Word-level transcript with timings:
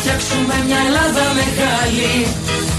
να 0.00 0.06
φτιάξουμε 0.06 0.56
μια 0.66 0.80
Ελλάδα 0.88 1.24
μεγάλη 1.40 2.14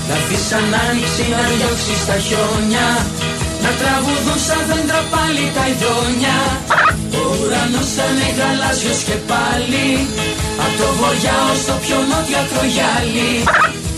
Να 0.07 0.13
έρθει 0.19 0.37
σαν 0.49 0.67
άνοιξη 0.85 1.23
να 1.33 1.41
διώξει 1.51 1.95
τα 2.07 2.17
χιόνια. 2.25 2.89
Να 3.63 3.71
τραγουδούν 3.79 4.39
σαν 4.47 4.61
δέντρα 4.67 5.01
πάλι 5.13 5.43
τα 5.55 5.63
ειδόνια. 5.71 6.39
Ο 7.19 7.21
ουρανός 7.39 7.89
θα 7.95 8.05
είναι 8.09 8.29
γαλάζιος 8.37 8.99
και 9.07 9.17
πάλι. 9.31 9.87
Απ' 10.63 10.75
το 10.79 10.87
βορειά 10.97 11.37
ως 11.51 11.61
το 11.67 11.75
πιο 11.83 11.97
νότια 12.09 12.41
τρογιάλι. 12.51 13.31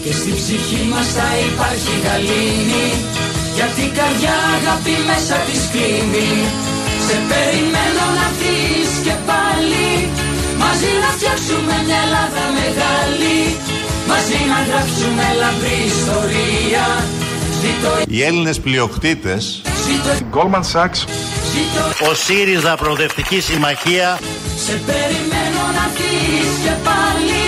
Και 0.04 0.14
στη 0.20 0.32
ψυχή 0.40 0.82
μας 0.92 1.08
θα 1.18 1.28
υπάρχει 1.48 1.94
γαλήνη. 2.06 2.88
Γιατί 3.58 3.82
η 3.90 3.92
καρδιά 4.00 4.36
αγάπη 4.56 4.96
μέσα 5.10 5.36
της 5.48 5.64
κλείνει 5.72 6.32
Σε 7.06 7.16
περιμένω 7.30 8.06
να 8.20 8.28
δεις 8.40 8.92
και 9.06 9.16
πάλι 9.30 9.88
Μαζί 10.74 10.94
να 11.06 11.10
φτιάξουμε 11.18 11.76
μια 11.86 12.00
Ελλάδα 12.06 12.44
μεγάλη. 12.60 13.38
Μαζί 14.12 14.40
να 14.52 14.60
γράψουμε 14.68 15.26
λαμπρή 15.42 15.78
ιστορία. 15.94 16.86
Οι 18.08 18.24
Έλληνες 18.24 18.60
πλειοκτήτες. 18.60 19.62
Goldman 20.36 20.66
Sachs. 20.74 21.00
Ο 22.10 22.14
ΣΥΡΙΖΑ 22.14 22.76
Προοδευτική 22.76 23.40
Συμμαχία. 23.42 24.20
Σε 24.66 24.76
περιμένω 24.88 25.64
να 25.78 25.86
δεις 25.98 26.52
και 26.64 26.74
πάλι. 26.88 27.44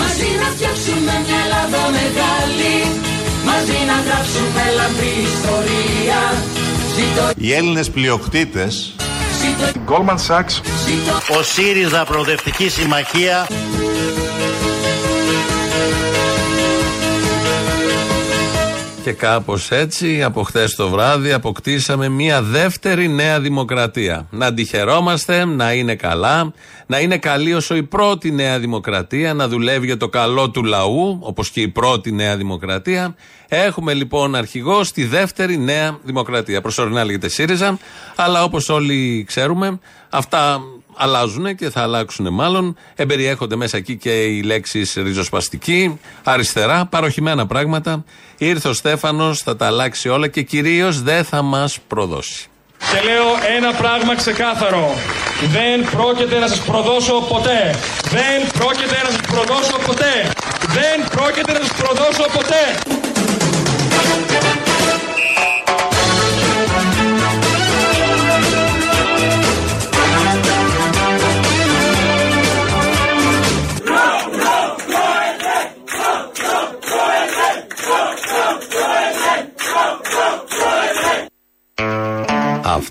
Μαζί 0.00 0.28
να 0.42 0.48
φτιάξουμε 0.54 1.12
μια 1.24 1.38
Ελλάδα 1.44 1.82
μεγάλη. 1.98 2.76
Μαζί 3.48 3.78
να 3.90 3.96
γράψουμε 4.06 4.62
λαμπρή 4.78 5.14
ιστορία. 5.32 6.20
Οι 7.36 7.52
Έλληνες 7.52 7.90
πλειοκτήτες 7.90 8.94
Goldman 9.86 10.18
Sachs. 10.28 10.60
Ο 11.38 11.42
ΣΥΡΙΖΑ 11.42 12.04
Προοδευτική 12.04 12.68
Συμμαχία 12.68 13.46
Και 19.04 19.12
κάπως 19.12 19.70
έτσι 19.70 20.22
από 20.22 20.42
χθες 20.42 20.74
το 20.74 20.88
βράδυ 20.88 21.32
αποκτήσαμε 21.32 22.08
μια 22.08 22.42
δεύτερη 22.42 23.08
νέα 23.08 23.40
δημοκρατία. 23.40 24.26
Να 24.30 24.46
αντιχαιρόμαστε, 24.46 25.44
να 25.44 25.72
είναι 25.72 25.94
καλά, 25.94 26.52
να 26.86 27.00
είναι 27.00 27.18
καλή 27.18 27.54
όσο 27.54 27.76
η 27.76 27.82
πρώτη 27.82 28.30
νέα 28.30 28.58
δημοκρατία, 28.58 29.34
να 29.34 29.48
δουλεύει 29.48 29.86
για 29.86 29.96
το 29.96 30.08
καλό 30.08 30.50
του 30.50 30.64
λαού, 30.64 31.18
όπως 31.20 31.50
και 31.50 31.60
η 31.60 31.68
πρώτη 31.68 32.12
νέα 32.12 32.36
δημοκρατία. 32.36 33.14
Έχουμε 33.48 33.94
λοιπόν 33.94 34.34
αρχηγός 34.34 34.88
στη 34.88 35.04
δεύτερη 35.04 35.58
νέα 35.58 35.98
δημοκρατία. 36.04 36.60
Προσωρινά 36.60 37.04
λέγεται 37.04 37.28
ΣΥΡΙΖΑ, 37.28 37.78
αλλά 38.16 38.42
όπως 38.42 38.68
όλοι 38.68 39.24
ξέρουμε, 39.26 39.78
αυτά 40.10 40.60
αλλάζουν 40.96 41.56
και 41.56 41.70
θα 41.70 41.82
αλλάξουν 41.82 42.32
μάλλον. 42.32 42.76
Εμπεριέχονται 42.94 43.56
μέσα 43.56 43.76
εκεί 43.76 43.96
και 43.96 44.22
οι 44.22 44.42
λέξεις 44.42 44.94
ριζοσπαστική, 44.94 46.00
αριστερά, 46.22 46.86
παροχημένα 46.86 47.46
πράγματα. 47.46 48.04
Ήρθε 48.38 48.68
ο 48.68 48.72
Στέφανος, 48.72 49.42
θα 49.42 49.56
τα 49.56 49.66
αλλάξει 49.66 50.08
όλα 50.08 50.28
και 50.28 50.42
κυρίως 50.42 51.02
δεν 51.02 51.24
θα 51.24 51.42
μας 51.42 51.78
προδώσει. 51.88 52.48
Και 52.78 53.00
λέω 53.00 53.56
ένα 53.56 53.72
πράγμα 53.72 54.16
ξεκάθαρο. 54.16 54.94
Δεν 55.52 55.90
πρόκειται 55.90 56.38
να 56.38 56.48
σας 56.48 56.60
προδώσω 56.60 57.14
ποτέ. 57.28 57.74
Δεν 58.10 58.38
πρόκειται 58.58 58.96
να 59.04 59.10
σας 59.10 59.20
προδώσω 59.20 59.76
ποτέ. 59.86 60.30
Δεν 60.78 61.08
πρόκειται 61.10 61.52
να 61.52 61.60
σας 61.64 61.72
προδώσω 61.76 62.24
ποτέ. 62.32 62.62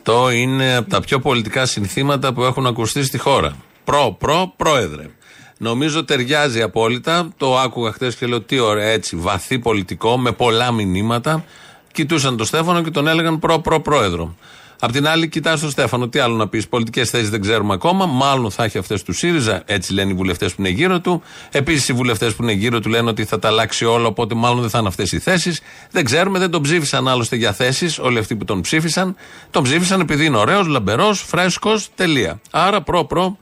Αυτό 0.06 0.30
είναι 0.30 0.76
από 0.76 0.90
τα 0.90 1.00
πιο 1.00 1.20
πολιτικά 1.20 1.66
συνθήματα 1.66 2.34
που 2.34 2.44
έχουν 2.44 2.66
ακουστεί 2.66 3.04
στη 3.04 3.18
χώρα. 3.18 3.56
Προ, 3.84 4.16
προ, 4.20 4.54
πρόεδρε. 4.58 5.10
Νομίζω 5.58 6.06
ταιριάζει 6.06 6.62
απόλυτα. 6.62 7.30
Το 7.38 7.58
άκουγα 7.60 7.92
χθες 7.92 8.16
και 8.16 8.26
λέω 8.26 8.42
τι 8.42 8.60
ωραία 8.60 8.88
έτσι, 8.88 9.16
βαθύ 9.16 9.60
πολιτικό, 9.60 10.18
με 10.18 10.32
πολλά 10.32 10.72
μηνύματα. 10.72 11.46
Κοιτούσαν 11.92 12.38
τον 12.38 12.46
Στέφανο 12.46 12.82
και 12.82 12.90
τον 12.90 13.08
έλεγαν 13.08 13.40
προ, 13.40 13.60
προ, 13.60 13.82
πρόεδρο. 13.82 14.36
Απ' 14.80 14.92
την 14.92 15.08
άλλη, 15.08 15.28
κοιτάς 15.28 15.60
τον 15.60 15.70
Στέφανο. 15.70 16.08
Τι 16.08 16.20
άλλο 16.20 16.36
να 16.36 16.48
πεις. 16.48 16.68
Πολιτικές 16.68 17.10
θέσεις 17.10 17.30
δεν 17.30 17.42
ξέρουμε 17.42 17.74
ακόμα. 17.74 18.06
Μάλλον 18.06 18.52
θα 18.52 18.64
έχει 18.64 18.78
αυτές 18.78 19.04
του 19.04 19.14
ΣΥΡΙΖΑ. 19.14 19.64
Έτσι 19.66 19.94
λένε 19.94 20.12
οι 20.12 20.16
βουλευτές 20.16 20.54
που 20.54 20.62
είναι 20.62 20.70
γύρω 20.70 21.00
του. 21.00 21.22
Επίσης, 21.52 21.88
οι 21.88 21.94
βουλευτές 21.94 22.34
που 22.36 22.44
είναι 22.44 22.52
γύρω 22.52 22.80
του 22.80 22.90
λένε 22.90 23.10
ότι 23.10 23.26
θα 23.26 23.40
τα 23.40 23.48
αλλάξει 23.48 23.86
όλο. 23.86 24.08
Οπότε, 24.08 24.36
μάλλον 24.36 24.62
δεν 24.62 24.70
θα 24.70 24.78
είναι 24.80 24.88
αυτές 24.88 25.12
οι 25.12 25.20
θέσεις. 25.20 25.62
Δεν 25.92 26.04
ξέρουμε. 26.06 26.40
Δεν 26.40 26.50
τον 26.50 26.62
ψήφισαν 26.62 27.08
άλλωστε 27.08 27.36
για 27.36 27.54
θέσεις. 27.54 28.00
Όλοι 28.00 28.20
αυτοί 28.20 28.36
που 28.36 28.46
τον 28.46 28.62
ψήφισαν. 28.62 29.16
Τον 29.52 29.64
ψήφισαν 29.64 30.00
επειδή 30.00 30.26
είναι 30.26 30.38
ωραίος, 30.38 30.68
λαμπερός, 30.68 31.22
φρέσκος. 31.22 31.90
Τελεία. 31.96 32.40
Άρα, 32.52 32.82
προ-προ. 32.82 33.38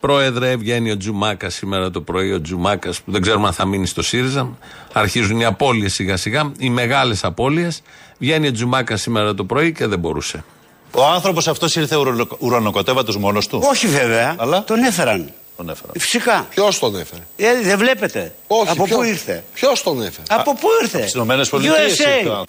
Πρόεδρε, 0.00 0.56
βγαίνει 0.56 0.90
ο 0.90 0.96
Τζουμάκα 0.96 1.50
σήμερα 1.50 1.90
το 1.90 2.00
πρωί. 2.00 2.32
Ο 2.32 2.40
Τζουμάκας 2.40 3.00
που 3.00 3.10
δεν 3.10 3.22
ξέρουμε 3.22 3.46
αν 3.46 3.52
θα 3.52 3.64
μείνει 3.64 3.86
στο 3.86 4.02
ΣΥΡΙΖΑ. 4.02 4.56
Αρχίζουν 4.92 5.40
οι 5.40 5.44
απώλειες 5.44 5.92
σιγά-σιγά, 5.92 6.52
οι 6.58 6.70
μεγάλες 6.70 7.24
απώλειες. 7.24 7.82
Βγαίνει 8.18 8.46
ο 8.46 8.52
Τζουμάκας 8.52 9.00
σήμερα 9.00 9.34
το 9.34 9.44
πρωί 9.44 9.72
και 9.72 9.86
δεν 9.86 9.98
μπορούσε. 9.98 10.44
Ο 10.96 11.04
άνθρωπος 11.04 11.48
αυτός 11.48 11.76
ήρθε 11.76 11.96
ουρανο, 11.96 12.26
ουρανοκατέβατος 12.38 13.16
μόνος 13.16 13.46
του 13.46 13.60
Όχι 13.64 13.86
βέβαια. 13.86 14.34
Αλλά; 14.38 14.64
Τον 14.64 14.78
έφεραν. 14.82 15.32
Τον 15.56 15.68
έφεραν 15.68 15.92
Φυσικά. 15.98 16.46
Ποιος 16.50 16.78
τον 16.78 16.96
έφερε; 17.00 17.22
Ε, 17.36 17.60
δεν 17.62 17.78
βλέπετε. 17.78 18.34
Όχι, 18.46 18.70
Από 18.70 18.84
ποιο- 18.84 18.96
πού 18.96 19.02
ήρθε; 19.02 19.44
Ποιος 19.54 19.82
τον 19.82 19.96
έφερε; 20.02 20.22
Από 20.28 20.54
πού 20.54 20.68
ήρθε; 20.82 20.98
Στις 20.98 21.12
Ηνωμένες 21.12 21.48
Πολιτείες 21.48 21.92
USA. 22.00 22.18
ήρθε. 22.18 22.44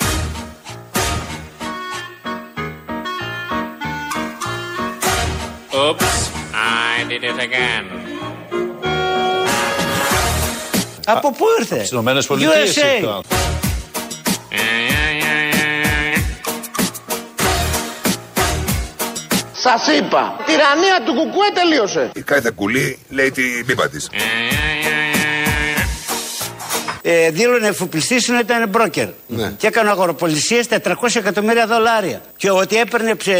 Oops, 5.71 6.13
I 6.53 7.03
did 7.09 7.23
it 7.23 7.39
again. 7.47 7.85
Από 11.05 11.31
πού 11.31 11.45
ήρθε; 11.59 11.75
Στις 11.75 11.89
Ηνωμένες 11.91 12.25
Πολιτείες 12.25 12.77
USA. 12.77 13.21
Σας 19.67 19.87
είπα, 19.87 20.35
τυραννία 20.45 21.01
του 21.05 21.13
κουκουέ 21.13 21.49
τελείωσε. 21.53 22.11
Η 22.15 22.21
κάθε 22.21 22.51
κουλή 22.55 22.99
λέει 23.09 23.31
την 23.31 23.65
πίπα 23.65 23.89
της. 23.89 24.09
Yeah, 24.11 24.15
yeah, 24.15 24.17
yeah, 24.17 25.15
yeah, 25.15 25.81
yeah. 25.81 25.85
Ε, 27.01 27.29
δήλωνε 27.29 27.67
εφοπλιστής 27.67 28.29
ότι 28.29 28.39
ήταν 28.39 28.69
μπρόκερ. 28.69 29.07
Και 29.57 29.67
έκανε 29.67 29.89
αγοροπολισίες 29.89 30.67
400 30.69 30.79
εκατομμύρια 31.15 31.67
δολάρια. 31.67 32.21
Και 32.37 32.51
ότι 32.51 32.77
έπαιρνε 32.77 33.15
ψε, 33.15 33.33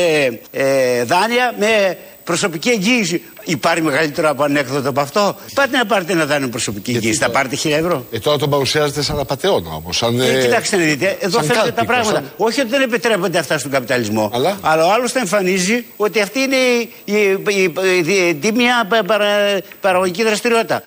ε, 0.52 1.04
δάνεια 1.04 1.54
με 1.58 1.98
προσωπική 2.26 2.70
εγγύηση. 2.70 3.22
Υπάρχει 3.44 3.82
μεγαλύτερο 3.82 4.30
από 4.30 4.44
ανέκδοτο 4.44 4.90
από 4.90 5.00
αυτό. 5.02 5.36
Πάτε 5.54 5.78
να 5.78 5.86
πάρετε 5.86 6.12
ένα 6.14 6.26
δάνειο 6.26 6.50
προσωπική 6.50 6.92
εγγύηση. 6.92 7.18
Θα 7.20 7.30
πάρετε 7.30 7.56
1000 7.64 7.70
ευρώ. 7.72 8.06
Ε, 8.12 8.20
τώρα 8.20 8.38
τον 8.38 8.50
παρουσιάζετε 8.50 9.02
σαν 9.02 9.20
απαταιώνα 9.20 9.70
όμω. 9.70 9.92
Σαν, 9.92 10.20
Ε, 10.20 10.26
ε, 10.30 10.42
κοιτάξτε 10.42 10.78
να 10.78 10.84
δείτε, 10.84 11.18
εδώ 11.20 11.38
σαν 11.38 11.46
φαίνονται 11.48 11.72
τα 11.72 11.76
κάλπικο, 11.76 11.86
πράγματα. 11.86 12.14
σαν- 12.20 12.32
Όχι 12.38 12.60
ότι 12.62 12.70
δεν 12.70 12.82
επιτρέπονται 12.82 13.38
αυτά 13.40 13.58
στον 13.58 13.72
καπιταλισμό. 13.72 14.32
Αλλά? 14.34 14.58
ο 14.64 14.92
άλλο 14.92 15.08
θα 15.10 15.20
εμφανίζει 15.20 15.86
ότι 15.96 16.22
αυτή 16.22 16.40
είναι 16.40 16.56
η, 16.56 16.90
η, 17.06 17.14
η, 17.48 17.74
η- 18.06 18.28
η 18.28 18.36
τίμια 18.36 18.86
πα- 18.90 19.04
παρα- 19.06 19.60
παραγωγική 19.82 20.24
δραστηριότητα. 20.24 20.84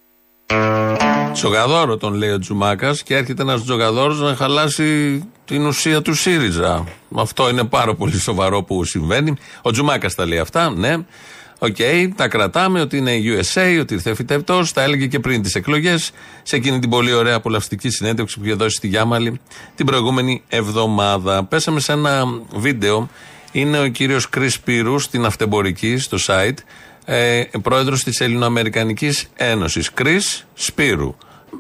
Τζογαδόρο 1.32 1.96
τον 1.96 2.14
λέει 2.14 2.30
ο 2.30 2.38
Τζουμάκας 2.38 3.02
και 3.02 3.14
έρχεται 3.16 3.42
ένας 3.42 3.64
τζογαδόρος 3.64 4.20
να 4.20 4.34
χαλάσει 4.34 5.22
την 5.44 5.66
ουσία 5.66 6.02
του 6.02 6.14
ΣΥΡΙΖΑ. 6.14 6.84
Αυτό 7.16 7.48
είναι 7.48 7.64
πάρα 7.64 7.94
πολύ 7.94 8.19
σοβαρό 8.19 8.62
που 8.62 8.84
συμβαίνει. 8.84 9.34
Ο 9.62 9.70
Τζουμάκας 9.70 10.14
τα 10.14 10.26
λέει 10.26 10.38
αυτά, 10.38 10.70
ναι. 10.70 10.96
Οκ, 11.58 11.76
τα 12.16 12.28
κρατάμε 12.28 12.80
ότι 12.80 12.96
είναι 12.96 13.12
USA, 13.25 13.78
ότι 13.80 13.94
ήρθε 13.94 14.14
φυτευτός. 14.14 14.72
Τα 14.72 14.82
έλεγε 14.82 15.06
και 15.06 15.19
πριν 15.19 15.42
τις 15.42 15.54
εκλογές, 15.54 16.10
σε 16.42 16.56
εκείνη 16.56 16.78
την 16.78 16.90
πολύ 16.90 17.12
ωραία 17.12 17.34
απολαυστική 17.34 17.90
συνέντευξη 17.90 18.38
που 18.38 18.44
είχε 18.44 18.54
δώσει 18.54 18.76
στη 18.76 18.88
Γιάμαλη 18.88 19.40
την 19.75 19.86
προηγούμενη 19.86 20.42
εβδομάδα. 20.48 21.44
Πέσαμε 21.44 21.80
σε 21.80 21.92
ένα 21.92 22.25
βίντεο. 22.54 23.08
Είναι 23.52 23.78
ο 23.78 23.88
κύριος 23.88 24.28
Κρι 24.28 24.50
Πύρου 24.64 24.98
στην 24.98 25.25
Αυτεμπορική, 25.25 25.96
στο 25.96 26.19
site, 26.26 26.58
ε, 27.10 27.43
πρόεδρος 27.62 28.02
της 28.02 28.20
Ελληνοαμερικανικής 28.20 29.26
Ένωσης. 29.37 29.93
Κρι 29.93 30.20
Σπύρου. 30.55 31.14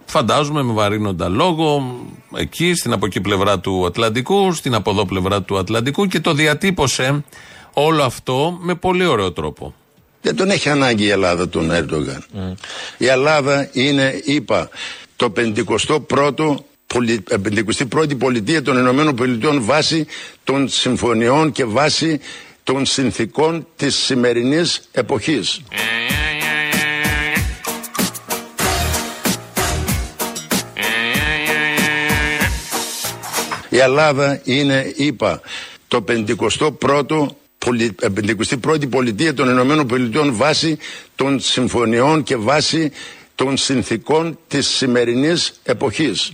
Φαντάζομαι 0.04 0.62
με 0.62 0.72
βαρύνοντα 0.72 1.28
λόγο 1.28 1.96
εκεί, 2.36 2.74
στην 2.74 2.92
από 2.92 3.06
εκεί 3.06 3.20
πλευρά 3.20 3.58
του 3.58 3.86
Ατλαντικού, 3.86 4.52
στην 4.52 4.74
από 4.74 4.90
εδώ 4.90 5.06
πλευρά 5.06 5.42
του 5.42 5.58
Ατλαντικού 5.58 6.06
και 6.06 6.20
το 6.20 6.32
διατύπωσε 6.32 7.24
όλο 7.72 8.02
αυτό 8.02 8.58
με 8.60 8.74
πολύ 8.74 9.04
ωραίο 9.06 9.32
τρόπο. 9.32 9.74
Δεν 10.22 10.36
τον 10.36 10.50
έχει 10.50 10.68
ανάγκη 10.68 11.04
η 11.04 11.10
Ελλάδα 11.10 11.48
τον 11.48 11.70
Έρντογαν. 11.70 12.24
Η 12.98 13.06
Ελλάδα 13.06 13.68
είναι, 13.72 14.20
είπα, 14.24 14.68
το 15.16 15.32
51ο 15.36 16.54
πολι- 16.86 17.32
ε, 17.32 17.36
51η 17.36 18.14
πολιτεία 18.18 18.62
των 18.62 18.78
Ηνωμένων 18.78 19.14
Πολιτειών 19.14 19.64
βάσει 19.64 20.06
των 20.44 20.68
συμφωνιών 20.68 21.52
και 21.52 21.64
βάσει 21.64 22.20
των 22.72 22.84
συνθήκων 22.86 23.66
της 23.76 23.96
σημερινής 23.96 24.80
εποχής. 24.92 25.60
Η 33.68 33.78
Ελλάδα 33.78 34.40
είναι, 34.44 34.92
είπα, 34.96 35.40
το 35.88 36.04
51ο 36.08 36.70
51η 37.66 38.82
ε, 38.82 38.86
πολιτεία 38.86 39.34
των 39.34 39.48
Ηνωμένων 39.48 39.86
Πολιτειών 39.86 40.34
βάσει 40.34 40.78
των 41.14 41.40
συμφωνιών 41.40 42.22
και 42.22 42.36
βάσει 42.36 42.92
των 43.34 43.56
συνθήκων 43.56 44.38
της 44.48 44.68
σημερινής 44.68 45.52
εποχής. 45.62 46.32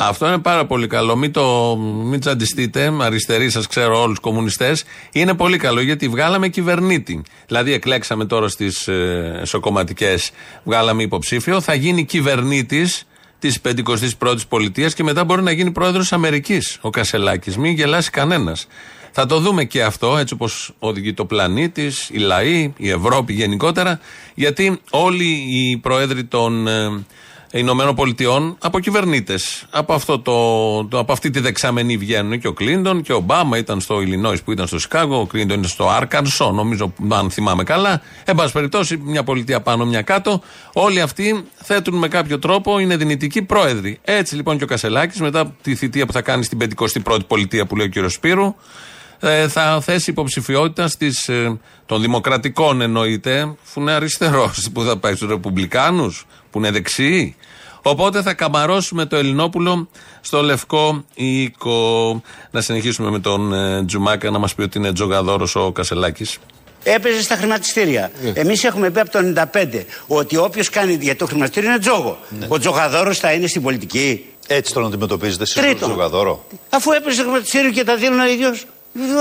Αυτό 0.00 0.26
είναι 0.26 0.38
πάρα 0.38 0.66
πολύ 0.66 0.86
καλό. 0.86 1.16
Μην 1.16 1.32
το 1.32 1.76
μην 2.04 2.20
τσαντιστείτε. 2.20 2.92
Αριστεροί 3.00 3.50
σας 3.50 3.66
ξέρω 3.66 4.00
όλους 4.00 4.18
κομμουνιστές. 4.18 4.84
Είναι 5.12 5.34
πολύ 5.34 5.56
καλό 5.56 5.80
γιατί 5.80 6.08
βγάλαμε 6.08 6.48
κυβερνήτη. 6.48 7.22
Δηλαδή, 7.46 7.72
εκλέξαμε 7.72 8.24
τώρα 8.24 8.48
στις 8.48 8.88
ε, 8.88 9.38
εσωκομματικές, 9.40 10.30
βγάλαμε 10.64 11.02
υποψήφιο. 11.02 11.60
Θα 11.60 11.74
γίνει 11.74 12.04
κυβερνήτης 12.04 13.04
της 13.38 13.60
51η 13.64 14.38
πολιτείας 14.48 14.94
και 14.94 15.02
μετά 15.02 15.24
μπορεί 15.24 15.42
να 15.42 15.50
γίνει 15.50 15.70
πρόεδρος 15.70 16.12
Αμερικής 16.12 16.78
ο 16.80 16.90
Κασελάκης. 16.90 17.56
Μην 17.56 17.72
γελάσει 17.72 18.10
κανένας. 18.10 18.66
Θα 19.10 19.26
το 19.26 19.38
δούμε 19.38 19.64
και 19.64 19.82
αυτό, 19.82 20.16
έτσι 20.16 20.34
όπως 20.34 20.74
οδηγεί 20.78 21.14
το 21.14 21.24
πλανήτη, 21.24 21.90
η 22.10 22.18
λαοί, 22.18 22.72
η 22.76 22.90
Ευρώπη 22.90 23.32
γενικότερα, 23.32 24.00
γιατί 24.34 24.80
όλοι 24.90 25.24
οι 25.48 25.76
πρόεδροι 25.76 26.24
των 26.24 26.66
ε, 26.66 27.04
Ηνωμένων 27.52 27.94
Πολιτειών 27.94 28.56
από 28.60 28.80
κυβερνήτες. 28.80 29.66
Από, 29.70 29.92
αυτό 29.92 30.18
το, 30.18 30.84
το, 30.84 30.98
από 30.98 31.12
αυτή 31.12 31.30
τη 31.30 31.40
δεξαμενή 31.40 31.96
βγαίνουν 31.96 32.38
και 32.38 32.48
ο 32.48 32.52
Κλίντον 32.52 33.02
και 33.02 33.12
ο 33.12 33.16
Ομπάμα 33.16 33.58
ήταν 33.58 33.80
στο 33.80 34.00
Ιλινόης 34.00 34.42
που 34.42 34.52
ήταν 34.52 34.66
στο 34.66 34.78
Σικάγο, 34.78 35.20
ο 35.20 35.26
Κλίντον 35.26 35.58
είναι 35.58 35.66
στο 35.66 35.88
Άρκανσο, 35.88 36.50
νομίζω, 36.50 36.92
αν 37.08 37.30
θυμάμαι 37.30 37.62
καλά. 37.62 38.02
Εν 38.24 38.34
πάση 38.34 38.52
περιπτώσει, 38.52 38.96
μια 38.96 39.24
πολιτεία 39.24 39.60
πάνω, 39.60 39.86
μια 39.86 40.02
κάτω. 40.02 40.42
Όλοι 40.72 41.00
αυτοί 41.00 41.44
θέτουν 41.54 41.94
με 41.94 42.08
κάποιο 42.08 42.38
τρόπο, 42.38 42.78
είναι 42.78 42.96
δυνητικοί 42.96 43.42
πρόεδροι. 43.42 43.98
Έτσι 44.02 44.34
λοιπόν 44.34 44.58
και 44.58 44.64
ο 44.64 44.66
Κασελάκης, 44.66 45.20
μετά 45.20 45.56
τη 45.62 45.74
θητεία 45.74 46.06
που 46.06 46.12
θα 46.12 46.22
κάνει 46.22 46.44
στην 46.44 46.58
51η 47.04 47.26
πολιτεία 47.26 47.66
που 47.66 47.76
λέει 47.76 47.86
ο 47.86 47.88
κύριος 47.88 48.12
Σπύρου, 48.12 48.54
ε, 49.20 49.48
θα 49.48 49.80
θέσει 49.80 50.10
υποψηφιότητα 50.10 50.88
στις, 50.88 51.28
ε, 51.28 51.58
των 51.86 52.00
Δημοκρατικών 52.00 52.80
εννοείται, 52.80 53.54
που 53.74 53.80
είναι 53.80 53.92
αριστερός, 53.92 54.68
που 54.72 54.82
θα 54.82 54.96
πάει 54.96 55.14
στους 55.14 55.28
Ρεπουμπλικάνους, 55.28 56.26
που 56.50 56.58
είναι 56.58 56.70
δεξιοί. 56.70 57.36
Οπότε 57.82 58.22
θα 58.22 58.34
καμαρώσουμε 58.34 59.06
το 59.06 59.16
Ελληνόπουλο 59.16 59.88
στο 60.20 60.42
λευκό 60.42 61.04
οίκο. 61.14 62.22
Να 62.50 62.60
συνεχίσουμε 62.60 63.10
με 63.10 63.18
τον 63.18 63.52
ε, 63.52 63.84
Τζουμάκα 63.84 64.30
να 64.30 64.38
μας 64.38 64.54
πει 64.54 64.62
ότι 64.62 64.78
είναι 64.78 64.92
τζογαδόρος 64.92 65.56
ο 65.56 65.72
Κασελάκης. 65.72 66.38
Έπαιζε 66.82 67.22
στα 67.22 67.36
χρηματιστήρια. 67.36 68.10
Ναι. 68.22 68.30
Εμείς 68.34 68.64
έχουμε 68.64 68.90
πει 68.90 69.00
από 69.00 69.10
το 69.10 69.18
95 69.52 69.84
ότι 70.06 70.36
όποιος 70.36 70.68
κάνει 70.70 70.98
για 71.00 71.16
το 71.16 71.26
χρηματιστήριο 71.26 71.70
είναι 71.70 71.78
τζόγο. 71.78 72.18
Ναι. 72.38 72.46
Ο 72.48 72.58
τζογαδόρος 72.58 73.18
θα 73.18 73.32
είναι 73.32 73.46
στην 73.46 73.62
πολιτική. 73.62 74.24
Έτσι 74.46 74.72
τον 74.72 74.84
αντιμετωπίζετε 74.86 75.42
εσείς 75.42 75.54
Τρίτον. 75.54 75.78
τον 75.78 75.88
τζογαδόρο; 75.88 76.44
Αφού 76.70 76.92
έπαιζε 76.92 77.14
στο 77.14 77.22
χρηματιστήριο 77.22 77.70
και 77.70 77.84
τα 77.84 77.96
δίνουν 77.96 78.20
ο 78.20 78.26
ίδιος. 78.26 78.66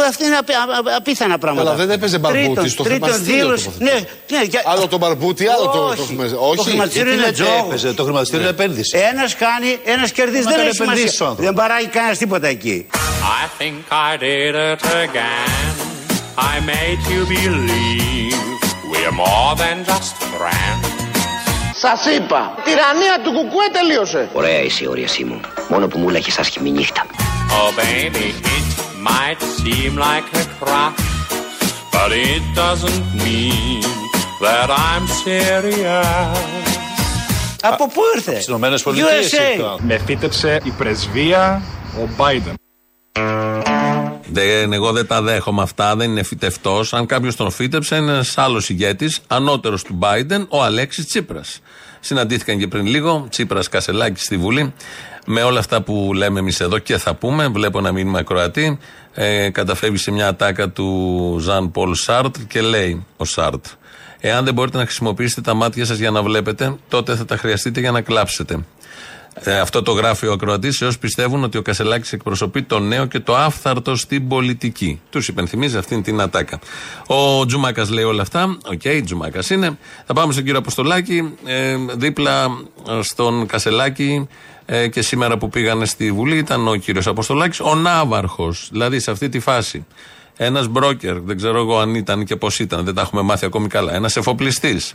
Αυτά 0.08 0.26
είναι 0.26 0.36
απ, 0.38 0.48
απ, 0.80 0.88
απίθανα 0.98 1.38
πράγματα. 1.38 1.68
Αλλά 1.70 1.78
δεν 1.80 1.90
έπαιζε 1.92 2.18
μπαρμπούτι 2.18 2.46
Τρίτον- 2.46 2.70
στο 2.70 2.84
τρίτον 2.84 3.02
χρηματιστήριο 3.02 3.44
δήλωση- 3.44 3.66
τοποθετήθηκε. 3.66 4.10
Ναι, 4.30 4.38
ναι, 4.40 4.46
και- 4.46 4.62
Άλλο 4.66 4.88
το 4.88 4.98
μπαρμπούτι, 4.98 5.48
άλλο 5.48 5.64
το- 5.66 5.72
το 5.72 5.84
Όχι. 5.84 6.02
χρημα- 6.06 6.30
Το 6.30 6.40
όχι. 6.40 6.64
χρηματιστήριο 6.70 7.14
Γιατί 7.14 7.28
είναι 7.30 7.38
λέτε 7.38 7.44
τζόγο. 7.44 7.66
έπαιζε, 7.68 7.94
το 7.94 8.04
χρηματιστήριο 8.04 8.46
είναι 8.48 8.56
επένδυση. 8.58 8.98
Ένας 9.12 9.36
κάνει, 9.36 9.70
ένας 9.86 10.12
κερδίζει. 10.12 10.44
Μα 10.44 10.50
Δεν 10.50 10.60
κάνει 10.60 10.70
έχει 10.70 10.82
επενδύσεις 10.82 11.10
ο 11.10 11.14
σημασία. 11.14 11.28
άνθρωπος. 11.28 11.46
Δεν 11.46 11.54
παράγει 11.62 11.88
κανένας 11.88 12.18
τίποτα 12.18 12.48
εκεί. 12.48 12.78
I 13.42 13.44
think 13.60 13.78
I 14.10 14.12
did 14.26 14.54
it 14.72 14.82
again. 15.06 15.74
I 16.54 16.56
made 16.74 17.02
you 17.14 17.22
believe 17.36 18.40
we're 18.92 19.16
more 19.26 19.54
than 19.64 19.78
just 19.92 20.12
friends. 20.34 20.86
Σας 21.82 22.06
είπα, 22.16 22.42
τυραννία 22.66 23.16
του 23.24 23.32
κουκουέ 23.32 23.68
τελείωσε. 23.72 24.30
Ωραία 24.34 24.60
είσαι 24.62 24.84
η 24.84 24.88
όρια 24.88 25.08
μου. 25.26 25.40
Μόνο 25.70 25.88
που 25.88 25.98
μου 26.00 26.10
λέγες 26.10 26.38
άσχημη 26.38 26.72
νύχτα. 26.72 27.06
Oh 27.60 27.72
baby, 27.80 28.28
it 28.56 28.87
might 29.08 29.42
seem 29.60 29.92
like 30.08 30.28
a 30.42 30.46
crush, 30.60 31.02
but 31.96 32.10
it 32.30 32.44
doesn't 32.62 33.06
mean 33.26 33.82
that 34.46 34.70
I'm 34.88 35.06
serious. 35.26 36.38
Από 37.62 37.88
πού 37.88 38.02
ήρθε? 38.16 38.32
Στις 38.32 38.48
Ηνωμένες 38.48 38.84
Πολιτείες 38.84 39.34
USA. 39.34 39.52
ήρθε. 39.52 39.78
Με 39.82 39.98
φύτεψε 40.06 40.60
η 40.64 40.70
πρεσβεία 40.70 41.62
ο 41.98 42.08
Biden. 42.18 42.54
Δεν, 44.32 44.74
εγώ 44.74 44.92
δεν 44.92 45.08
τα 45.08 45.22
δέχομαι 45.22 45.62
αυτά, 45.62 45.96
δεν 45.96 46.10
είναι 46.10 46.24
φυτευτός. 46.24 46.94
Αν 46.94 47.06
κάποιος 47.06 47.36
τον 47.36 47.52
φύτεψε, 47.52 47.96
είναι 47.96 48.12
ένας 48.12 48.38
άλλος 48.38 48.70
ηγέτης, 48.70 49.20
ανώτερος 49.28 49.84
του 49.84 50.00
Biden, 50.02 50.46
ο 50.50 50.64
Αλέξης 50.64 51.06
Τσίπρας. 51.06 51.60
Συναντήθηκαν 52.00 52.58
και 52.58 52.68
πριν 52.68 52.86
λίγο, 52.86 53.28
Τσίπρας 53.30 53.70
Κασελάκης 53.70 54.24
στη 54.24 54.38
Βουλή. 54.38 54.74
Με 55.26 55.42
όλα 55.42 55.60
αυτά 55.60 55.82
που 55.82 56.12
λέμε 56.16 56.40
εμείς 56.40 56.60
εδώ 56.60 56.78
και 56.78 56.98
θα 56.98 57.14
πούμε, 57.14 57.48
βλέπω 57.48 57.78
ένα 57.78 57.92
μήνυμα 57.92 58.24
Κροατή. 58.24 58.80
Ε, 59.14 59.50
καταφεύγει 59.50 59.98
σε 59.98 60.12
μια 60.12 60.28
ατάκα 60.28 60.70
του 60.70 61.38
Ζαν 61.40 61.72
Πολ 61.72 61.96
Σάρτ 61.96 62.36
και 62.48 62.62
λέει 62.62 63.06
ο 63.18 63.26
Σάρτ. 63.26 63.66
Εάν 64.20 64.46
δεν 64.46 64.54
μπορείτε 64.54 64.78
να 64.78 64.84
χρησιμοποιήσετε 64.84 65.42
τα 65.42 65.54
μάτια 65.54 65.86
σας 65.86 65.98
για 65.98 66.12
να 66.12 66.24
βλέπετε, 66.24 66.76
τότε 66.88 67.16
θα 67.16 67.26
τα 67.26 67.38
χρειαστείτε 67.38 67.80
για 67.80 67.92
να 67.92 68.02
κλάψετε. 68.02 68.66
Ε, 69.40 69.60
αυτό 69.60 69.82
το 69.82 69.92
γράφει 69.92 70.28
ο 70.28 70.32
ακροατής 70.32 70.76
σε 70.76 70.86
όσου 70.86 71.00
πιστεύουν 71.00 71.44
ότι 71.44 71.58
ο 71.58 71.62
Κασελάκης 71.62 72.14
εκπροσωπεί 72.14 72.64
το 72.64 72.80
νέο 72.80 73.06
και 73.06 73.20
το 73.20 73.36
άφθαρτο 73.36 73.96
στην 73.96 74.28
πολιτική. 74.28 75.02
Τους 75.10 75.28
υπενθυμίζει 75.28 75.78
αυτήν 75.78 76.04
την 76.04 76.22
ατάκα. 76.22 76.60
Ο 77.08 77.46
Τζουμάκας 77.46 77.90
λέει 77.90 78.04
όλα 78.04 78.22
αυτά. 78.22 78.58
Οκ, 78.66 78.82
okay, 78.84 79.02
Τζουμάκας 79.06 79.50
είναι. 79.50 79.78
Θα 80.06 80.14
πάμε 80.14 80.32
στον 80.32 80.44
κύριο 80.44 80.60
Αποστολάκη. 80.60 81.34
Ε, 81.46 81.76
δίπλα 81.96 82.48
στον 83.02 83.46
Κασελάκη 83.46 84.28
ε, 84.66 84.88
και 84.88 85.02
σήμερα 85.02 85.38
που 85.38 85.50
πήγανε 85.50 85.86
στη 85.86 86.12
Βουλή 86.12 86.38
ήταν 86.38 86.68
ο 86.68 86.76
κύριος 86.76 87.08
Αποστολάκης, 87.08 87.60
ο 87.60 87.76
Ναύαρχος. 87.76 88.68
Δηλαδή 88.72 89.00
σε 89.00 89.12
αυτή 89.12 89.30
τη 89.30 89.40
φάση. 89.40 89.86
Ένας 90.38 90.68
μπρόκερ, 90.68 91.20
δεν 91.20 91.38
ξέρω 91.38 91.60
εγώ 91.60 91.80
αν 91.80 91.96
ήταν 91.96 92.26
και 92.26 92.36
πώς 92.36 92.60
ήταν, 92.60 92.86
δεν 92.86 92.94
τα 92.94 93.02
έχουμε 93.02 93.22
μάθει 93.22 93.46
ακόμη 93.46 93.68
καλά. 93.68 93.94
Ένας 93.94 94.18
εφοπλιστής 94.18 94.94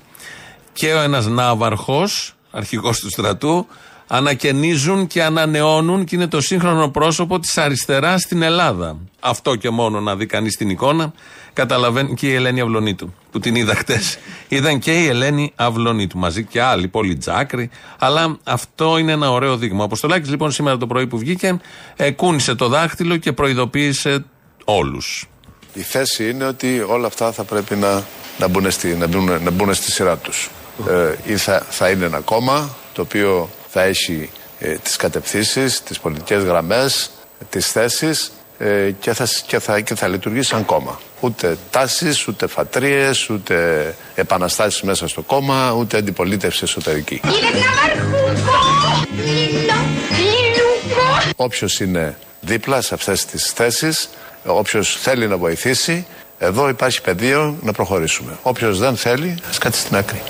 και 0.72 0.90
ένας 0.90 1.26
ναύαρχος, 1.26 2.34
αρχηγός 2.50 3.00
του 3.00 3.10
στρατού, 3.10 3.66
ανακαινίζουν 4.14 5.06
και 5.06 5.22
ανανεώνουν 5.22 6.04
και 6.04 6.16
είναι 6.16 6.26
το 6.26 6.40
σύγχρονο 6.40 6.88
πρόσωπο 6.88 7.38
της 7.38 7.58
αριστεράς 7.58 8.20
στην 8.22 8.42
Ελλάδα. 8.42 8.96
Αυτό 9.20 9.56
και 9.56 9.70
μόνο 9.70 10.00
να 10.00 10.16
δει 10.16 10.26
κανείς 10.26 10.56
την 10.56 10.70
εικόνα, 10.70 11.12
καταλαβαίνει 11.52 12.14
και 12.14 12.28
η 12.28 12.34
Ελένη 12.34 12.60
Αυλονίτου, 12.60 13.14
που 13.30 13.38
την 13.38 13.54
είδα 13.54 13.74
χτες. 13.74 14.18
Είδαν 14.48 14.78
και 14.78 15.02
η 15.02 15.06
Ελένη 15.06 15.52
Αυλονίτου 15.56 16.18
μαζί 16.18 16.44
και 16.44 16.62
άλλοι, 16.62 16.88
πολλοί 16.88 17.16
τζάκροι, 17.16 17.70
αλλά 17.98 18.38
αυτό 18.44 18.98
είναι 18.98 19.12
ένα 19.12 19.30
ωραίο 19.30 19.56
δείγμα. 19.56 19.80
Ο 19.80 19.84
Αποστολάκης 19.84 20.30
λοιπόν 20.30 20.50
σήμερα 20.50 20.76
το 20.76 20.86
πρωί 20.86 21.06
που 21.06 21.18
βγήκε, 21.18 21.60
ε, 21.96 22.10
κούνησε 22.10 22.54
το 22.54 22.68
δάχτυλο 22.68 23.16
και 23.16 23.32
προειδοποίησε 23.32 24.24
όλους. 24.64 25.28
Η 25.74 25.80
θέση 25.80 26.30
είναι 26.30 26.44
ότι 26.44 26.84
όλα 26.88 27.06
αυτά 27.06 27.32
θα 27.32 27.44
πρέπει 27.44 27.76
να, 27.76 28.02
να, 28.38 28.48
μπουν, 28.48 28.70
στη, 28.70 28.88
να, 28.88 29.06
μπουν, 29.06 29.42
να 29.42 29.50
μπουν 29.50 29.74
στη 29.74 29.90
σειρά 29.90 30.16
τους. 30.16 30.50
Ε, 30.88 31.32
ή 31.32 31.36
θα, 31.36 31.66
θα 31.70 31.90
είναι 31.90 32.04
ένα 32.04 32.20
κόμμα 32.20 32.76
το 32.92 33.02
οποίο 33.02 33.50
θα 33.72 33.82
έχει 33.82 34.30
ε, 34.58 34.74
τις 34.74 34.96
κατευθύνσεις, 34.96 35.82
τις 35.82 35.98
πολιτικές 35.98 36.42
γραμμές, 36.42 37.10
τις 37.50 37.72
θέσεις 37.72 38.32
ε, 38.58 38.90
και, 39.00 39.12
θα, 39.12 39.28
και, 39.46 39.58
θα, 39.58 39.80
και 39.80 39.94
θα 39.94 40.08
λειτουργήσει 40.08 40.48
σαν 40.48 40.64
κόμμα. 40.64 41.00
Ούτε 41.20 41.58
τάσεις, 41.70 42.28
ούτε 42.28 42.46
φατρίες, 42.46 43.30
ούτε 43.30 43.94
επαναστάσεις 44.14 44.82
μέσα 44.82 45.08
στο 45.08 45.22
κόμμα, 45.22 45.72
ούτε 45.72 45.96
αντιπολίτευση 45.96 46.60
εσωτερική. 46.64 47.20
Όποιος 51.36 51.80
είναι 51.80 52.16
δίπλα 52.40 52.80
σε 52.80 52.94
αυτές 52.94 53.24
τις 53.24 53.52
θέσεις, 53.54 54.08
όποιος 54.44 54.98
θέλει 55.00 55.26
να 55.28 55.36
βοηθήσει, 55.36 56.06
εδώ 56.38 56.68
υπάρχει 56.68 57.00
πεδίο 57.00 57.56
να 57.62 57.72
προχωρήσουμε. 57.72 58.38
Όποιος 58.42 58.78
δεν 58.78 58.96
θέλει, 58.96 59.34
ας 59.50 59.58
κάτσει 59.58 59.80
στην 59.80 59.96
άκρη. 59.96 60.22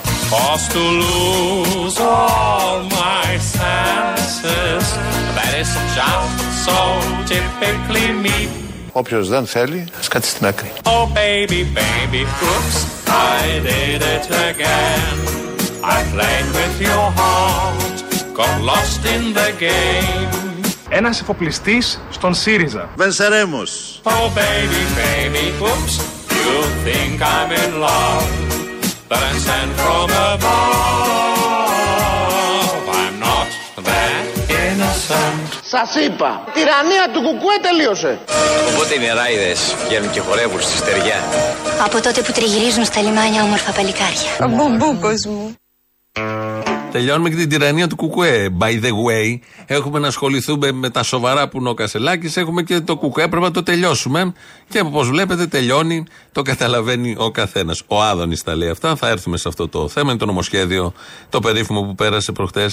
Forced 3.32 3.54
to 3.54 3.58
lose 3.58 3.60
all 3.60 4.12
my 4.12 4.18
senses. 4.18 4.86
That 5.36 5.52
is 5.62 5.72
just 5.96 6.36
so 6.64 6.78
typically 7.30 8.08
me. 8.24 8.48
Όποιος 8.92 9.28
δεν 9.28 9.46
θέλει, 9.46 9.84
ας 9.98 10.08
κάτσει 10.08 10.30
στην 10.30 10.46
άκρη. 10.46 10.72
Oh 10.82 11.06
baby, 11.14 11.64
baby, 11.80 12.22
oops, 12.50 12.78
I 13.08 13.60
did 13.68 14.02
it 14.14 14.26
again. 14.50 15.16
I 15.82 15.98
played 16.14 16.48
with 16.58 16.76
your 16.88 17.06
heart, 17.18 17.96
got 18.38 18.54
lost 18.70 19.00
in 19.14 19.22
the 19.38 19.50
game. 19.58 20.28
Ένας 20.88 21.20
εφοπλιστής 21.20 22.00
στον 22.10 22.34
ΣΥΡΙΖΑ. 22.34 22.88
Βενσερέμος. 22.96 24.00
Oh 24.04 24.28
baby, 24.34 24.82
baby, 25.02 25.46
oops, 25.68 25.94
you 26.30 26.52
think 26.84 27.20
I'm 27.22 27.50
in 27.64 27.72
love, 27.80 28.30
but 29.08 29.18
I'm 29.28 29.38
sent 29.46 29.72
from 29.80 30.10
above. 30.32 31.41
Innocent. 35.72 35.86
Σας 35.86 35.94
είπα, 35.94 36.44
τυραννία 36.54 37.04
του 37.12 37.20
κουκουέ 37.20 37.56
τελείωσε. 37.62 38.18
Οπότε 38.70 38.94
οι 38.94 38.98
νεράιδες 38.98 39.74
βγαίνουν 39.86 40.10
και 40.10 40.20
χορεύουν 40.20 40.60
στη 40.60 40.76
στεριά. 40.76 41.18
Από 41.84 42.02
τότε 42.02 42.22
που 42.22 42.32
τριγυρίζουν 42.32 42.84
στα 42.84 43.00
λιμάνια 43.02 43.42
όμορφα 43.42 43.72
παλικάρια. 43.72 44.30
Ο 44.40 44.48
μπουμπούκος 44.48 45.24
μου. 45.24 45.56
Τελειώνουμε 46.92 47.28
και 47.28 47.36
την 47.36 47.48
τυραννία 47.48 47.86
του 47.86 47.96
Κουκουέ. 47.96 48.48
By 48.60 48.84
the 48.84 48.90
way, 48.90 49.38
έχουμε 49.66 49.98
να 49.98 50.06
ασχοληθούμε 50.06 50.72
με 50.72 50.90
τα 50.90 51.02
σοβαρά 51.02 51.48
που 51.48 51.58
είναι 51.58 51.68
ο 51.68 51.74
Κασελάκη. 51.74 52.40
Έχουμε 52.40 52.62
και 52.62 52.80
το 52.80 52.96
Κουκουέ, 52.96 53.28
πρέπει 53.28 53.44
να 53.44 53.50
το 53.50 53.62
τελειώσουμε. 53.62 54.32
Και 54.68 54.80
όπω 54.80 55.02
βλέπετε, 55.02 55.46
τελειώνει, 55.46 56.04
το 56.32 56.42
καταλαβαίνει 56.42 57.14
ο 57.18 57.30
καθένα. 57.30 57.76
Ο 57.86 58.02
Άδωνη 58.02 58.36
τα 58.44 58.56
λέει 58.56 58.68
αυτά. 58.68 58.96
Θα 58.96 59.08
έρθουμε 59.08 59.36
σε 59.36 59.48
αυτό 59.48 59.68
το 59.68 59.88
θέμα. 59.88 60.10
Είναι 60.10 60.18
το 60.18 60.26
νομοσχέδιο, 60.26 60.92
το 61.28 61.40
περίφημο 61.40 61.82
που 61.82 61.94
πέρασε 61.94 62.32
προχτέ 62.32 62.70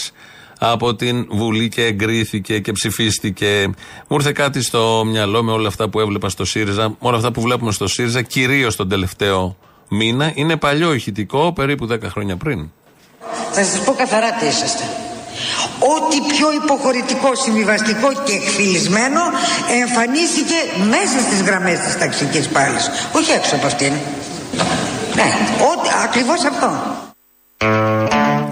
από 0.59 0.95
την 0.95 1.27
Βουλή 1.29 1.69
και 1.69 1.85
εγκρίθηκε 1.85 2.59
και 2.59 2.71
ψηφίστηκε. 2.71 3.69
Μου 4.07 4.17
ήρθε 4.17 4.31
κάτι 4.31 4.63
στο 4.63 5.03
μυαλό 5.05 5.43
με 5.43 5.51
όλα 5.51 5.67
αυτά 5.67 5.89
που 5.89 5.99
έβλεπα 5.99 6.29
στο 6.29 6.45
ΣΥΡΙΖΑ, 6.45 6.89
με 6.89 6.95
όλα 6.99 7.17
αυτά 7.17 7.31
που 7.31 7.41
βλέπουμε 7.41 7.71
στο 7.71 7.87
ΣΥΡΙΖΑ, 7.87 8.21
κυρίως 8.21 8.75
τον 8.75 8.89
τελευταίο 8.89 9.57
μήνα. 9.89 10.31
Είναι 10.35 10.57
παλιό 10.57 10.93
ηχητικό, 10.93 11.53
περίπου 11.53 11.87
10 11.91 11.97
χρόνια 12.03 12.35
πριν. 12.35 12.69
Θα 13.51 13.63
σας 13.63 13.83
πω 13.83 13.91
καθαρά 13.91 14.31
τι 14.31 14.45
είσαστε. 14.45 14.83
Ό,τι 15.79 16.17
πιο 16.35 16.47
υποχωρητικό, 16.63 17.35
συμβιβαστικό 17.35 18.13
και 18.25 18.33
εκφυλισμένο 18.33 19.21
εμφανίστηκε 19.81 20.55
μέσα 20.89 21.19
στις 21.27 21.41
γραμμές 21.41 21.79
της 21.79 21.97
ταξικής 21.97 22.47
πάλης. 22.47 22.89
Όχι 23.11 23.31
έξω 23.31 23.55
από 23.55 23.65
αυτήν. 23.65 23.93
Ναι, 25.15 25.29
ό,τι, 25.71 25.89
ακριβώς 26.03 26.43
αυτό. 26.43 26.69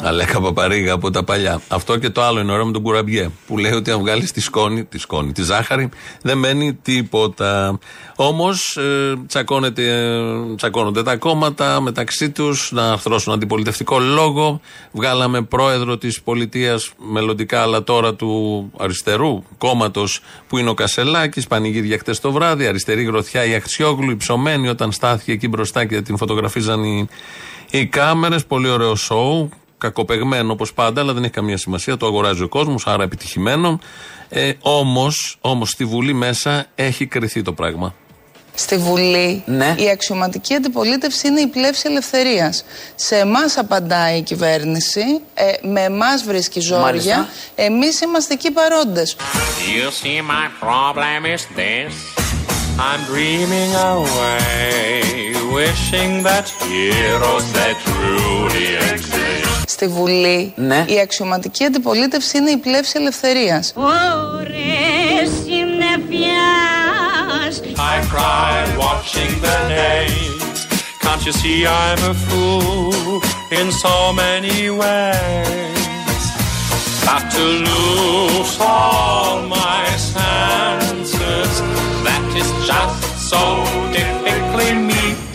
Αλέκα 0.04 0.42
Παπαρίγα 0.42 0.94
από 0.94 1.12
τα 1.12 1.24
παλιά. 1.24 1.62
Αυτό 1.68 1.98
και 1.98 2.10
το 2.10 2.24
άλλο 2.24 2.40
είναι 2.40 2.52
ωραίο 2.52 2.66
με 2.66 2.72
τον 2.72 2.82
κουραμπιέ. 2.82 3.30
Που 3.48 3.58
λέει 3.58 3.72
ότι 3.72 3.92
αν 3.92 4.00
βγάλεις 4.00 4.32
τη 4.32 4.42
σκόνη, 4.42 4.84
τη 4.84 4.98
σκόνη, 4.98 5.32
τη 5.32 5.44
ζάχαρη, 5.44 5.90
δεν 6.22 6.38
μένει 6.38 6.74
τίποτα. 6.74 7.80
Όμως 8.16 8.78
ε, 8.78 9.14
τσακώνονται 10.56 11.04
τα 11.04 11.18
κόμματα 11.18 11.82
μεταξύ 11.82 12.30
τους 12.30 12.72
να 12.72 12.92
αρθρώσουν 12.92 13.34
αντιπολιτευτικό 13.34 14.00
λόγο. 14.00 14.62
Βγάλαμε 14.92 15.42
πρόεδρο 15.42 15.98
της 15.98 16.22
πολιτείας 16.22 16.92
μελλοντικά, 17.12 17.62
αλλά 17.62 17.84
τώρα 17.84 18.16
του 18.16 18.72
αριστερού 18.78 19.44
κόμματος 19.58 20.20
που 20.48 20.58
είναι 20.58 20.70
ο 20.70 20.74
Κασελάκης. 20.74 21.48
Πανηγύρια 21.48 21.98
χτες 21.98 22.20
το 22.20 22.32
βράδυ. 22.32 22.66
Αριστερή 22.66 23.04
γροθιά 23.04 23.46
η 23.46 23.54
Αξιόγλου, 23.54 24.12
υψωμένη 24.12 24.68
όταν 24.68 24.92
στάθηκε 24.92 25.32
εκεί 25.32 25.48
μπροστά 25.48 25.86
και 25.86 26.02
την 26.02 26.18
φωτογραφίζαν 26.18 26.84
οι, 26.84 27.08
οι 27.72 27.86
κάμερες. 27.86 28.46
Πολύ 28.46 28.70
ωραίο 28.70 28.96
σοου 28.96 29.50
κακοπεγμένο 29.78 30.52
όπως 30.52 30.74
πάντα, 30.74 31.02
αλλά 31.02 31.14
δεν 31.14 31.24
έχει 31.24 31.34
καμία 31.34 31.58
σημασία. 31.58 31.98
Το 31.98 32.06
αγοράζει 32.06 32.44
ο 32.44 32.48
κόσμος, 32.48 32.88
άρα 32.88 33.04
επιτυχημένο. 33.04 33.80
Ε, 34.30 34.52
Όμως, 34.62 35.38
όμως, 35.42 35.70
στη 35.70 35.86
Βουλή 35.86 36.14
μέσα 36.14 36.66
έχει 36.76 37.06
κρυθεί 37.06 37.42
το 37.42 37.54
πράγμα. 37.54 37.94
Στη 38.60 38.78
Βουλή 38.78 39.44
η 39.78 39.90
αξιωματική 39.90 40.54
αντιπολίτευση 40.54 41.28
είναι 41.28 41.40
η 41.42 41.48
πλεύση 41.48 41.84
ελευθερίας. 41.86 42.66
Σε 42.96 43.16
εμάς 43.16 43.58
απαντάει 43.58 44.18
η 44.18 44.22
κυβέρνηση, 44.22 45.02
ε, 45.34 45.68
με 45.68 45.82
εμάς 45.82 46.24
βρίσκει 46.24 46.60
ζόρια. 46.60 47.28
Εμείς 47.56 48.02
είμαστε 48.02 48.34
εκεί 48.34 48.52
παρόντες. 48.52 49.16
You 49.78 49.90
see 50.04 50.22
my 50.22 50.48
problem 50.66 51.26
is 51.36 51.42
this 51.60 51.94
I'm 52.90 53.02
dreaming 53.12 53.72
away 53.94 55.18
Wishing 55.58 56.24
that 56.28 56.46
heroes 56.68 57.46
that 57.58 57.76
truly 57.90 58.68
exist 58.92 59.57
Στη 59.80 59.88
Βουλή 59.88 60.54
η 60.86 61.00
αξιωματική 61.00 61.64
αντιπολίτευση 61.64 62.38
είναι 62.38 62.50
η 62.50 62.58
πλεύση 62.58 62.94
ελευθερία. 62.96 63.64
Ωρες 63.74 65.30
συννεφιάς 65.44 66.82
I 67.94 67.96
cried 68.12 68.72
watching 68.86 69.34
the 69.46 69.58
names 69.78 70.58
Can't 71.04 71.24
you 71.28 71.34
see 71.42 71.60
I'm 71.84 72.02
a 72.12 72.16
fool 72.26 73.22
In 73.60 73.68
so 73.84 73.96
many 74.24 74.60
ways 74.82 76.24
But 77.06 77.24
to 77.36 77.46
lose 77.68 78.54
all 78.74 79.36
my 79.58 79.84
senses 80.14 81.54
That 82.06 82.24
is 82.42 82.50
just 82.70 83.02
so 83.30 83.42
typically 83.94 84.08
me 84.12 84.17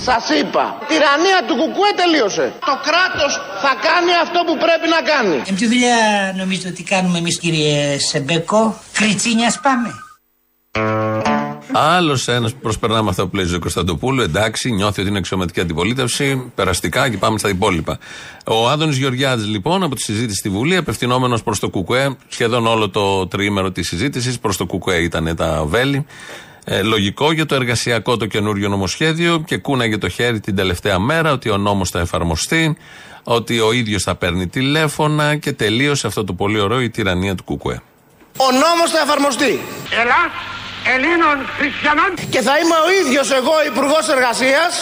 Σας 0.08 0.28
είπα, 0.40 0.64
η 0.82 0.84
τυραννία 0.88 1.38
του 1.46 1.54
κουκουέ 1.60 1.90
τελείωσε. 1.96 2.52
Το 2.70 2.74
κράτος 2.86 3.32
θα 3.64 3.72
κάνει 3.86 4.12
αυτό 4.22 4.38
που 4.46 4.56
πρέπει 4.64 4.86
να 4.94 5.00
κάνει. 5.12 5.36
Ε, 5.36 5.52
ποια 5.54 5.68
δουλειά 5.68 5.96
νομίζετε 6.36 6.68
ότι 6.68 6.82
κάνουμε 6.82 7.18
εμείς 7.18 7.38
κύριε 7.38 7.98
Σεμπέκο, 7.98 8.80
κριτσίνιας 8.92 9.60
πάμε. 9.60 9.90
Άλλος 11.72 12.28
ένας 12.28 12.52
που 12.52 12.58
προσπερνά 12.58 13.02
με 13.02 13.08
αυτά 13.08 13.26
που 13.26 13.36
λέει 13.36 13.54
ο 13.54 13.58
Κωνσταντοπούλου, 13.58 14.22
εντάξει, 14.22 14.70
νιώθει 14.70 15.00
ότι 15.00 15.08
είναι 15.08 15.18
αξιωματική 15.18 15.60
αντιπολίτευση, 15.60 16.52
περαστικά 16.54 17.10
και 17.10 17.16
πάμε 17.16 17.38
στα 17.38 17.48
υπόλοιπα. 17.48 17.98
Ο 18.46 18.68
Άδωνης 18.68 18.96
Γεωργιάδης, 18.96 19.46
λοιπόν, 19.46 19.82
από 19.82 19.94
τη 19.94 20.02
συζήτηση 20.02 20.36
στη 20.38 20.48
Βουλή, 20.48 20.76
απευθυνόμενος 20.76 21.42
προς 21.42 21.58
το 21.58 21.68
Κουκουέ, 21.68 22.16
σχεδόν 22.28 22.66
όλο 22.66 22.90
το 22.90 23.26
τριήμερο 23.26 23.70
της 23.70 23.88
συζήτησης, 23.88 24.38
προς 24.38 24.56
το 24.56 24.66
Κουκουέ 24.66 24.96
ήταν 24.96 25.36
τα 25.36 25.64
βέλη. 25.66 26.06
Ε, 26.64 26.82
λογικό 26.82 27.32
για 27.32 27.46
το 27.46 27.54
εργασιακό 27.54 28.16
το 28.16 28.26
καινούριο 28.26 28.68
νομοσχέδιο 28.68 29.42
και 29.46 29.56
κούναγε 29.56 29.98
το 29.98 30.08
χέρι 30.08 30.40
την 30.40 30.56
τελευταία 30.56 30.98
μέρα 30.98 31.32
ότι 31.32 31.50
ο 31.50 31.56
νόμος 31.56 31.90
θα 31.90 32.00
εφαρμοστεί, 32.00 32.76
ότι 33.22 33.60
ο 33.60 33.72
ίδιος 33.72 34.02
θα 34.02 34.14
παίρνει 34.14 34.46
τηλέφωνα 34.48 35.36
και 35.36 35.52
τελείωσε 35.52 36.06
αυτό 36.06 36.24
το 36.24 36.32
πολύ 36.32 36.60
ωραίο 36.60 36.80
η 36.80 36.90
τυραννία 36.90 37.34
του 37.34 37.44
Κουκουέ. 37.44 37.82
Ο 38.36 38.50
νόμος 38.52 38.90
θα 38.90 39.00
εφαρμοστεί. 39.00 39.60
Ελλάς 40.00 40.30
Ελλήνων 40.94 41.36
Χριστιανών 41.58 42.10
Και 42.34 42.40
θα 42.46 42.54
είμαι 42.60 42.78
ο 42.86 42.88
ίδιος 43.00 43.26
εγώ 43.40 43.54
υπουργός 43.70 44.04
Εργασίας 44.16 44.72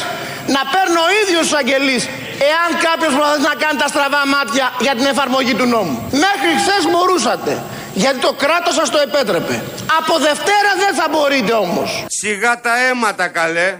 να 0.54 0.60
παίρνω 0.72 1.00
ο 1.08 1.10
ίδιος 1.22 1.42
τους 1.46 1.56
αγγελείς 1.60 2.02
εάν 2.50 2.68
κάποιος 2.86 3.12
προσπαθεί 3.16 3.42
να 3.52 3.56
κάνει 3.62 3.78
τα 3.84 3.88
στραβά 3.92 4.22
μάτια 4.34 4.66
για 4.86 4.94
την 4.98 5.06
εφαρμογή 5.12 5.54
του 5.60 5.66
νόμου. 5.74 5.96
Μέχρι 6.24 6.50
χθες 6.60 6.82
μπορούσατε. 6.90 7.52
Γιατί 7.94 8.18
το 8.18 8.32
κράτος 8.32 8.74
σας 8.74 8.90
το 8.90 8.98
επέτρεπε. 8.98 9.62
Από 9.98 10.18
Δευτέρα 10.18 10.70
δεν 10.78 10.94
θα 10.94 11.06
μπορείτε 11.10 11.52
όμως. 11.52 12.04
Σιγά 12.08 12.60
τα 12.60 12.70
αίματα 12.84 13.26
καλέ 13.28 13.78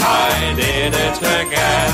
I 0.00 0.54
did 0.60 0.92
it 1.06 1.18
again 1.40 1.92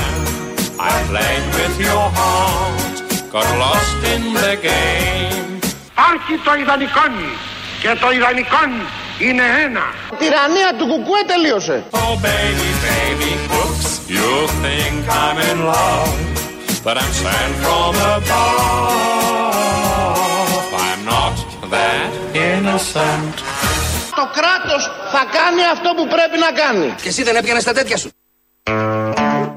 I 0.91 0.93
played 1.09 1.45
with 1.57 1.75
your 1.87 2.07
heart 2.17 2.95
Got 3.31 3.47
lost 3.63 3.99
in 4.13 4.23
the 4.43 4.55
game 4.67 5.59
Υπάρχει 5.91 6.33
το 6.43 6.53
ιδανικόν 6.61 7.13
και 7.81 7.97
το 8.01 8.11
ιδανικόν 8.11 8.69
είναι 9.19 9.43
ένα 9.65 9.83
Η 10.11 10.15
τυραννία 10.19 10.73
του 10.77 10.87
κουκουέ 10.87 11.21
τελείωσε. 11.27 11.83
Oh 11.91 12.15
baby, 12.27 12.69
baby, 12.87 13.31
oops 13.59 13.89
You 14.17 14.31
think 14.63 14.99
I'm 15.23 15.37
in 15.51 15.59
love 15.73 16.15
But 16.85 16.95
I'm 17.01 17.13
sent 17.23 17.53
from 17.63 17.93
above 18.15 19.40
innocent 22.61 23.33
Το 24.15 24.25
κράτος 24.37 24.91
θα 25.11 25.23
κάνει 25.37 25.61
αυτό 25.71 25.89
που 25.95 26.07
πρέπει 26.07 26.37
να 26.39 26.51
κάνει. 26.61 26.93
Και 27.01 27.07
εσύ 27.07 27.23
δεν 27.23 27.35
έπιανες 27.35 27.63
τα 27.63 27.73
τέτοια 27.73 27.97
σου. 27.97 28.09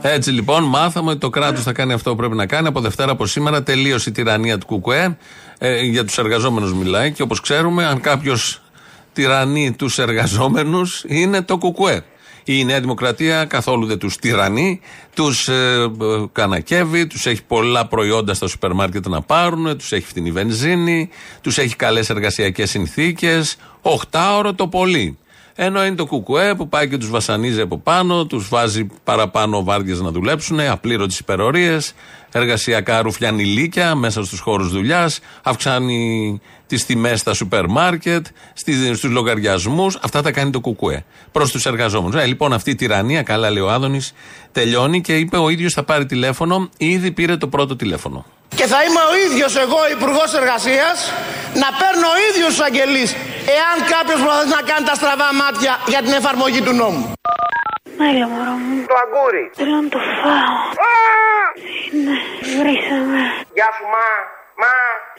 Έτσι 0.02 0.30
λοιπόν, 0.30 0.64
μάθαμε 0.64 1.10
ότι 1.10 1.20
το 1.20 1.30
κράτος 1.30 1.62
θα 1.62 1.72
κάνει 1.72 1.92
αυτό 1.92 2.10
που 2.10 2.16
πρέπει 2.16 2.34
να 2.34 2.46
κάνει. 2.46 2.66
Από 2.68 2.80
Δευτέρα 2.80 3.12
από 3.12 3.26
σήμερα 3.26 3.62
τελείωσε 3.62 4.08
η 4.08 4.12
τυραννία 4.12 4.58
του 4.58 4.66
Κουκουέ. 4.66 5.16
Ε, 5.58 5.80
για 5.80 6.04
τους 6.04 6.18
εργαζόμενους 6.18 6.74
μιλάει 6.74 7.12
και 7.12 7.22
όπως 7.22 7.40
ξέρουμε, 7.40 7.84
αν 7.86 8.00
κάποιος 8.00 8.62
τυραννεί 9.12 9.72
τους 9.72 9.98
εργαζόμενους, 9.98 11.04
είναι 11.06 11.42
το 11.42 11.58
Κουκουέ. 11.58 12.04
Η 12.44 12.64
Νέα 12.64 12.80
Δημοκρατία 12.80 13.44
καθόλου 13.44 13.86
δεν 13.86 13.98
τους 13.98 14.16
τυραννεί, 14.16 14.80
τους 15.14 15.48
ε, 15.48 15.90
ε, 16.00 16.24
κανακεύει, 16.32 17.06
τους 17.06 17.26
έχει 17.26 17.42
πολλά 17.42 17.86
προϊόντα 17.86 18.34
στα 18.34 18.46
σούπερ 18.46 18.72
μάρκετ 18.72 19.06
να 19.06 19.22
πάρουν, 19.22 19.78
τους 19.78 19.92
έχει 19.92 20.06
φτηνή 20.06 20.30
βενζίνη, 20.30 21.08
τους 21.40 21.58
έχει 21.58 21.76
καλές 21.76 22.10
εργασιακές 22.10 22.70
συνθήκες. 22.70 23.56
Οχτάωρο 23.82 24.54
το 24.54 24.68
πολύ. 24.68 25.18
Ενώ 25.56 25.86
είναι 25.86 25.94
το 25.94 26.06
κουκουέ 26.06 26.54
που 26.54 26.68
πάει 26.68 26.88
και 26.88 26.98
τους 26.98 27.10
βασανίζει 27.10 27.60
από 27.60 27.78
πάνω, 27.78 28.26
τους 28.26 28.48
βάζει 28.48 28.86
παραπάνω 29.04 29.64
βάρδιες 29.64 30.00
να 30.00 30.10
δουλέψουν, 30.10 30.60
απλήρωτες 30.60 31.18
υπερορίες, 31.18 31.94
εργασιακά 32.32 33.02
ρουφιανιλίκια 33.02 33.94
μέσα 33.94 34.24
στους 34.24 34.40
χώρους 34.40 34.70
δουλειάς, 34.70 35.20
αυξάνει 35.42 36.40
τις 36.66 36.86
τιμές 36.86 37.20
στα 37.20 37.34
σούπερ 37.34 37.66
μάρκετ, 37.66 38.26
στους 38.94 39.02
λογαριασμούς. 39.02 39.98
Αυτά 40.02 40.22
τα 40.22 40.30
κάνει 40.30 40.50
το 40.50 40.60
κουκουέ 40.60 41.04
προς 41.32 41.50
τους 41.50 41.66
εργαζόμενους. 41.66 42.22
Ε, 42.22 42.26
λοιπόν, 42.26 42.52
αυτή 42.52 42.70
η 42.70 42.74
τυραννία, 42.74 43.22
καλά 43.22 43.50
λέει 43.50 43.62
ο 43.62 43.70
Άδωνης, 43.70 44.12
τελειώνει 44.52 45.00
και 45.00 45.16
είπε 45.16 45.36
ο 45.36 45.48
ίδιος 45.48 45.72
θα 45.72 45.82
πάρει 45.82 46.06
τηλέφωνο. 46.06 46.68
Ήδη 46.76 47.10
πήρε 47.10 47.36
το 47.36 47.48
πρώτο 47.48 47.76
τηλέφωνο. 47.76 48.24
Και 48.58 48.66
θα 48.72 48.78
είμαι 48.84 49.02
ο 49.10 49.14
ίδιος 49.26 49.52
εγώ 49.64 49.80
υπουργός 49.96 50.30
Εργασίας 50.40 50.96
να 51.62 51.68
παίρνω 51.80 52.06
ο 52.14 52.18
ίδιος 52.28 52.48
τους 52.54 52.60
αγγελείς 52.68 53.10
εάν 53.58 53.76
κάποιος 53.94 54.18
προσπαθεί 54.22 54.48
να 54.58 54.62
κάνει 54.70 54.84
τα 54.90 54.94
στραβά 55.00 55.28
μάτια 55.42 55.72
για 55.92 56.00
την 56.04 56.12
εφαρμογή 56.20 56.60
του 56.66 56.74
νόμου. 56.82 57.04
Έλα 58.10 58.26
μωρό 58.32 58.54
μου. 58.64 58.76
Το 58.92 58.96
αγκούρι 59.04 59.44
Θέλω 59.58 59.76
να 59.84 59.88
το 59.94 60.00
φάω. 60.22 60.54
Α! 60.92 60.96
Ναι, 62.04 62.16
βρήσαμε 62.58 63.20
Γεια 63.56 63.68
σου 63.76 63.84
μα 63.94 64.06
Μα. 64.62 64.74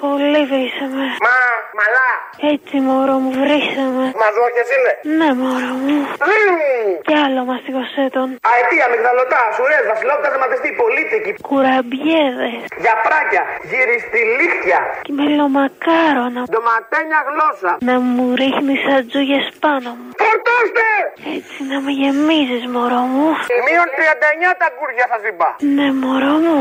Πολύ 0.05 0.41
βρήσαμε. 0.51 1.05
Μα, 1.27 1.39
μαλά. 1.79 2.09
Έτσι 2.53 2.75
μωρό 2.87 3.15
μου 3.23 3.31
βρήσαμε. 3.41 4.05
Μαζόχες 4.23 4.67
είναι. 4.75 4.93
Ναι 5.19 5.29
μωρό 5.41 5.73
μου. 5.85 5.97
Μμμ. 6.29 6.89
Κι 7.07 7.15
άλλο 7.25 7.41
μαστιγωσέ 7.49 8.03
τον. 8.15 8.27
Αετία, 8.51 8.83
αμυγδαλωτά, 8.87 9.41
σουρές, 9.55 9.83
βασιλόπτα, 9.91 10.27
θεματιστή, 10.33 10.69
πολίτικη. 10.81 11.31
Κουραμπιέδες. 11.49 12.57
Για 12.83 12.95
πράκια, 13.05 13.43
γυριστηλίχτια. 13.71 14.79
Και 15.05 15.13
μελομακάρονα. 15.19 16.41
Ντοματένια 16.51 17.19
γλώσσα. 17.29 17.71
Να 17.89 17.95
μου 18.13 18.25
ρίχνεις 18.41 18.81
ατζούγες 18.97 19.45
πάνω 19.63 19.89
μου. 19.97 20.07
Φορτώστε! 20.21 20.87
Έτσι 21.37 21.57
να 21.71 21.77
με 21.85 21.91
γεμίζεις 21.99 22.63
μωρό 22.73 23.03
μου. 23.13 23.27
Μείον 23.65 23.89
39 23.97 24.51
τα 24.61 24.67
κούρια 24.77 25.05
σας 25.11 25.21
είπα. 25.29 25.47
Ναι 25.75 25.87
μωρό 26.01 26.35
μου. 26.45 26.57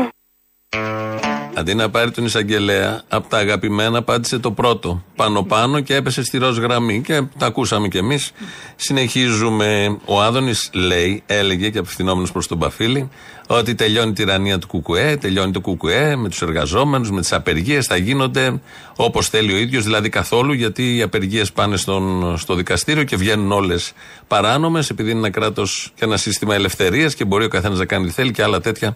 Αντί 1.57 1.75
να 1.75 1.89
πάρει 1.89 2.11
τον 2.11 2.25
εισαγγελέα, 2.25 3.01
από 3.07 3.29
τα 3.29 3.37
αγαπημένα 3.37 4.03
πάτησε 4.03 4.39
το 4.39 4.51
πρώτο. 4.51 5.03
Πάνω-πάνω 5.15 5.79
και 5.79 5.95
έπεσε 5.95 6.23
στη 6.23 6.37
ροζ 6.37 6.57
γραμμή. 6.57 7.01
Και 7.01 7.21
τα 7.37 7.45
ακούσαμε 7.45 7.87
κι 7.87 7.97
εμείς. 7.97 8.31
Συνεχίζουμε. 8.75 9.97
Ο 10.05 10.21
Άδωνης 10.21 10.69
λέει, 10.73 11.23
έλεγε 11.25 11.69
και 11.69 11.77
απευθυνόμενος 11.77 12.31
προς 12.31 12.47
τον 12.47 12.59
Παφίλη, 12.59 13.09
ότι 13.47 13.75
τελειώνει 13.75 14.09
η 14.09 14.13
τυραννία 14.13 14.59
του 14.59 14.67
Κουκουέ, 14.67 15.17
τελειώνει 15.17 15.51
το 15.51 15.61
Κουκουέ 15.61 16.15
με 16.15 16.29
τους 16.29 16.41
εργαζόμενους, 16.41 17.11
με 17.11 17.21
τις 17.21 17.33
απεργίες. 17.33 17.85
Θα 17.85 17.95
γίνονται 17.95 18.61
όπως 18.95 19.29
θέλει 19.29 19.53
ο 19.53 19.57
ίδιος, 19.57 19.83
δηλαδή 19.83 20.09
καθόλου, 20.09 20.53
γιατί 20.53 20.95
οι 20.95 21.01
απεργίες 21.01 21.51
πάνε 21.51 21.77
στον, 21.77 22.37
στο 22.37 22.55
δικαστήριο 22.55 23.03
και 23.03 23.15
βγαίνουν 23.15 23.51
όλες 23.51 23.93
παράνομες, 24.27 24.89
επειδή 24.89 25.09
είναι 25.09 25.19
ένα 25.19 25.29
κράτος 25.29 25.91
και 25.95 26.05
ένα 26.05 26.17
σύστημα 26.17 26.55
ελευθερίας 26.55 27.15
και 27.15 27.25
μπορεί 27.25 27.45
ο 27.45 27.47
καθένας 27.47 27.77
να 27.77 27.85
κάνει 27.85 28.05
τι 28.05 28.11
θέλει 28.11 28.31
και 28.31 28.43
άλλα 28.43 28.61
τέτοια 28.61 28.95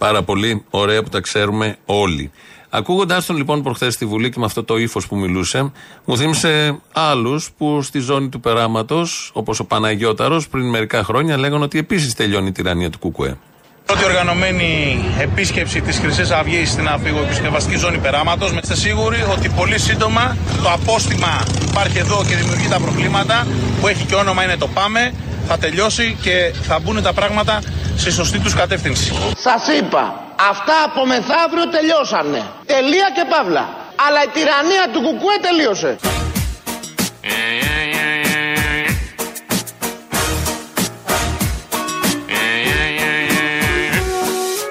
πάρα 0.00 0.22
πολύ 0.22 0.64
ωραία 0.70 1.02
που 1.02 1.08
τα 1.08 1.20
ξέρουμε 1.20 1.76
όλοι. 1.84 2.30
Ακούγοντάς 2.70 3.26
τον 3.26 3.36
λοιπόν 3.36 3.62
προχθές 3.62 3.94
στη 3.94 4.06
Βουλή 4.06 4.30
και 4.30 4.38
με 4.38 4.44
αυτό 4.44 4.64
το 4.64 4.76
ύφος 4.76 5.06
που 5.06 5.16
μιλούσε, 5.16 5.72
μου 6.04 6.16
θύμισε 6.16 6.80
άλλους 6.92 7.50
που 7.58 7.82
στη 7.82 7.98
ζώνη 7.98 8.28
του 8.28 8.40
περάματος, 8.40 9.30
όπως 9.34 9.60
ο 9.60 9.64
Παναγιώταρος, 9.64 10.48
πριν 10.48 10.68
μερικά 10.68 11.04
χρόνια 11.04 11.38
λέγανε 11.38 11.64
ότι 11.64 11.78
επίσης 11.78 12.14
τελειώνει 12.14 12.48
η 12.48 12.52
τυραννία 12.52 12.90
του 12.90 12.98
Κουκουέ. 12.98 13.36
Πρώτη 13.90 14.04
οργανωμένη 14.04 15.04
επίσκεψη 15.20 15.80
της 15.80 15.98
Χρυσής 15.98 16.30
Αυγής 16.30 16.70
στην 16.70 16.88
αφηγοεπισκευαστική 16.88 17.76
ζώνη 17.76 17.98
περάματος. 17.98 18.52
Είστε 18.62 18.74
σίγουροι 18.74 19.24
ότι 19.32 19.48
πολύ 19.48 19.78
σύντομα 19.78 20.36
το 20.62 20.70
απόστημα 20.70 21.42
υπάρχει 21.68 21.98
εδώ 21.98 22.24
και 22.28 22.36
δημιουργεί 22.36 22.68
τα 22.68 22.80
προβλήματα 22.80 23.46
που 23.80 23.88
έχει 23.88 24.04
και 24.04 24.14
όνομα 24.14 24.44
είναι 24.44 24.56
το 24.56 24.68
Πάμε. 24.68 25.14
Θα 25.46 25.58
τελειώσει 25.58 26.16
και 26.22 26.52
θα 26.62 26.78
μπουν 26.78 27.02
τα 27.02 27.12
πράγματα 27.12 27.62
στη 27.96 28.10
σωστή 28.10 28.38
τους 28.38 28.54
κατεύθυνση. 28.54 29.12
Σας 29.36 29.62
είπα, 29.78 30.14
αυτά 30.50 30.74
από 30.84 31.06
μεθαύριο 31.06 31.68
τελειώσανε. 31.68 32.42
Τελεία 32.66 33.08
και 33.14 33.24
παύλα. 33.28 33.68
Αλλά 34.06 34.22
η 34.22 34.28
τυραννία 34.34 34.84
του 34.92 35.00
κουκουέ 35.00 35.36
τελείωσε. 35.40 35.98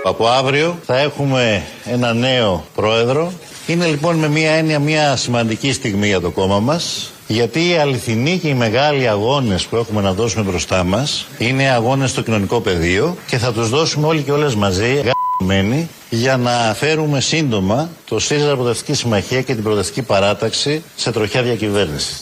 Από 0.10 0.28
αύριο 0.28 0.80
θα 0.86 0.98
έχουμε 1.00 1.64
ένα 1.86 2.14
νέο 2.14 2.66
πρόεδρο. 2.76 3.32
Είναι 3.68 3.86
λοιπόν 3.86 4.16
με 4.16 4.28
μία 4.28 4.52
έννοια 4.52 4.80
μια 4.80 5.16
σημαντική 5.16 5.74
στιγμή 5.74 6.08
για 6.08 6.22
το 6.22 6.30
κόμμα 6.30 6.60
μας. 6.60 7.12
Γιατί 7.28 7.70
οι 7.70 7.76
αληθινοί 7.76 8.38
και 8.38 8.48
οι 8.48 8.54
μεγάλοι 8.54 9.08
αγώνες 9.08 9.66
που 9.66 9.76
έχουμε 9.76 10.02
να 10.02 10.14
δώσουμε 10.14 10.44
μπροστά 10.44 10.84
μας 10.84 11.28
είναι 11.38 11.70
αγώνες 11.70 12.10
στο 12.10 12.22
κοινωνικό 12.22 12.60
πεδίο 12.60 13.16
και 13.28 13.38
θα 13.38 13.52
τους 13.52 13.70
δώσουμε 13.70 14.08
όλοι 14.08 14.22
και 14.22 14.32
όλες 14.32 14.56
μαζί 14.56 15.02
γαμμένοι, 15.40 15.90
για 16.10 16.38
να 16.38 16.74
φέρουμε 16.76 17.20
σύντομα 17.22 17.90
το 18.06 18.20
ΣΥΡΙΖΑ 18.20 18.54
Προοδευτική 18.54 18.94
Συμμαχία 18.94 19.42
και 19.42 19.54
την 19.54 19.64
Προοδευτική 19.64 20.02
Παράταξη 20.02 20.84
σε 20.96 21.12
τροχιά 21.12 21.42
διακυβέρνησης. 21.42 22.20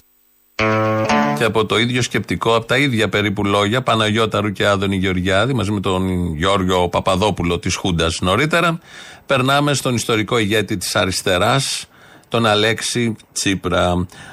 Και 1.37 1.43
από 1.43 1.65
το 1.65 1.79
ίδιο 1.79 2.01
σκεπτικό, 2.01 2.55
από 2.55 2.65
τα 2.65 2.77
ίδια 2.77 3.09
περίπου 3.09 3.45
λόγια, 3.45 3.81
Παναγιώταρου 3.81 4.51
και 4.51 4.65
Άδωνη 4.67 4.95
Γεωργιάδη, 4.95 5.53
μαζί 5.53 5.71
με 5.71 5.79
τον 5.79 6.33
Γιώργο 6.35 6.89
Παπαδόπουλο 6.89 7.59
της 7.59 7.75
Χούντας 7.75 8.19
νωρίτερα, 8.21 8.79
περνάμε 9.25 9.73
στον 9.73 9.95
ιστορικό 9.95 10.37
ηγέτη 10.37 10.77
της 10.77 10.95
αριστεράς, 10.95 11.85
τον 12.27 12.45
Αλέξη 12.45 13.15
Τσίπρα, 13.33 13.91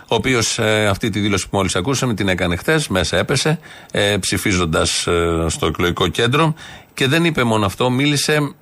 ο 0.09 0.15
οποίος 0.15 0.59
αυτή 0.89 1.11
τη 1.11 1.21
δήλωση 1.21 1.49
που 1.49 1.57
μόλις 1.57 1.77
ακούσαμε 1.77 2.15
την 2.15 2.29
έκανε 2.29 2.57
χθες, 2.57 2.89
μέσα 2.89 3.17
έπεσε, 3.17 3.59
ε, 3.93 4.17
ψηφίζοντας 4.21 5.07
ε, 5.07 5.47
στο 5.49 5.67
εκλογικό 5.67 6.09
κέντρο 6.09 6.55
και 6.95 7.07
δεν 7.07 7.25
είπε 7.25 7.45
μόνο 7.45 7.67
αυτό, 7.67 7.91
μίλησε 7.91 8.55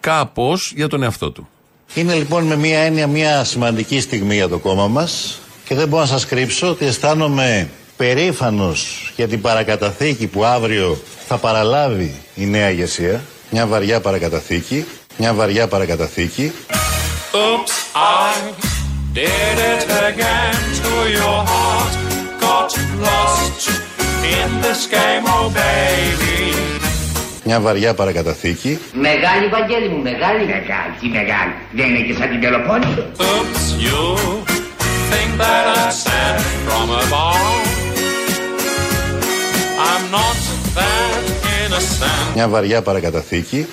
κάπως 0.00 0.72
για 0.76 0.88
τον 0.88 1.02
εαυτό 1.02 1.30
του. 1.30 1.48
Είναι 1.94 2.14
λοιπόν 2.14 2.44
με 2.44 2.56
μία 2.56 2.78
έννοια 2.78 3.06
μια 3.06 3.44
σημαντική 3.44 4.00
στιγμή 4.00 4.34
για 4.34 4.48
το 4.48 4.58
κόμμα 4.58 4.88
μας 4.88 5.40
και 5.64 5.74
δεν 5.74 5.88
μπορώ 5.88 6.02
να 6.02 6.08
σας 6.08 6.26
κρύψω 6.26 6.68
ότι 6.68 6.84
αισθάνομαι 6.84 7.68
περήφανος 8.00 9.12
για 9.16 9.28
την 9.28 9.40
παρακαταθήκη 9.40 10.26
που 10.26 10.44
αύριο 10.44 10.98
θα 11.26 11.36
παραλάβει 11.36 12.14
η 12.34 12.46
νέα 12.46 12.70
ηγεσία. 12.70 13.20
Μια 13.50 13.66
βαριά 13.66 14.00
παρακαταθήκη, 14.00 14.84
μια 15.16 15.34
βαριά 15.34 15.68
παρακαταθήκη. 15.68 16.52
Oops, 17.32 17.74
I 17.94 18.34
did 19.18 19.56
it 19.72 19.82
again 20.10 20.58
to 20.82 20.92
your 21.18 21.38
heart. 21.50 21.94
Got 22.44 22.70
lost 23.06 23.64
in 24.36 24.48
this 24.64 24.80
game, 24.96 25.24
oh 25.34 25.46
baby. 25.60 26.54
Μια 27.44 27.60
βαριά 27.60 27.94
παρακαταθήκη. 27.94 28.78
Μεγάλη 28.92 29.46
Βαγγέλη 29.48 29.88
μου, 29.88 30.02
μεγάλη. 30.02 30.44
Μεγάλη, 30.44 30.92
τι 31.00 31.06
μεγάλη. 31.06 31.52
Δεν 31.72 31.86
είναι 31.88 32.06
και 32.06 32.14
σαν 32.18 32.28
την 32.30 32.40
Πελοπόννησο. 32.40 33.02
Oops, 33.18 33.64
you 33.86 34.02
think 35.10 35.30
that 35.42 35.64
I 35.78 35.90
sent 36.04 36.40
from 36.66 36.86
above. 37.02 37.79
I'm 39.88 40.04
not 40.16 40.38
that 40.76 41.24
innocent. 41.64 42.34
Μια 42.34 42.48
βαριά 42.48 42.82
παρακαταθήκη. 42.82 43.66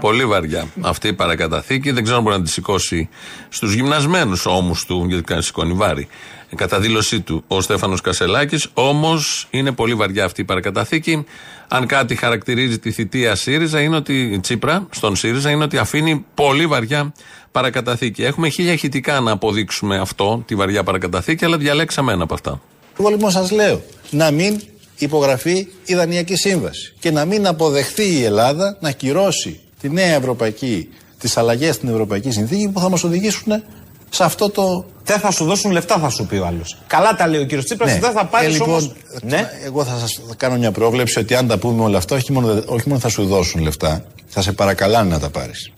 Πολύ 0.00 0.26
βαριά 0.26 0.68
αυτή 0.80 1.08
η 1.08 1.12
παρακαταθήκη. 1.12 1.90
Δεν 1.90 2.02
ξέρω 2.02 2.18
αν 2.18 2.24
μπορεί 2.24 2.36
να 2.36 2.42
τη 2.42 2.50
σηκώσει 2.50 3.08
στους 3.48 3.72
γυμνασμένους 3.72 4.46
ώμους 4.46 4.84
του, 4.84 5.04
γιατί 5.08 5.24
κάνει 5.24 5.42
σηκώνει 5.42 5.72
βάρη. 5.72 6.08
Κατά 6.54 6.80
δήλωσή 6.80 7.20
του 7.20 7.44
ο 7.48 7.60
Στέφανος 7.60 8.00
Κασελάκης. 8.00 8.68
Όμως 8.74 9.46
είναι 9.50 9.72
πολύ 9.72 9.94
βαριά 9.94 10.24
αυτή 10.24 10.40
η 10.40 10.44
παρακαταθήκη. 10.44 11.24
Αν 11.68 11.86
κάτι 11.86 12.14
χαρακτηρίζει 12.14 12.78
τη 12.78 12.90
θητεία 12.90 13.34
ΣΥΡΙΖΑ, 13.34 13.80
είναι 13.80 13.96
ότι, 13.96 14.20
η 14.20 14.40
Τσίπρα 14.40 14.86
στον 14.90 15.16
ΣΥΡΙΖΑ, 15.16 15.50
είναι 15.50 15.64
ότι 15.64 15.78
αφήνει 15.78 16.24
πολύ 16.34 16.66
βαριά 16.66 17.12
παρακαταθήκη. 17.52 18.24
Έχουμε 18.24 18.48
χίλια 18.48 18.72
ηχητικά 18.72 19.20
να 19.20 19.30
αποδείξουμε 19.30 19.98
αυτό, 19.98 20.42
τη 20.46 20.54
βαριά 20.54 20.82
παρακαταθήκη, 20.82 21.44
αλλά 21.44 21.56
διαλέξαμε 21.56 22.12
ένα 22.12 22.22
από 22.22 22.34
αυτά. 22.34 22.60
Εγώ 23.00 23.08
λοιπόν 23.08 23.30
σας 23.30 23.50
λέω 23.50 23.82
να 24.10 24.30
μην 24.30 24.60
υπογραφεί 24.98 25.66
η 25.84 25.94
Δανειακή 25.94 26.36
Σύμβαση 26.36 26.94
και 26.98 27.10
να 27.10 27.24
μην 27.24 27.46
αποδεχθεί 27.46 28.18
η 28.18 28.24
Ελλάδα 28.24 28.76
να 28.80 28.90
κυρώσει 28.90 29.60
τη 29.80 29.90
νέα 29.90 30.14
ευρωπαϊκή, 30.14 30.88
τις 31.18 31.36
αλλαγές 31.36 31.74
στην 31.74 31.88
Ευρωπαϊκή 31.88 32.30
Συνθήκη 32.30 32.68
που 32.68 32.80
θα 32.80 32.88
μας 32.88 33.04
οδηγήσουν 33.04 33.62
σε 34.10 34.24
αυτό 34.24 34.50
το... 34.50 34.84
Δεν 35.04 35.18
θα 35.18 35.30
σου 35.30 35.44
δώσουν 35.44 35.70
λεφτά, 35.70 35.98
θα 35.98 36.08
σου 36.08 36.26
πει 36.26 36.36
ο 36.36 36.46
άλλος. 36.46 36.78
Καλά 36.86 37.14
τα 37.14 37.26
λέει 37.28 37.40
ο 37.40 37.44
κύριος 37.44 37.64
Τσίπρας, 37.64 37.92
Ναι. 37.92 37.98
δεν 37.98 38.12
θα 38.12 38.24
πάρεις 38.26 38.48
Ε, 38.48 38.52
λοιπόν, 38.52 38.68
όμως... 38.68 38.92
Ναι. 39.22 39.50
Εγώ 39.64 39.84
θα 39.84 39.98
σας 39.98 40.20
θα 40.28 40.34
κάνω 40.36 40.56
μια 40.56 40.72
πρόβλεψη 40.72 41.18
ότι 41.18 41.34
αν 41.34 41.46
τα 41.46 41.58
πούμε 41.58 41.82
όλα 41.82 41.98
αυτά, 41.98 42.16
όχι 42.16 42.32
μόνο, 42.32 42.62
όχι 42.66 42.88
μόνο 42.88 43.00
θα 43.00 43.08
σου 43.08 43.26
δώσουν 43.26 43.62
λεφτά, 43.62 44.04
θα 44.26 44.42
σε 44.42 44.52
παρακαλάνε 44.52 45.10
να 45.10 45.18
τα 45.18 45.30
πάρεις. 45.30 45.70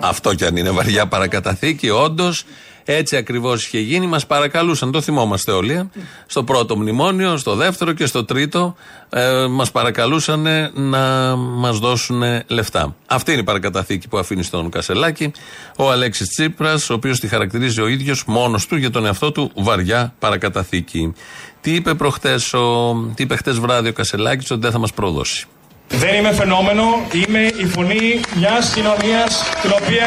Αυτό 0.00 0.34
κι 0.34 0.44
αν 0.44 0.56
είναι 0.56 0.70
βαριά 0.70 1.06
παρακαταθήκη, 1.08 1.90
όντως 1.90 2.44
έτσι 2.84 3.16
ακριβώς 3.16 3.64
είχε 3.66 3.78
γίνει. 3.78 4.06
Μας 4.06 4.26
παρακαλούσαν, 4.26 4.90
το 4.92 5.00
θυμόμαστε 5.00 5.52
όλοι. 5.52 5.72
ε. 5.72 5.86
Στο 6.26 6.44
πρώτο 6.44 6.76
μνημόνιο, 6.76 7.36
στο 7.36 7.54
δεύτερο 7.54 7.92
και 7.92 8.06
στο 8.06 8.24
τρίτο 8.24 8.74
ε, 9.10 9.46
μας 9.50 9.70
παρακαλούσαν 9.70 10.46
να 10.74 11.36
μας 11.36 11.78
δώσουν 11.78 12.22
λεφτά. 12.46 12.94
Αυτή 13.06 13.30
είναι 13.32 13.40
η 13.40 13.44
παρακαταθήκη 13.44 14.08
που 14.08 14.18
αφήνει 14.18 14.42
στον 14.42 14.70
Κασελάκη 14.70 15.32
ο 15.76 15.90
Αλέξης 15.90 16.28
Τσίπρας, 16.28 16.90
ο 16.90 16.94
οποίος 16.94 17.20
τη 17.20 17.28
χαρακτηρίζει 17.28 17.80
ο 17.80 17.86
ίδιος 17.88 18.24
μόνος 18.26 18.66
του 18.66 18.76
για 18.76 18.90
τον 18.90 19.06
εαυτό 19.06 19.32
του 19.32 19.50
βαριά 19.54 20.14
παρακαταθήκη. 20.18 21.14
Τι 21.60 21.74
είπε 21.74 21.94
προχτές 21.94 22.52
ο, 22.54 22.94
τι 23.14 23.22
είπε 23.22 23.36
χτες 23.36 23.58
βράδυ 23.58 23.88
ο 23.88 23.92
Κασελάκης, 23.92 24.50
ότι 24.50 24.60
δεν 24.60 24.70
θα 24.70 24.78
μας 24.78 24.92
προδώσει. 24.92 25.46
Δεν 25.88 26.14
είμαι 26.14 26.32
φαινόμενο, 26.32 26.84
είμαι 27.12 27.40
η 27.56 27.64
φωνή 27.64 28.20
μιας 28.36 28.72
κοινωνίας 28.74 29.42
την 29.62 29.70
οποία 29.82 30.06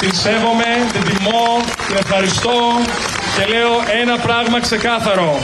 την 0.00 0.14
σέβομαι, 0.14 0.70
την 0.92 1.02
τιμώ, 1.04 1.60
την 1.86 1.96
ευχαριστώ 1.96 2.56
και 3.36 3.44
λέω 3.52 3.72
ένα 4.02 4.16
πράγμα 4.18 4.60
ξεκάθαρο. 4.60 5.38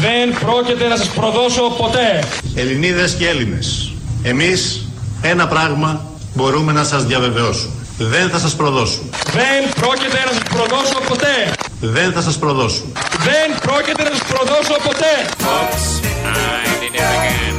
Δεν 0.00 0.38
πρόκειται 0.40 0.88
να 0.88 0.96
σας 0.96 1.08
προδώσω 1.08 1.62
ποτέ. 1.62 2.24
Ελληνίδες 2.54 3.14
και 3.14 3.28
Έλληνες, 3.28 3.92
εμείς 4.22 4.88
ένα 5.22 5.48
πράγμα 5.48 6.04
μπορούμε 6.34 6.72
να 6.72 6.84
σας 6.84 7.04
διαβεβαιώσουμε. 7.04 7.74
Δεν 7.98 8.30
θα 8.30 8.38
σας 8.38 8.54
προδώσουμε. 8.54 9.08
Δεν 9.32 9.72
πρόκειται 9.80 10.18
να 10.26 10.32
σας 10.32 10.42
προδώσω 10.54 10.98
ποτέ. 11.08 11.52
Δεν 11.80 12.12
θα 12.12 12.22
σας 12.22 12.38
προδώσουμε. 12.38 12.92
Δεν 13.18 13.58
πρόκειται 13.60 14.02
να 14.02 14.10
σας 14.10 14.22
προδώσω 14.28 14.76
ποτέ. 14.84 15.14
Oops, 15.40 15.86
I 16.24 16.66
did 16.80 16.94
it 16.94 17.00
again. 17.16 17.56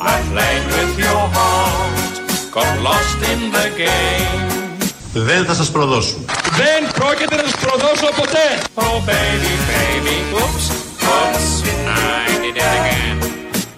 I 0.00 0.14
played 0.32 0.64
with 0.74 0.92
your 1.06 1.22
heart, 1.36 2.14
got 2.56 2.70
lost 2.88 3.18
in 3.32 3.40
the 3.56 3.66
game. 3.82 4.67
Δεν 5.12 5.44
θα 5.44 5.54
σας 5.54 5.70
προδώσουν. 5.70 6.24
Δεν 6.56 6.92
πρόκειται 6.94 7.36
να 7.36 7.42
τους 7.42 7.56
προδώσω 7.64 8.08
ποτέ. 8.16 8.46
Oh 8.74 8.98
baby, 9.10 9.52
baby, 9.72 10.16
oops, 10.40 10.66
oops, 11.12 11.46
I 11.86 12.26
did 12.42 12.56
it 12.56 12.56
again. 12.76 13.16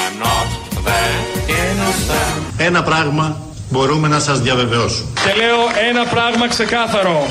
I'm 0.00 0.14
not 0.26 0.48
that 0.86 1.20
innocent. 1.60 2.42
Ένα 2.56 2.82
πράγμα 2.82 3.36
μπορούμε 3.70 4.08
να 4.08 4.18
σας 4.20 4.40
διαβεβαιώσουμε. 4.40 5.08
Και 5.24 5.32
λέω 5.42 5.58
ένα 5.90 6.04
πράγμα 6.04 6.48
ξεκάθαρο. 6.48 7.26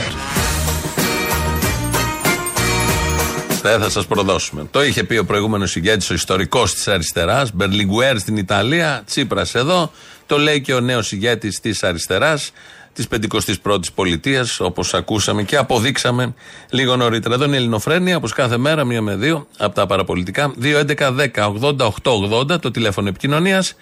Δεν 3.66 3.80
θα 3.82 3.90
σας 3.90 4.06
προδώσουμε. 4.06 4.68
Το 4.72 4.84
είχε 4.84 5.04
πει 5.04 5.18
ο 5.18 5.26
προηγούμενος 5.26 5.76
ηγέτης, 5.76 6.10
ο 6.10 6.14
ιστορικός 6.14 6.74
της 6.74 6.88
αριστεράς, 6.88 7.52
Μπερλιγκουέρ 7.54 8.20
στην 8.20 8.38
Ιταλία, 8.38 9.04
Τσίπρας 9.06 9.56
εδώ. 9.56 9.92
Το 10.26 10.38
λέει 10.38 10.62
και 10.62 10.74
ο 10.74 10.80
νέος 10.80 11.12
ηγέτης 11.12 11.60
της 11.60 11.84
αριστεράς, 11.84 12.52
της 12.94 13.08
51η 13.08 13.94
πολιτείας, 13.96 14.60
όπως 14.60 14.94
ακούσαμε 14.94 15.44
και 15.44 15.58
αποδείξαμε 15.58 16.34
λίγο 16.70 16.96
νωρίτερα. 16.96 17.36
Εδώ 17.36 17.46
είναι 17.46 17.56
η 17.56 17.58
Ελληνοφρένεια, 17.58 18.18
όπως 18.18 18.34
κάθε 18.34 18.58
μέρα, 18.58 18.84
μία 18.84 19.02
με 19.02 19.16
δύο, 19.16 19.48
από 19.58 19.76
τα 19.76 19.86
παραπολιτικά. 19.86 20.54
2.11.10.80.880 20.62 22.60
το 22.60 22.72
τηλέφωνο 22.72 23.08
επικοινωνίας. 23.08 23.76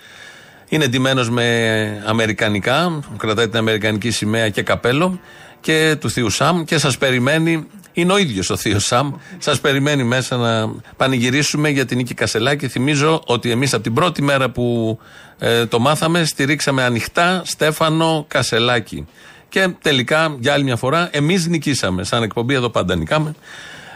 Είναι 0.69 0.84
εντυμένο 0.84 1.24
με 1.30 2.04
αμερικανικά, 2.06 3.00
κρατάει 3.17 3.48
την 3.50 3.58
αμερικανική 3.58 4.12
σημαία 4.12 4.50
και 4.50 4.62
καπέλο 4.62 5.19
και 5.62 5.96
του 6.00 6.10
Θείου 6.10 6.30
Σαμ 6.30 6.63
και 6.63 6.78
σας 6.78 6.98
περιμένει. 6.98 7.67
Είναι 7.93 8.13
ο 8.13 8.17
ίδιος 8.17 8.49
ο 8.49 8.56
Θείος 8.56 8.86
Σαμ. 8.86 9.13
Σας 9.38 9.60
περιμένει 9.60 10.03
μέσα 10.03 10.38
να 10.38 10.71
πανηγυρίσουμε 10.97 11.69
για 11.69 11.86
την 11.86 11.97
νίκη 11.97 12.13
Κασελάκη. 12.13 12.67
Θυμίζω 12.67 13.21
ότι 13.25 13.51
εμείς 13.51 13.73
από 13.73 13.84
την 13.84 13.93
πρώτη 13.93 14.21
μέρα 14.21 14.49
που 14.49 14.99
ε, 15.39 15.65
το 15.65 15.79
μάθαμε 15.79 16.25
στηρίξαμε 16.25 16.84
ανοιχτά 16.84 17.41
Στέφανο 17.45 18.25
Κασελάκη. 18.27 19.08
Και 19.49 19.67
τελικά, 19.82 20.38
για 20.39 20.53
άλλη 20.53 20.63
μια 20.63 20.75
φορά, 20.75 21.10
εμείς 21.12 21.47
νικήσαμε. 21.47 22.03
Σαν 22.03 22.23
εκπομπή 22.23 22.53
εδώ 22.53 22.69
πάντα 22.69 22.95
νικάμε. 22.95 23.36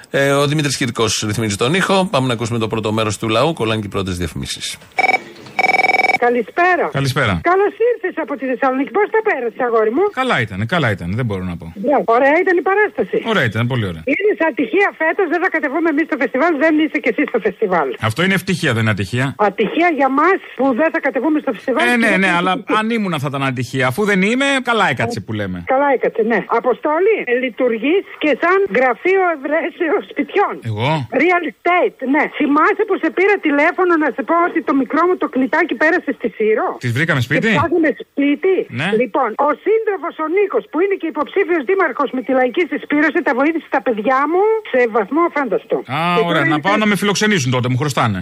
Ε, 0.10 0.32
ο 0.32 0.48
Δημήτρης 0.48 0.78
Κυρικό 0.78 1.06
ρυθμίζει 1.26 1.56
τον 1.56 1.74
ήχο. 1.74 2.08
Πάμε 2.12 2.28
να 2.28 2.34
ακούσουμε 2.34 2.60
το 2.60 2.68
πρώτο 2.68 2.92
μέρος 2.92 3.18
του 3.18 3.30
λαού. 3.30 3.54
Κολλάνε 3.54 3.80
και 3.82 3.88
οι 3.88 3.90
πρώτες 3.90 4.18
διαφημίσεις. 4.18 4.78
Καλησπέρα. 6.20 6.90
Καλησπέρα. 6.92 7.40
Καλώς 7.44 7.74
ήρθε 8.08 8.22
από 8.28 8.34
τη 8.40 8.44
Θεσσαλονίκη. 8.52 8.92
Πώς 8.98 9.08
τα 9.16 9.22
πέρασε, 9.30 9.60
αγόρι 9.68 9.92
μου; 9.98 10.04
Καλά 10.22 10.38
ήταν, 10.46 10.60
καλά 10.74 10.88
ήταν, 10.96 11.08
δεν 11.20 11.26
μπορώ 11.28 11.44
να 11.52 11.56
πω. 11.62 11.68
Μπράβο. 11.86 12.04
Ωραία 12.18 12.36
ήταν 12.44 12.56
η 12.62 12.64
παράσταση. 12.70 13.18
Ωραία 13.32 13.46
ήταν, 13.52 13.64
πολύ 13.72 13.86
ωραία. 13.92 14.04
Είναι 14.14 14.34
ατυχία 14.52 14.88
φέτος, 15.02 15.26
δεν 15.34 15.40
θα 15.44 15.50
κατεβούμε 15.56 15.88
εμείς 15.94 16.06
στο 16.10 16.18
φεστιβάλ, 16.22 16.52
δεν 16.66 16.74
είσαι 16.84 16.98
και 17.04 17.10
εσύ 17.14 17.24
στο 17.32 17.40
φεστιβάλ. 17.46 17.88
Αυτό 18.10 18.20
είναι 18.26 18.36
ευτυχία, 18.40 18.72
δεν 18.76 18.82
είναι 18.86 18.94
ατυχία; 18.98 19.26
Ατυχία 19.50 19.90
για 20.00 20.10
μας 20.20 20.38
που 20.60 20.66
δεν 20.80 20.90
θα 20.94 21.00
κατεβούμε 21.08 21.38
στο 21.44 21.52
φεστιβάλ. 21.58 21.84
Ε, 21.88 21.90
και 21.92 21.98
ναι, 22.04 22.10
δεν 22.14 22.20
ναι, 22.24 22.30
θα- 22.32 22.38
αλλά 22.40 22.54
αν 22.80 22.86
ήμουν 22.96 23.14
θα 23.24 23.28
ήταν 23.32 23.44
ατυχία. 23.52 23.86
Αφού 23.92 24.02
δεν 24.12 24.20
είμαι, 24.30 24.48
καλά 24.70 24.86
έκατσε 24.94 25.20
που 25.26 25.32
λέμε. 25.40 25.58
Καλά 25.74 25.88
έκατσε, 25.98 26.22
ναι. 26.32 26.40
Αποστόλη, 26.62 27.16
λειτουργείς 27.44 28.04
και 28.24 28.32
σαν 28.42 28.58
γραφείο 28.78 29.22
ευρέσεω 29.36 29.98
σπιτιών. 30.12 30.54
Εγώ; 30.72 30.90
Real 31.22 31.44
estate, 31.52 31.98
ναι. 32.14 32.24
Θυμάσαι 32.40 32.84
που 32.88 32.96
σε 33.04 33.10
πήρα 33.18 33.36
τηλέφωνο 33.48 33.92
να 34.04 34.08
σε 34.16 34.22
πω 34.30 34.36
ότι 34.50 34.60
το 34.70 34.74
μικρό 34.82 35.02
μου 35.08 35.16
το 35.24 35.28
κλειτάκι 35.34 35.74
πέρασε 35.82 36.12
στη 36.18 36.28
Σύρο; 36.38 36.68
Τη 36.84 36.90
βρήκαμε 36.98 37.22
σπίτι; 37.28 37.48
Και 37.48 37.56
ψάχνουμε 37.58 37.90
σπίτι. 38.02 38.56
Ναι. 38.80 38.90
Λοιπόν, 39.02 39.30
ο 39.48 39.50
σύντροφος 39.66 40.16
ο 40.24 40.28
Νίκος 40.38 40.64
που 40.72 40.78
είναι 40.84 40.96
και 41.02 41.08
υποψήφιος 41.14 41.62
δήμαρχος 41.70 42.10
με 42.16 42.22
τη 42.26 42.32
λαϊκή 42.40 42.64
συσπήρωση 42.72 43.20
τα 43.28 43.32
βοήθησε 43.40 43.68
τα 43.76 43.82
παιδιά 43.86 44.20
μου 44.32 44.44
σε 44.72 44.80
βαθμό 44.96 45.22
φάνταστο. 45.36 45.78
Α, 45.98 46.00
ωραία, 46.30 46.46
να 46.54 46.60
πάω 46.66 46.78
να 46.84 46.88
με 46.92 46.96
φιλοξενήσουν 47.02 47.50
τότε, 47.56 47.68
μου 47.72 47.78
χρωστάνε. 47.82 48.22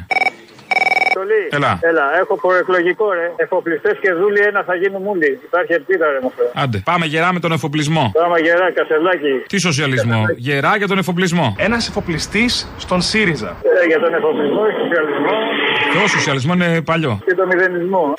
Έλα. 1.50 1.80
Έλα, 1.82 2.18
έχω 2.20 2.36
προεκλογικό 2.38 3.12
ρε. 3.14 3.32
Εφοπλιστές 3.36 3.98
και 4.02 4.14
δούλοι 4.14 4.40
ένα 4.40 4.64
θα 4.64 4.76
γίνουν 4.76 5.02
μούλοι. 5.02 5.40
Υπάρχει 5.44 5.74
ελπίδα 5.74 6.06
ρε 6.12 6.20
μου 6.22 6.32
φέρε. 6.36 6.50
Άντε, 6.54 6.82
πάμε 6.86 7.06
γερά 7.06 7.34
με 7.34 7.40
τον 7.40 7.52
εφοπλισμό. 7.52 8.10
Πράγμα 8.14 8.40
γερά, 8.40 8.72
κασελάκι. 8.72 9.34
Τι 9.48 9.58
σοσιαλισμό, 9.58 10.24
γερά 10.36 10.78
για 10.78 10.88
τον 10.88 10.98
εφοπλισμό. 10.98 11.56
Ένας 11.60 11.88
εφοπλιστής 11.88 12.68
στον 12.78 13.02
ΣΥΡΙΖΑ. 13.02 13.56
Ε, 13.84 13.86
για 13.88 14.00
τον 14.00 14.14
εφοπλισμό, 14.14 14.62
σοσιαλισμό 14.80 15.36
Και 15.92 15.98
ο 16.04 16.08
σοσιαλισμός 16.08 16.56
είναι 16.56 16.82
παλιό. 16.82 17.20
και 17.26 17.34
τον 17.34 17.48
μηδενισμό. 17.48 18.14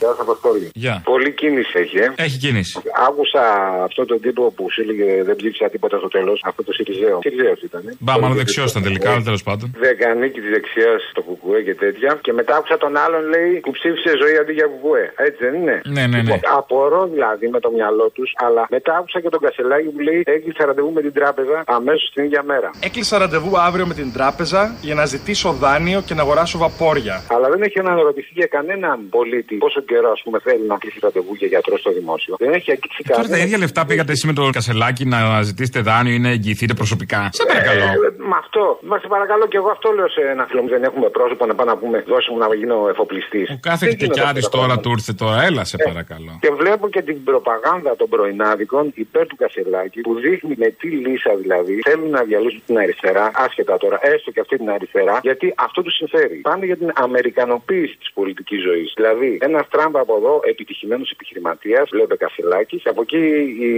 Γεια 0.00 0.08
σας, 0.08 0.18
Αποστόλη. 0.20 0.70
Γεια. 0.74 0.94
Πολύ 1.12 1.30
κίνηση 1.40 1.72
έχει, 1.82 1.96
ε. 1.98 2.08
Έχει 2.16 2.36
κίνηση. 2.38 2.80
Άκουσα 3.08 3.42
αυτόν 3.88 4.06
τον 4.06 4.20
τύπο 4.20 4.42
που 4.56 4.70
σου 4.72 4.80
έλεγε 4.82 5.22
δεν 5.22 5.36
ψήφισα 5.36 5.68
τίποτα 5.74 5.96
στο 5.98 6.08
τέλος. 6.08 6.42
Αυτό 6.44 6.60
το 6.64 6.72
Σιριζέο. 6.72 7.18
Σιριζέος 7.22 7.60
ήταν. 7.68 7.82
ε. 7.88 7.92
Μπα, 7.98 8.12
μάλλον 8.20 8.36
δεξιός 8.36 8.70
ήταν 8.70 8.82
τελικά, 8.82 9.10
αλλά 9.12 9.22
τέλος 9.22 9.42
πάντων. 9.42 9.66
Δεκανίκη 9.86 10.40
της 10.40 10.50
δεξιάς 10.56 11.00
στο 11.10 11.20
Κουκουέ 11.22 11.60
και 11.68 11.74
τέτοια. 11.74 12.18
Και 12.26 12.32
μετά 12.32 12.56
άκουσα 12.56 12.76
τον 12.84 12.96
άλλον 13.04 13.22
λέει 13.34 13.52
που 13.64 13.70
ψήφισε 13.70 14.10
ζωή 14.22 14.36
αντί 14.40 14.52
για 14.52 14.66
Κουκουέ. 14.72 15.04
Έτσι 15.26 15.40
δεν 15.44 15.54
είναι; 15.60 15.76
Ναι, 15.84 15.92
ναι, 16.00 16.06
ναι. 16.06 16.22
Λοιπόν, 16.22 16.40
απορώ 16.60 17.02
δηλαδή 17.14 17.46
με 17.48 17.60
το 17.60 17.70
μυαλό 17.76 18.06
τους, 18.16 18.30
αλλά 18.46 18.62
μετά 18.70 18.92
άκουσα 18.98 19.20
και 19.22 19.28
τον 19.28 19.40
Κασελάκη 19.40 19.88
που 19.94 20.00
λέει 20.08 20.20
έκλεισα 20.36 20.62
ραντεβού 20.68 20.92
με 20.92 21.00
την 21.06 21.12
τράπεζα 21.12 21.56
αμέσως 21.66 22.10
την 22.14 22.24
ίδια 22.24 22.42
μέρα. 22.42 22.70
Έκλεισα 22.88 23.18
ραντεβού 23.18 23.52
αύριο 23.68 23.86
με 23.86 23.94
την 23.94 24.12
τράπεζα 24.12 24.60
για 24.80 24.94
να 24.94 25.04
ζητήσω 25.14 25.48
δάνειο 25.52 25.98
και 26.06 26.14
να 26.14 26.22
αγοράσω 26.22 26.58
βαπόρια. 26.58 27.16
Αλλά 27.34 27.48
δεν 27.48 27.62
έχει 27.62 27.78
αναρωτηθεί 27.78 28.32
για 28.40 28.46
κανέναν 28.46 28.98
πολίτη 29.10 29.54
πόσο 29.54 29.82
καιρό 29.90 30.10
ας 30.16 30.20
πούμε, 30.24 30.38
θέλει 30.46 30.64
να 30.72 30.76
κλείσει 30.82 30.98
ραντεβού 31.06 31.32
για 31.40 31.48
γιατρός 31.52 31.78
στο 31.80 31.90
δημόσιο. 31.98 32.32
Δεν 32.38 32.52
έχει 32.58 32.70
αγγίξει 32.74 33.02
Τώρα 33.02 33.14
κανένα. 33.14 33.36
τα 33.36 33.42
ίδια 33.44 33.58
λεφτά 33.62 33.80
πήγατε 33.88 34.12
εσείς 34.14 34.26
με 34.30 34.34
το 34.38 34.42
κασελάκι 34.58 35.04
να 35.14 35.18
ζητήσετε 35.48 35.80
δάνειο 35.88 36.14
ή 36.18 36.20
να 36.26 36.30
εγγυηθείτε 36.36 36.74
προσωπικά; 36.80 37.20
Σε 37.32 37.44
παρακαλώ. 37.50 37.84
Ε, 37.84 37.96
με 38.30 38.36
αυτό. 38.42 38.62
Μα 38.90 38.96
σε 39.02 39.06
παρακαλώ 39.14 39.44
και 39.52 39.56
εγώ 39.62 39.70
αυτό 39.76 39.88
λέω 39.96 40.08
σε 40.16 40.20
ένα 40.34 40.44
φίλο 40.48 40.60
μου. 40.62 40.68
Δεν 40.68 40.82
έχουμε 40.88 41.08
πρόσωπο 41.08 41.42
να 41.46 41.54
πάω 41.54 41.66
να 41.66 41.76
πούμε 41.80 41.96
δώσε 42.12 42.28
μου 42.32 42.38
να 42.38 42.54
γίνω 42.60 42.76
εφοπλιστής. 42.92 43.46
Ο 43.50 43.58
κάθε 43.68 43.84
χτυκιάρη 43.94 44.42
τώρα 44.56 44.74
του 44.82 44.90
ήρθε 44.96 45.12
τώρα, 45.12 45.38
έλα 45.48 45.64
σε 45.64 45.76
παρακαλώ. 45.88 46.32
Και 46.44 46.50
βλέπω 46.60 46.88
και 46.94 47.02
την 47.02 47.24
προπαγάνδα 47.24 47.96
των 47.96 48.08
πρωινάδικων 48.08 48.92
υπέρ 48.94 49.26
του 49.26 49.36
Κασελάκη 49.36 50.00
που 50.00 50.14
δείχνει 50.24 50.54
με 50.62 50.68
τι 50.80 50.88
λύσα 50.88 51.32
δηλαδή 51.42 51.74
θέλουν 51.88 52.10
να 52.10 52.22
διαλύσουν 52.22 52.62
την 52.66 52.78
αριστερά, 52.78 53.30
άσχετα 53.34 53.76
τώρα, 53.76 53.98
έστω 54.02 54.30
και 54.30 54.40
αυτή 54.40 54.56
την 54.56 54.70
αριστερά, 54.70 55.18
γιατί 55.22 55.54
αυτό 55.56 55.82
τους 55.82 55.94
συμφέρει. 55.94 56.36
Πάνε 56.48 56.64
για 56.66 56.76
την 56.76 56.90
αμερικανοποίηση 56.94 57.96
της 57.98 58.10
πολιτικής 58.14 58.60
ζωής. 58.62 58.92
Δηλαδή, 58.96 59.38
ένα 59.40 59.60
Τραμπ 59.78 59.96
από 59.96 60.14
εδώ, 60.20 60.40
επιτυχημένος 60.52 61.10
επιχειρηματίας, 61.10 61.84
βλέπε 61.94 62.16
Κασελάκη, 62.16 62.82
από 62.84 63.00
εκεί 63.06 63.22
οι 63.62 63.70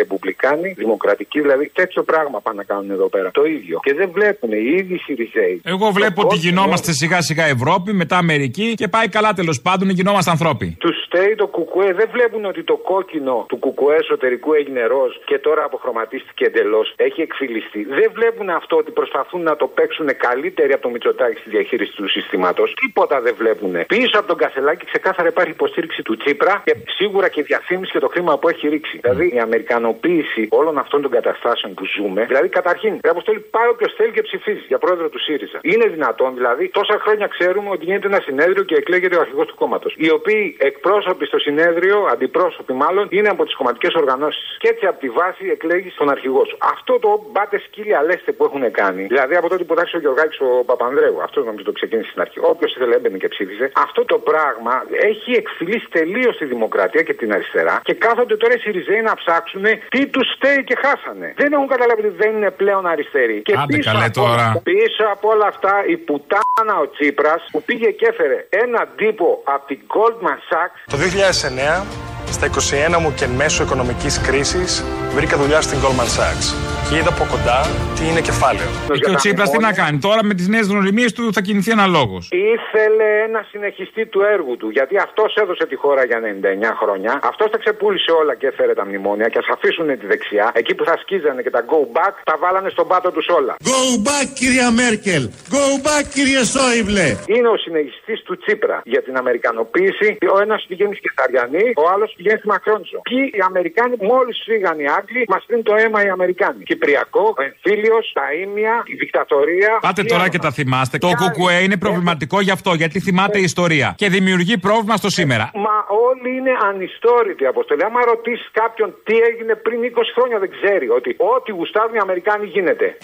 Ρεπουμπλικάνοι, 0.00 0.68
Δημοκρατικοί, 0.82 1.40
δηλαδή 1.40 1.70
τέτοιο 1.80 2.02
πράγμα 2.02 2.40
πάνε 2.40 2.56
να 2.56 2.64
κάνουν 2.70 2.90
εδώ 2.90 3.08
πέρα. 3.08 3.30
Το 3.30 3.44
ίδιο. 3.44 3.76
Και 3.82 3.94
δεν 3.94 4.08
βλέπουν 4.16 4.50
οι 4.52 4.64
ίδιοι 4.78 4.96
Σιριζέοι. 5.04 5.60
Εγώ 5.64 5.86
βλέπω 5.98 6.18
ότι 6.24 6.36
γινόμαστε 6.36 6.92
σιγά 6.92 7.20
σιγά 7.28 7.44
Ευρώπη, 7.44 7.92
μετά 7.92 8.16
Αμερική 8.16 8.74
και 8.74 8.88
πάει 8.88 9.08
καλά 9.08 9.32
τέλος 9.32 9.60
πάντων, 9.66 9.88
γινόμαστε 9.90 10.30
ανθρώποι. 10.30 10.76
Του 10.84 10.92
στέει 11.04 11.34
το 11.34 11.46
κουκουέ. 11.46 11.92
Δεν 12.00 12.08
βλέπουν 12.12 12.44
ότι 12.44 12.62
το 12.64 12.76
κόκκινο 12.76 13.44
του 13.48 13.56
κουκουέ 13.56 13.96
εσωτερικού 13.96 14.52
έγινε 14.52 14.82
ροζ 14.86 15.12
και 15.24 15.38
τώρα 15.38 15.64
αποχρωματίστηκε 15.64 16.44
εντελώς. 16.44 16.86
Έχει 16.96 17.20
εκφυλιστεί. 17.20 17.80
Δεν 17.98 18.08
βλέπουν 18.14 18.48
αυτό 18.50 18.76
ότι 18.76 18.90
προσπαθούν 18.90 19.42
να 19.42 19.56
το 19.56 19.66
παίξουν 19.66 20.08
καλύτεροι 20.26 20.72
από 20.72 20.82
το 20.82 20.90
Μητσοτάκι 20.90 21.38
στη 21.40 21.50
διαχείριση 21.50 21.92
του 21.96 22.08
συστήματος. 22.08 22.74
Τίποτα 22.80 23.20
δεν 23.20 23.34
βλέπουν. 23.38 23.72
Πίσω 23.86 24.18
από 24.20 24.28
τον 24.32 24.36
Κασελάκη 24.36 24.84
ξεκάθαρα 24.84 25.28
υπάρχει 25.28 25.47
υποστήριξη 25.50 26.02
του 26.02 26.16
Τσίπρα 26.16 26.62
και 26.64 26.76
σίγουρα 26.98 27.28
και 27.28 27.40
η 27.40 27.42
διαφήμιση 27.42 27.92
και 27.92 27.98
το 27.98 28.08
χρήμα 28.08 28.38
που 28.38 28.48
έχει 28.48 28.68
ρίξει. 28.68 28.98
Δηλαδή 29.02 29.34
η 29.34 29.38
αμερικανοποίηση 29.38 30.48
όλων 30.50 30.78
αυτών 30.78 31.02
των 31.02 31.10
καταστάσεων 31.10 31.74
που 31.74 31.84
ζούμε. 31.96 32.24
Δηλαδή 32.24 32.48
καταρχήν, 32.48 32.98
ρε 33.04 33.10
Αποστόλη, 33.10 33.40
πάει 33.50 33.68
όποιος 33.68 33.94
θέλει 33.96 34.12
και 34.12 34.22
ψηφίζει 34.22 34.64
για 34.68 34.78
πρόεδρο 34.78 35.08
του 35.08 35.18
ΣΥΡΙΖΑ. 35.18 35.58
Είναι 35.62 35.86
δυνατόν 35.86 36.34
δηλαδή, 36.34 36.68
τόσα 36.68 36.98
χρόνια 37.00 37.26
ξέρουμε 37.26 37.70
ότι 37.70 37.84
γίνεται 37.84 38.06
ένα 38.06 38.20
συνέδριο 38.20 38.62
και 38.62 38.74
εκλέγεται 38.74 39.16
ο 39.16 39.20
αρχηγός 39.20 39.46
του 39.46 39.54
κόμματος. 39.54 39.94
Οι 39.96 40.10
οποίοι 40.10 40.56
εκπρόσωποι 40.58 41.24
στο 41.26 41.38
συνέδριο, 41.38 42.06
αντιπρόσωποι 42.12 42.72
μάλλον, 42.72 43.06
είναι 43.10 43.28
από 43.28 43.44
τις 43.44 43.54
κομματικές 43.54 43.94
οργανώσεις. 43.94 44.56
Και 44.58 44.68
έτσι 44.68 44.86
από 44.86 45.00
τη 45.00 45.08
βάση 45.08 45.44
εκλέγεις 45.50 45.94
τον 45.94 46.10
αρχηγό 46.10 46.44
σου. 46.44 46.56
Αυτό 46.60 46.98
το 46.98 47.26
μπάτε 47.32 47.58
σκύλια 47.58 48.02
λέστε 48.02 48.32
που 48.32 48.44
έχουν 48.44 48.70
κάνει, 48.70 49.02
δηλαδή 49.02 49.34
από 49.36 49.48
τότε 49.48 49.64
που 49.64 49.74
τάξει 49.74 49.96
ο 49.96 50.00
Γεωργάκης 50.00 50.40
ο 50.40 50.64
Παπανδρέου, 50.64 51.22
αυτό 51.22 51.44
νομίζω 51.44 51.64
το 51.64 51.72
ξεκίνησε 51.72 52.10
στην 52.10 52.20
αρχή. 52.20 52.38
Όποιος 52.40 52.74
ήθελε 52.74 52.94
έμπαινε 52.94 53.16
και 53.18 53.28
ψήφιζε. 53.28 53.70
Αυτό 53.76 54.04
το 54.04 54.18
πράγμα 54.18 54.84
έχει 54.90 55.32
εκφυλίσει 55.42 55.88
τελείως 55.98 56.34
τη 56.36 56.44
δημοκρατία 56.54 57.02
και 57.02 57.14
την 57.20 57.32
αριστερά 57.36 57.80
και 57.88 57.94
κάθονται 57.94 58.36
τώρα 58.36 58.54
οι 58.56 58.58
Σιριζέοι 58.58 59.02
να 59.10 59.14
ψάξουν 59.20 59.64
τι 59.88 60.00
τους 60.06 60.26
στέει 60.36 60.60
και 60.68 60.76
χάσανε. 60.84 61.28
Δεν 61.36 61.52
έχουν 61.52 61.68
καταλάβει 61.74 62.00
ότι 62.06 62.14
δεν 62.22 62.30
είναι 62.36 62.50
πλέον 62.50 62.86
αριστεροί. 62.86 63.38
Και 63.42 63.54
Άντε 63.62 63.76
πίσω 63.76 63.90
καλέ 63.90 64.04
από, 64.04 64.20
τώρα. 64.20 64.46
πίσω 64.70 65.04
από 65.14 65.26
όλα 65.34 65.46
αυτά 65.46 65.74
η 65.94 65.96
πουτάνα 66.06 66.74
ο 66.82 66.86
Τσίπρας 66.94 67.40
που 67.52 67.62
πήγε 67.62 67.88
και 67.98 68.06
έφερε 68.12 68.38
έναν 68.64 68.88
τύπο 68.96 69.42
από 69.54 69.66
την 69.66 69.78
Goldman 69.94 70.38
Sachs 70.50 70.76
Το 70.94 70.96
2009, 70.96 72.17
στα 72.38 72.50
21 72.96 73.00
μου 73.00 73.14
και 73.14 73.24
εν 73.24 73.30
μέσω 73.30 73.62
οικονομικής 73.62 74.20
κρίσης, 74.20 74.84
βρήκα 75.14 75.36
δουλειά 75.36 75.60
στην 75.60 75.78
Goldman 75.78 76.18
Sachs 76.18 76.68
και 76.88 76.96
είδα 76.96 77.08
από 77.08 77.24
κοντά 77.34 77.58
τι 77.96 78.02
είναι 78.10 78.20
κεφάλαιο. 78.20 78.70
Και 79.02 79.10
ο 79.10 79.14
Τσίπρας 79.14 79.50
τι 79.50 79.58
να 79.58 79.72
κάνει; 79.72 79.98
Τώρα 79.98 80.24
με 80.24 80.34
τις 80.34 80.48
νέες 80.48 80.66
γνωριμίες 80.66 81.12
του 81.12 81.32
θα 81.32 81.40
κινηθεί 81.40 81.70
αναλόγως. 81.70 82.28
Ήθελε 82.54 83.08
ένα 83.26 83.40
συνεχιστή 83.50 84.06
του 84.06 84.20
έργου 84.34 84.56
του. 84.56 84.68
Γιατί 84.70 84.94
αυτός 85.06 85.34
έδωσε 85.34 85.66
τη 85.66 85.76
χώρα 85.76 86.04
για 86.04 86.18
99 86.20 86.74
χρόνια. 86.80 87.20
Αυτός 87.22 87.50
τα 87.50 87.58
ξεπούλησε 87.58 88.10
όλα 88.20 88.34
και 88.34 88.46
έφερε 88.46 88.74
τα 88.74 88.84
μνημόνια 88.86 89.28
και 89.28 89.38
ας 89.38 89.46
αφήσουν 89.54 89.86
τη 90.00 90.06
δεξιά. 90.06 90.50
Εκεί 90.54 90.74
που 90.74 90.84
θα 90.84 90.96
σκίζανε 91.02 91.42
και 91.42 91.50
τα 91.50 91.64
go 91.72 91.80
back, 91.96 92.14
τα 92.24 92.36
βάλανε 92.38 92.68
στον 92.68 92.86
πάτο 92.88 93.10
τους 93.10 93.26
όλα. 93.38 93.56
Go 93.64 93.82
back 94.08 94.26
κυρία 94.34 94.70
Μέρκελ. 94.70 95.30
Go 95.56 95.66
back 95.86 96.04
κύριε 96.14 96.42
Σόιμπλε. 96.44 97.08
Είναι 97.26 97.48
ο 97.48 97.56
συνεχιστής 97.56 98.22
του 98.22 98.36
Τσίπρα 98.36 98.80
για 98.84 99.02
την 99.02 99.16
Αμερικανοποίηση. 99.16 100.18
Ο 100.36 100.40
ένας 100.40 100.64
πηγαίνει 100.68 100.94
στη 100.94 101.08
Κεσαριανή, 101.08 101.72
ο 101.76 101.84
άλλος 101.94 102.12
πηγαίνει 102.16 102.27
στη 102.36 102.46
Μακρόνισο. 102.46 102.98
Ποιοι 103.08 103.22
οι 103.34 103.40
Αμερικάνοι, 103.50 103.94
μόλις 104.12 104.36
φύγαν 104.46 104.78
οι 104.78 104.86
Άγγλοι, 104.98 105.24
μας 105.28 105.42
πίνουν 105.46 105.62
το 105.62 105.74
αίμα 105.80 106.04
οι 106.04 106.08
Αμερικάνοι. 106.08 106.62
Κυπριακό, 106.62 107.34
ο 107.38 107.42
εμφύλιος, 107.48 108.04
τα 108.18 108.26
ίμια, 108.42 108.74
η 108.92 108.94
δικτατορία. 108.94 109.78
Πάτε 109.80 110.02
τώρα 110.02 110.28
και 110.28 110.38
τα 110.38 110.50
θυμάστε. 110.50 110.98
Το 110.98 111.10
κουκουέ 111.20 111.58
είναι 111.62 111.76
προβληματικό 111.76 112.40
γι' 112.40 112.50
αυτό, 112.50 112.74
γιατί 112.74 113.00
θυμάται 113.00 113.38
η 113.38 113.42
ιστορία. 113.42 113.94
Και 113.96 114.08
δημιουργεί 114.08 114.58
πρόβλημα 114.58 114.96
στο 114.96 115.10
σήμερα. 115.10 115.50
Μα 115.54 115.76
όλοι 116.08 116.30
είναι 116.36 116.52
ανιστόρητοι, 116.68 117.46
Αποστολή. 117.46 117.82
Άμα 117.84 118.00
ρωτήσεις 118.04 118.48
κάποιον 118.52 118.94
τι 119.04 119.14
έγινε 119.30 119.54
πριν 119.54 119.78
20 119.82 120.12
χρόνια, 120.16 120.38
δεν 120.38 120.50
ξέρει 120.56 120.88
ότι 120.88 121.16
ό,τι 121.34 121.50
γουστάρουν 121.52 121.94
οι 121.94 121.98
Αμερικάνοι 122.06 122.46
γίνεται. 122.46 122.96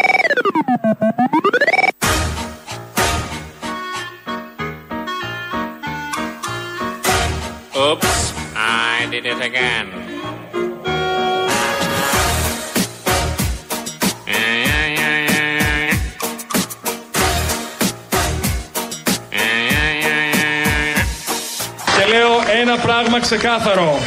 Oops, 7.76 8.43
I 8.66 9.06
did 9.10 9.26
it 9.26 9.40
again. 9.50 9.86
Και 21.96 22.04
λέω 22.08 22.60
ένα 22.60 22.76
πράγμα 22.76 23.20
ξεκάθαρο. 23.20 23.98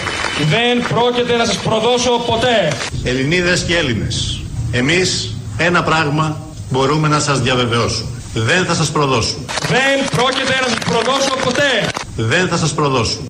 Δεν 0.49 0.87
πρόκειται 0.87 1.35
να 1.35 1.45
σας 1.45 1.57
προδώσω 1.57 2.11
ποτέ. 2.11 2.71
Ελληνίδες 3.03 3.63
και 3.63 3.77
Έλληνες, 3.77 4.41
εμείς 4.71 5.35
ένα 5.57 5.83
πράγμα 5.83 6.37
μπορούμε 6.69 7.07
να 7.07 7.19
σας 7.19 7.39
διαβεβαιώσουμε. 7.41 8.09
Δεν 8.33 8.65
θα 8.65 8.73
σας 8.73 8.91
προδώσουμε. 8.91 9.45
Δεν 9.67 10.09
πρόκειται 10.15 10.53
να 10.61 10.67
σας 10.67 10.77
προδώσω 10.85 11.35
ποτέ. 11.43 11.89
Δεν 12.15 12.47
θα 12.47 12.57
σας 12.57 12.73
προδώσουμε. 12.73 13.25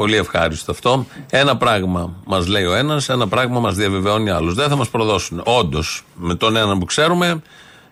Πολύ 0.00 0.16
ευχάριστο 0.16 0.72
αυτό. 0.72 1.06
Ένα 1.30 1.56
πράγμα 1.56 2.14
μας 2.24 2.46
λέει 2.46 2.64
ο 2.64 2.74
ένας, 2.74 3.08
ένα 3.08 3.28
πράγμα 3.28 3.60
μας 3.60 3.74
διαβεβαιώνει 3.74 4.30
άλλος. 4.30 4.54
Δεν 4.54 4.68
θα 4.68 4.76
μας 4.76 4.88
προδώσουν. 4.88 5.42
Όντως, 5.44 6.04
με 6.14 6.34
τον 6.34 6.56
έναν 6.56 6.78
που 6.78 6.84
ξέρουμε, 6.84 7.42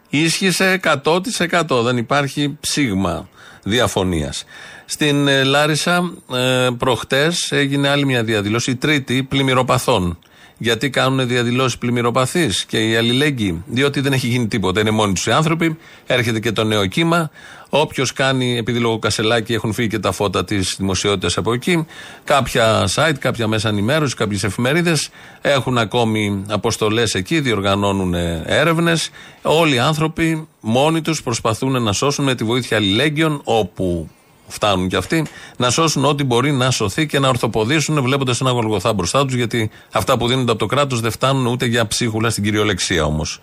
ίσχυσε 0.09 0.81
100%. 1.03 1.83
Δεν 1.83 1.97
υπάρχει 1.97 2.57
ψήγμα 2.61 3.29
διαφωνίας. 3.63 4.45
Στην 4.85 5.29
ε, 5.29 5.43
Λάρισα, 5.43 6.13
ε, 6.33 6.69
προχτές 6.79 7.53
έγινε 7.53 7.89
άλλη 7.89 8.05
μια 8.05 8.25
διαδήλωση, 8.25 8.71
η 8.71 8.77
τρίτη 8.77 9.23
πλημμυροπαθών. 9.23 10.19
Γιατί 10.59 10.91
κάνουν 10.91 11.29
διαδηλώσεις 11.29 11.79
πλημμυροπαθείς 11.79 12.65
και 12.65 12.89
οι 12.89 12.97
αλληλέγγυοι, 12.97 13.63
διότι 13.67 14.01
δεν 14.01 14.13
έχει 14.13 14.27
γίνει 14.27 14.47
τίποτα. 14.47 14.81
Είναι 14.81 14.91
μόνοι 14.91 15.13
τους 15.13 15.27
οι 15.27 15.31
άνθρωποι, 15.31 15.77
έρχεται 16.07 16.41
και 16.41 16.53
το 16.53 16.65
νέο 16.65 16.87
κύμα. 16.87 17.31
Όποιος 17.69 18.13
κάνει, 18.13 18.57
επειδή 18.57 18.79
λόγω 18.79 18.99
κασελάκι 18.99 19.55
έχουν 19.55 19.73
φύγει 19.73 19.89
και 19.89 19.99
τα 19.99 20.13
φώτα 20.13 20.45
της 20.45 20.75
δημοσιότητας 20.79 21.37
από 21.37 21.53
εκεί, 21.53 21.87
κάποια 22.25 22.89
site, 22.95 23.19
κάποια 23.19 23.47
μέσα 23.47 23.69
ενημέρωσης, 23.69 24.15
κάποιες 24.15 24.45
εφημερίδες 24.45 25.09
έχουν 25.41 25.79
ακόμη 25.79 26.45
αποστολές 26.49 27.15
εκεί, 27.15 27.41
διοργανώνουν 27.41 28.15
έρευνες. 28.45 29.11
Όλοι 29.43 29.75
οι 29.75 29.79
άνθρωποι 29.79 30.49
μόνοι 30.61 31.01
τους 31.01 31.23
προσπαθούν 31.23 31.83
να 31.83 31.93
σώσουν 31.93 32.25
με 32.25 32.35
τη 32.35 32.45
βοήθεια 32.45 32.77
αλληλέγγυων, 32.77 33.41
όπου 33.45 34.11
φτάνουν 34.49 34.89
κι 34.89 34.97
αυτοί, 34.97 35.27
να 35.57 35.71
σώσουν 35.71 36.05
ό,τι 36.05 36.25
μπορεί 36.25 36.53
να 36.53 36.71
σωθεί 36.71 37.07
και 37.07 37.19
να 37.19 37.29
ορθοποδήσουν 37.29 38.03
βλέποντας 38.03 38.41
ένα 38.41 38.51
γολγοθά 38.51 38.93
μπροστά 38.93 39.25
τους, 39.25 39.35
γιατί 39.35 39.71
αυτά 39.93 40.19
που 40.19 40.27
δίνονται 40.27 40.51
από 40.51 40.61
το 40.61 40.67
κράτος 40.67 41.01
δεν 41.01 41.11
φτάνουν 41.11 41.47
ούτε 41.47 41.67
για 41.67 41.87
ψίχουλα 41.87 42.31
στην 42.31 42.43
κυριολεξία 42.45 43.05
όμως. 43.05 43.41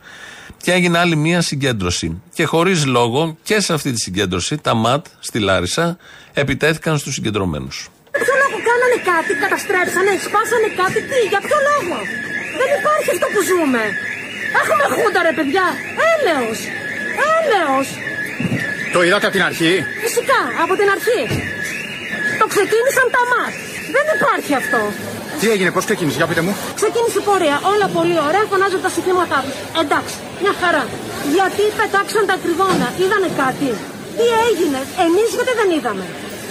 Και 0.63 0.71
έγινε 0.71 0.97
άλλη 0.97 1.15
μία 1.15 1.41
συγκέντρωση. 1.41 2.21
Και 2.33 2.45
χωρίς 2.45 2.85
λόγο 2.85 3.37
και 3.43 3.59
σε 3.59 3.73
αυτή 3.73 3.91
τη 3.91 3.99
συγκέντρωση, 3.99 4.57
τα 4.57 4.73
ΜΑΤ 4.73 5.05
στη 5.19 5.39
Λάρισα 5.39 5.97
επιτέθηκαν 6.33 6.97
στους 6.97 7.13
συγκεντρωμένους. 7.13 7.87
Για 8.11 8.23
ποιο 8.23 8.35
λόγο 8.43 8.57
κάνανε 8.69 8.97
κάτι, 9.11 9.31
καταστρέψανε, 9.43 10.11
σπάσανε 10.27 10.69
κάτι, 10.81 10.99
τι, 11.09 11.19
για 11.31 11.41
ποιο 11.45 11.57
λόγο; 11.69 11.97
Δεν 12.59 12.69
υπάρχει 12.79 13.09
αυτό 13.15 13.27
που 13.33 13.41
ζούμε. 13.49 13.83
Έχουμε 14.59 14.85
χούντα 14.95 15.19
ρε 15.27 15.33
παιδιά, 15.37 15.65
έλεος, 16.13 16.59
έλεος. 17.37 17.87
Το 18.95 19.01
είδατε 19.07 19.25
από 19.29 19.35
την 19.37 19.45
αρχή; 19.51 19.73
Φυσικά, 20.05 20.41
από 20.63 20.73
την 20.79 20.87
αρχή. 20.95 21.21
Το 22.41 22.45
ξεκίνησαν 22.53 23.07
τα 23.15 23.21
ΜΑΤ. 23.31 23.53
Δεν 23.95 24.05
υπάρχει 24.15 24.51
αυτό. 24.61 24.81
Τι 25.39 25.45
έγινε, 25.53 25.69
πώς 25.75 25.83
ξεκίνησε, 25.89 26.17
για 26.21 26.27
πείτε 26.29 26.43
μου. 26.45 26.53
Ξεκίνησε 26.79 27.17
η 27.21 27.25
πορεία, 27.29 27.57
όλα 27.73 27.87
πολύ 27.97 28.17
ωραία, 28.27 28.43
φωνάζουν 28.51 28.81
τα 28.85 28.91
συστήματά 28.95 29.39
τους. 29.45 29.55
Εντάξει, 29.81 30.15
μια 30.43 30.53
χαρά. 30.61 30.83
Γιατί 31.35 31.63
πετάξαν 31.79 32.23
τα 32.29 32.35
κρυγόνα, 32.43 32.87
είδανε 33.01 33.29
κάτι. 33.41 33.69
Τι 34.17 34.25
έγινε, 34.47 34.79
εμείς 35.05 35.29
γιατί 35.37 35.53
δεν 35.59 35.69
είδαμε. 35.75 36.05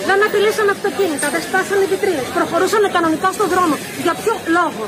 Δεν 0.08 0.18
απειλήσαν 0.26 0.66
αυτοκίνητα, 0.76 1.26
δεν 1.34 1.42
σπάσαν 1.46 1.78
οι 1.82 1.86
βιτρίνες, 1.92 2.28
προχωρούσαν 2.36 2.82
κανονικά 2.96 3.28
στον 3.36 3.48
δρόμο. 3.52 3.74
Για 4.04 4.14
ποιο 4.20 4.34
λόγο; 4.58 4.84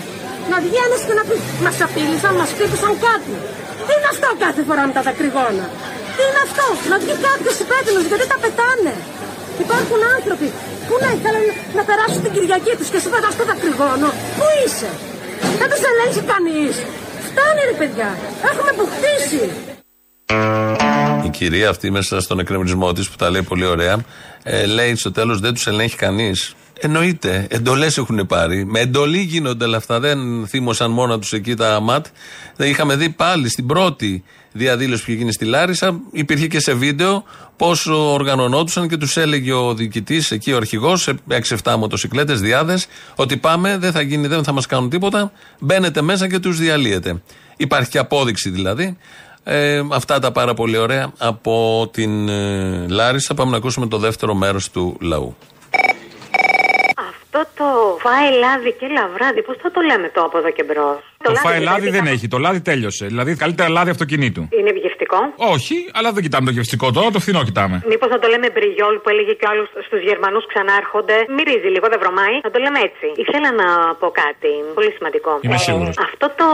Να 0.51 0.57
βγει 0.65 0.79
ένας 0.87 1.01
και 1.07 1.15
να 1.19 1.25
πεις, 1.29 1.43
μας 1.65 1.77
απείλησαν, 1.87 2.33
μας 2.41 2.51
χτύπησαν 2.55 2.93
κάτι. 3.07 3.35
Τι 3.87 3.93
είναι 3.97 4.11
αυτό 4.15 4.29
κάθε 4.45 4.63
φορά 4.69 4.83
με 4.89 4.93
τα 4.97 5.03
δακρυγόνα; 5.07 5.67
Τι 6.17 6.23
είναι 6.29 6.43
αυτό, 6.49 6.67
να 6.91 6.97
βγει 7.03 7.15
κάποιος 7.29 7.57
υπεύθυνο 7.65 8.01
γιατί 8.11 8.27
τα 8.33 8.39
πετάνε. 8.45 8.95
Υπάρχουν 9.65 10.01
άνθρωποι 10.17 10.49
που 10.87 10.95
ναι, 11.03 11.11
θέλουν 11.25 11.47
να 11.79 11.83
περάσουν 11.89 12.21
την 12.25 12.33
Κυριακή 12.37 12.73
τους 12.79 12.89
και 12.93 12.99
εσύ 13.01 13.09
πετάς 13.15 13.35
το 13.39 13.45
δακρυγόνο. 13.51 14.09
Πού 14.39 14.47
είσαι, 14.61 14.91
δεν 15.61 15.69
τους 15.71 15.83
ελέγχει 15.91 16.23
κανείς. 16.33 16.75
Φτάνει 17.27 17.61
ρε 17.71 17.77
παιδιά, 17.81 18.09
έχουμε 18.51 18.71
αποκτήσει. 18.77 19.43
Η 21.29 21.31
κυρία 21.39 21.69
αυτή 21.69 21.91
μέσα 21.91 22.21
στον 22.21 22.39
εκκρεμισμό 22.39 22.93
της 22.93 23.09
που 23.11 23.17
τα 23.17 23.31
λέει 23.31 23.43
πολύ 23.43 23.67
ωραία, 23.67 23.95
ε, 24.43 24.67
λέει 24.67 24.95
στο 24.95 25.13
τέλος 25.13 25.41
δεν 25.41 25.55
τους 25.55 25.67
ελέγχει 25.67 25.97
κανείς. 25.97 26.55
Εννοείται. 26.81 27.47
Εντολές 27.51 27.99
έχουν 27.99 28.27
πάρει. 28.27 28.65
Με 28.65 28.81
εντολή 28.81 29.19
γίνονται 29.21 29.65
όλα 29.65 29.77
αυτά. 29.77 30.01
Δεν 30.01 30.47
θύμωσαν 30.47 30.91
μόνα 30.91 31.19
τους 31.19 31.33
εκεί 31.33 31.55
τα 31.55 31.81
ΜΑΤ. 31.81 32.07
Δεν 32.57 32.71
είχαμε 32.71 32.97
δει 32.97 33.11
πάλι 33.11 33.49
στην 33.49 33.67
πρώτη 33.67 34.25
διαδήλωση 34.53 35.05
που 35.05 35.11
είχε 35.11 35.19
γίνει 35.21 35.33
στη 35.33 35.45
Λάρισα. 35.45 36.01
Υπήρχε 36.11 36.47
και 36.47 36.61
σε 36.61 36.75
βίντεο 36.75 37.25
πώ 37.57 37.73
οργανωνόντουσαν 37.91 38.89
και 38.89 38.97
τους 38.97 39.17
έλεγε 39.17 39.53
ο 39.53 39.75
διοικητής, 39.75 40.31
εκεί 40.31 40.53
ο 40.53 40.57
αρχηγός, 40.57 41.03
σε 41.03 41.15
6-7 41.63 41.75
μοτοσυκλέτε, 41.79 42.35
διάδες, 42.35 42.87
ότι 43.15 43.37
πάμε, 43.37 43.79
δεν 43.79 43.93
θα 43.93 44.01
γίνει, 44.01 44.27
δεν 44.27 44.45
θα 44.45 44.53
μας 44.53 44.67
κάνουν 44.67 44.91
τίποτα. 44.91 45.33
Μπαίνετε 45.59 46.03
μέσα 46.03 46.29
και 46.29 46.39
τους 46.39 46.59
διαλύετε. 46.59 47.23
Υπάρχει 47.57 47.91
και 47.91 47.99
απόδειξη 47.99 48.51
δηλαδή. 48.51 48.97
Ε, 49.45 49.83
αυτά 49.93 50.19
τα 50.19 50.33
πάρα 50.33 50.55
πολύ 50.55 50.77
ωραία 50.77 51.13
από 51.19 51.89
την 51.93 52.29
ε, 52.29 52.87
Λάρισα. 52.89 53.35
Πάμε 53.35 53.51
να 53.51 53.57
ακούσουμε 53.57 53.87
το 53.87 53.99
δεύτερο 53.99 54.35
μέρος 54.35 54.71
του 54.71 54.97
λαού. 55.01 55.37
Αυτό 57.37 57.51
το 57.55 57.96
φάει 58.07 58.29
λάδι 58.45 58.73
και 58.79 58.87
λαβράδι, 58.97 59.41
πώς 59.43 59.57
θα 59.63 59.71
το 59.71 59.81
λέμε 59.91 60.09
το 60.15 60.21
από 60.27 60.37
εδώ 60.41 60.51
και 60.57 60.65
μπρος; 60.69 61.01
Το 61.23 61.35
φάει 61.45 61.61
λάδι 61.69 61.89
δεν 61.97 62.07
έχει, 62.15 62.27
το 62.35 62.39
λάδι 62.45 62.61
τέλειωσε. 62.71 63.05
Δηλαδή 63.13 63.31
καλύτερα 63.45 63.69
λάδι 63.77 63.91
αυτοκινήτου. 63.97 64.43
Είναι 64.59 64.71
γευστικό. 64.85 65.19
Όχι, 65.55 65.77
αλλά 65.97 66.09
δεν 66.15 66.23
κοιτάμε 66.27 66.47
το 66.51 66.55
γευστικό 66.59 66.87
τώρα, 66.97 67.09
το 67.17 67.21
φθηνό 67.25 67.41
κοιτάμε. 67.49 67.77
Μήπως 67.93 68.09
να 68.15 68.19
το 68.23 68.27
λέμε 68.33 68.47
μπριγιόλ 68.55 68.97
που 69.03 69.09
έλεγε 69.13 69.33
και 69.39 69.45
ο 69.49 69.51
άλλος 69.53 69.69
στους 69.87 70.01
Γερμανούς 70.09 70.45
ξανάρχονται. 70.53 71.17
Μυρίζει 71.37 71.69
λίγο, 71.75 71.87
δεν 71.93 71.99
βρωμάει. 72.03 72.37
Να 72.47 72.51
το 72.55 72.59
λέμε 72.65 72.79
έτσι. 72.89 73.07
Ήθελα 73.25 73.51
να 73.63 73.69
πω 74.01 74.07
κάτι 74.23 74.53
πολύ 74.79 74.93
σημαντικό. 74.99 75.31
Είμαι 75.45 75.59
σίγουρος. 75.67 75.95
αυτό 76.09 76.27
το 76.41 76.49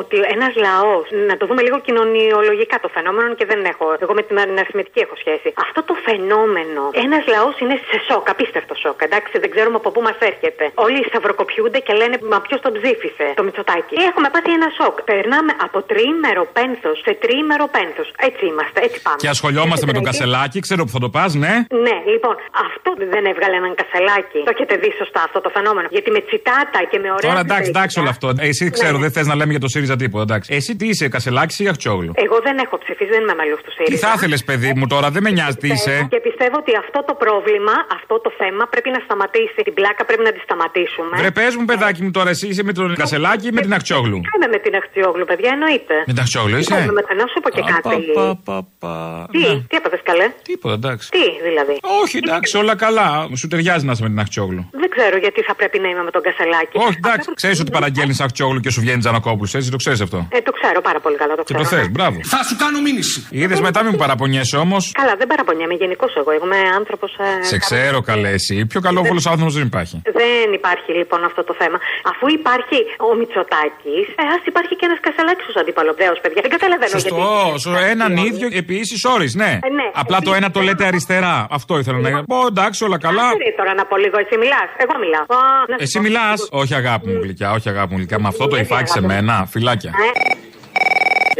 ότι 0.00 0.16
ένας 0.36 0.52
λαός, 0.66 1.04
να 1.30 1.34
το 1.40 1.44
δούμε 1.48 1.62
λίγο 1.66 1.78
κοινωνιολογικά 1.86 2.76
το 2.84 2.88
φαινόμενο 2.96 3.34
και 3.38 3.46
δεν 3.50 3.60
έχω. 3.72 3.84
Εγώ 4.04 4.12
με 4.18 4.22
την 4.28 4.36
αριθμητική 4.62 5.00
έχω 5.06 5.16
σχέση. 5.22 5.48
Αυτό 5.66 5.80
το 5.90 5.94
φαινόμενο, 6.06 6.82
ένας 7.06 7.22
λαός 7.34 7.54
είναι 7.62 7.76
σε 7.88 7.96
σοκ, 8.08 8.24
απίστευτο 8.34 8.74
σοκ. 8.82 8.98
Εντάξει, 9.08 9.34
δεν 9.42 9.50
ξέρουμε 9.54 9.76
από 9.82 9.90
πού 9.94 10.00
μας 10.08 10.18
έρχεται. 10.30 10.64
Όλοι 10.84 10.98
σταυροκοπιούνται 11.10 11.80
και 11.86 11.92
λένε 12.00 12.16
Μα 12.32 12.38
ποιος 12.46 12.60
τον 12.64 12.72
ψήφισε, 12.78 13.26
το 13.38 13.42
Μητσοτάκι. 13.46 13.94
Έχουμε 14.10 14.28
πάθει 14.34 14.50
ένα 14.58 14.68
σοκ. 14.78 14.96
Περνάμε 15.10 15.52
από 15.66 15.78
τριήμερο 15.90 16.42
πένθος 16.56 16.96
σε 17.04 17.12
τριήμερο 17.22 17.66
πένθος. 17.76 18.08
Έτσι 18.28 18.42
είμαστε, 18.50 18.78
έτσι 18.86 18.98
πάμε. 19.06 19.18
Και 19.22 19.30
ασχολιόμαστε 19.36 19.84
με 19.88 19.92
τον 19.98 20.04
Έτσι, 20.06 20.10
Κασελάκη, 20.18 20.58
ξέρω 20.66 20.82
που 20.86 20.92
θα 20.96 21.00
το 21.04 21.08
πας, 21.16 21.30
ναι; 21.44 21.54
Ναι, 21.86 21.96
λοιπόν, 22.12 22.34
αυτό 22.66 22.88
δεν 23.14 23.24
έβγαλε 23.32 23.56
έναν 23.62 23.72
κασελάκι. 23.80 24.40
Το 24.48 24.52
έχετε 24.56 24.74
δει 24.82 24.90
σωστά 25.00 25.20
αυτό 25.28 25.38
το 25.46 25.50
φαινόμενο. 25.56 25.86
Γιατί 25.96 26.08
με 26.16 26.20
τσιτάτα 26.26 26.80
και 26.90 26.98
με 27.04 27.08
ωραία. 27.16 27.26
Τώρα 27.28 27.40
εντάξει, 27.46 27.62
φυσικά- 27.62 27.78
εντάξει 27.78 27.94
όλο 28.02 28.10
αυτό. 28.14 28.26
Εσύ 28.50 28.64
ξέρω, 28.76 28.96
Ναι. 28.96 29.02
δεν 29.04 29.10
θες 29.14 29.26
να 29.30 29.34
λέμε 29.40 29.50
για 29.56 29.62
το 29.66 29.68
ΣΥΡΙΖΑ 29.72 29.96
τίποτα. 30.02 30.24
Εντάξει. 30.28 30.48
Εσύ 30.58 30.70
τι 30.78 30.86
είσαι, 30.92 31.04
Κασελάκης 31.14 31.56
ή 31.62 31.64
Αχτσόγλου; 31.72 32.12
Εγώ 32.26 32.36
δεν 32.46 32.56
έχω 32.64 32.74
ψηφίσει, 32.82 33.10
δεν 33.14 33.20
είμαι 33.24 33.34
μέλος 33.40 33.60
του 33.64 33.70
Τι 33.70 33.76
ΣΥΡΙΖΑ. 33.76 34.06
θα 34.06 34.12
ήθελες, 34.16 34.40
παιδί 34.48 34.70
μου, 34.76 34.86
τώρα 34.94 35.08
δεν 35.14 35.22
με 35.26 35.30
νοιάζει 35.36 35.56
τι 35.62 35.68
είσαι. 35.74 35.94
Και 36.14 36.20
πιστεύω 36.28 36.56
ότι 36.62 36.72
αυτό 36.84 36.98
το 37.08 37.14
πρόβλημα, 37.24 37.74
αυτό 37.98 38.14
το 38.24 38.30
θέμα 38.40 38.62
πρέπει 38.72 38.90
να 38.96 39.00
σταματήσει. 39.06 39.58
Την 39.68 39.74
πλάκα 39.78 40.02
πρέπει 40.08 40.24
να 40.28 40.32
τη 40.36 40.40
σταματήσουμε. 40.74 41.16
Βρε, 41.20 41.30
πε 41.30 41.46
μου, 41.58 41.64
παιδάκι 41.64 42.02
μου, 42.02 42.10
τώρα 42.10 42.30
εσύ 42.30 42.46
είσαι 42.48 42.62
με 42.62 42.72
τον 42.72 42.94
Κασελάκη 42.94 43.46
ή 43.46 43.52
με 43.52 43.60
την 43.60 43.72
Αχτσόγλου. 43.74 44.16
Είμαι 44.34 44.48
με 44.50 44.58
την 44.58 44.74
Αχτιόγλου, 44.80 45.24
παιδιά, 45.24 45.50
εννοείται. 45.52 45.94
Με 46.06 46.12
την 46.12 46.22
Αχτσόγλου 46.22 46.56
είσαι. 46.58 46.74
Είμαι 46.74 46.92
με- 46.92 47.14
Να 47.20 47.26
σου 47.32 47.38
πω 47.42 47.48
και 47.50 47.60
Α, 47.60 47.64
κάτι. 47.74 47.96
πα, 48.14 48.40
πα, 48.44 48.56
πα, 48.78 48.92
Τι, 49.32 49.38
ναι. 49.38 49.54
τι 49.68 49.74
έπαθε 49.80 49.98
καλέ. 50.02 50.26
Τίποτα, 50.42 50.74
εντάξει. 50.80 51.08
Τι 51.16 51.24
δηλαδή. 51.48 51.74
Όχι, 52.02 52.16
εντάξει, 52.24 52.56
όλα 52.62 52.74
καλά. 52.84 53.08
Σου 53.40 53.46
ταιριάζει 53.48 53.84
να 53.86 53.92
είσαι 53.92 54.02
με 54.02 54.08
την 54.08 54.18
Αχτσόγλου. 54.20 54.62
Δεν 54.82 54.88
ξέρω 54.94 55.16
γιατί 55.24 55.40
θα 55.48 55.54
πρέπει 55.54 55.78
να 55.78 55.88
είμαι 55.88 56.02
με 56.02 56.10
τον 56.16 56.22
Κασελάκη. 56.26 56.74
Όχι, 56.86 56.96
εντάξει, 57.04 57.28
ξέρει 57.40 57.56
ότι 57.62 57.70
παραγγέλνει 57.70 58.14
Αχτσόγλου 58.26 58.60
και 58.60 58.70
σου 58.70 58.80
βγαίνει 58.80 58.98
Τζανακόπουλο, 59.04 59.48
έτσι 59.58 59.70
το 59.70 59.76
ξέρει 59.76 59.98
αυτό. 60.06 60.18
Ε, 60.32 60.38
το 60.40 60.52
ξέρω 60.58 60.80
πάρα 60.88 61.00
πολύ 61.04 61.16
καλά. 61.16 61.34
Το 61.34 61.42
Και 61.42 61.54
ξέρω. 61.54 61.68
το 61.68 61.82
θε, 61.84 61.88
μπράβο. 61.88 62.18
Θα 62.24 62.40
σου 62.48 62.56
κάνω 62.62 62.80
μήνυση. 62.80 63.26
Είδε 63.30 63.60
μετά 63.60 63.78
μην 63.82 63.90
μου 63.92 63.98
παραπονιέσαι 63.98 64.56
όμω. 64.56 64.76
Καλά, 65.00 65.14
δεν 65.18 65.26
παραπονιέμαι 65.26 65.74
γενικώ 65.74 66.06
εγώ. 66.16 66.30
Εγώ 66.36 66.44
είμαι 66.46 66.60
άνθρωπο. 66.78 67.06
Σε 67.40 67.58
ξέρω 67.58 68.00
καλέ 68.00 68.28
εσύ. 68.28 68.66
Πιο 68.66 68.80
καλό 68.80 69.02
βόλο 69.02 69.22
άνθρωπο 69.32 69.50
δεν 69.58 69.66
υπάρχει. 69.66 70.02
Δεν 70.04 70.49
υπάρχει 70.60 70.90
λοιπόν 71.00 71.20
αυτό 71.30 71.40
το 71.48 71.54
θέμα. 71.60 71.78
Αφού 72.10 72.24
υπάρχει 72.38 72.78
ο 73.08 73.14
Μητσοτάκης, 73.18 74.06
ε, 74.20 74.24
ας 74.36 74.42
υπάρχει 74.50 74.72
και 74.78 74.84
ένας 74.88 74.98
Κασελάκης 75.06 75.46
ω 75.50 75.52
αντίπαλο. 75.62 75.90
Δέος, 76.02 76.18
παιδιά. 76.22 76.40
Δεν 76.44 76.52
καταλαβαίνω 76.56 76.96
γιατί. 76.96 77.08
Σωστό, 77.08 77.58
σω 77.64 77.72
έναν 77.94 78.12
ίδιο 78.28 78.48
επί 78.60 78.74
ίσης 78.84 79.02
όρης, 79.14 79.32
ναι. 79.42 79.52
Ε, 79.66 79.70
ναι. 79.78 79.86
Απλά 80.02 80.18
το 80.26 80.30
ένα 80.38 80.48
το 80.56 80.60
λέτε 80.60 80.84
αριστερά. 80.90 81.36
Αυτό 81.58 81.72
ήθελα 81.78 81.98
να 82.16 82.24
πω. 82.30 82.38
Εντάξει, 82.52 82.78
όλα 82.88 82.98
καλά. 83.06 83.26
Άστερη 83.26 83.54
τώρα 83.60 83.72
να 83.80 83.84
πω 83.90 83.96
λίγο, 84.04 84.16
εσύ 84.24 84.34
μιλάς. 84.44 84.68
Εγώ 84.84 84.94
μιλάω. 85.04 85.26
Α, 85.38 85.40
να 85.70 85.74
σου 85.76 85.82
Εσύ 85.84 85.98
πω. 85.98 86.04
μιλάς. 86.06 86.38
Όχι, 86.50 86.74
αγάπη 86.74 87.06
μου 87.10 87.18
γλυκιά, 87.22 87.48
όχι, 87.56 87.68
αγάπη 87.68 87.90
μου 87.92 87.96
γλυκιά. 87.98 88.18
Με 88.18 88.28
αυτό 88.28 88.44
το 88.48 88.56
υφάκι 88.56 88.90
σε 88.90 89.00
μένα, 89.02 89.46
φυλάκια. 89.52 89.92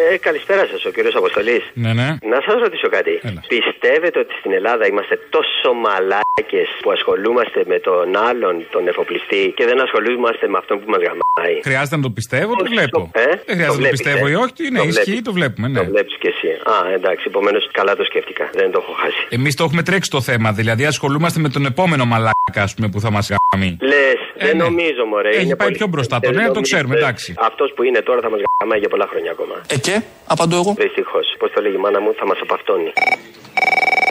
Ε, 0.08 0.16
καλησπέρα 0.28 0.64
σας, 0.70 0.84
ο 0.84 0.90
κύριος 0.90 1.14
Αποστολής. 1.14 1.62
Ναι, 1.84 1.92
ναι. 2.00 2.08
Να 2.32 2.38
σας 2.46 2.56
ρωτήσω 2.64 2.88
κάτι. 2.96 3.12
Πιστεύετε 3.54 4.18
ότι 4.24 4.32
στην 4.40 4.52
Ελλάδα 4.58 4.84
είμαστε 4.86 5.14
τόσο 5.36 5.68
μαλάκες 5.84 6.68
που 6.82 6.90
ασχολούμαστε 6.96 7.58
με 7.72 7.78
τον 7.88 8.06
άλλον, 8.28 8.54
τον 8.74 8.88
εφοπλιστή, 8.88 9.42
και 9.56 9.64
δεν 9.70 9.78
ασχολούμαστε 9.86 10.44
με 10.52 10.58
αυτόν 10.62 10.76
που 10.80 10.88
μας 10.92 11.00
γαμάει; 11.06 11.54
Χρειάζεται 11.68 11.96
να 11.96 12.02
το 12.02 12.10
πιστεύω, 12.18 12.50
το 12.62 12.64
βλέπω. 12.74 13.00
Ε; 13.12 13.24
Δεν 13.26 13.56
χρειάζεται 13.58 13.66
να 13.66 13.66
το 13.66 13.80
βλέπεις, 13.82 14.00
πιστεύω 14.02 14.26
ε; 14.26 14.30
ή 14.30 14.34
όχι, 14.44 14.60
είναι 14.68 14.78
Το 14.78 14.84
ισχύει, 14.92 15.04
βλέπεις. 15.10 15.22
το 15.28 15.32
βλέπουμε, 15.38 15.66
ναι. 15.68 15.78
Το 15.78 15.84
βλέπεις 15.92 16.14
κι 16.22 16.28
εσύ. 16.34 16.48
Α, 16.74 16.76
εντάξει, 16.98 17.24
επομένως 17.32 17.62
καλά 17.78 17.92
το 18.00 18.04
σκέφτηκα. 18.10 18.44
Δεν 18.60 18.68
το 18.74 18.78
έχω 18.82 18.92
χάσει. 19.02 19.22
Εμείς 19.38 19.52
το 19.58 19.64
έχουμε 19.64 19.82
τρέξει 19.88 20.10
το 20.10 20.20
θέμα, 20.20 20.48
δηλαδή 20.60 20.82
ασχολούμαστε 20.92 21.38
με 21.44 21.48
τον 21.48 21.64
επόμενο 21.72 22.04
μαλάκα, 22.12 22.60
ας 22.68 22.72
πούμε, 22.74 22.88
που 22.92 23.00
θα 23.00 23.10
μας 23.10 23.24
γαμεί. 23.52 23.70
Λες, 23.80 24.20
δεν 24.36 24.56
ναι. 24.56 24.62
νομίζω, 24.64 25.02
μωρέ. 25.12 25.28
Έχει 25.28 25.44
είναι 25.44 25.56
πάει 25.56 25.66
πολύ- 25.68 25.78
πιο 25.78 25.86
μπροστά 25.86 26.14
το, 26.20 26.26
δεν 26.28 26.30
ναι, 26.36 26.46
το 26.46 26.46
νομίζω, 26.46 26.60
ξέρουμε, 26.70 26.94
ε, 26.94 26.98
εντάξει. 26.98 27.34
Αυτός 27.38 27.72
που 27.74 27.82
είναι 27.82 28.00
τώρα 28.08 28.20
θα 28.20 28.30
μας 28.30 28.40
γαμάει 28.60 28.78
για 28.78 28.88
πολλά 28.88 29.06
χρόνια 29.10 29.30
ακόμα. 29.30 29.54
Ε, 29.90 29.98
και, 29.98 30.04
απαντώ 30.26 30.56
εγώ. 30.56 30.74
Δυστυχώ. 30.78 31.18
Πώς 31.38 31.50
το 31.54 31.60
λέγει 31.60 31.74
η 31.74 31.78
μάνα 31.78 32.00
μου, 32.00 32.14
θα 32.18 32.26
μας 32.26 32.38
απαυτώνει. 32.42 32.92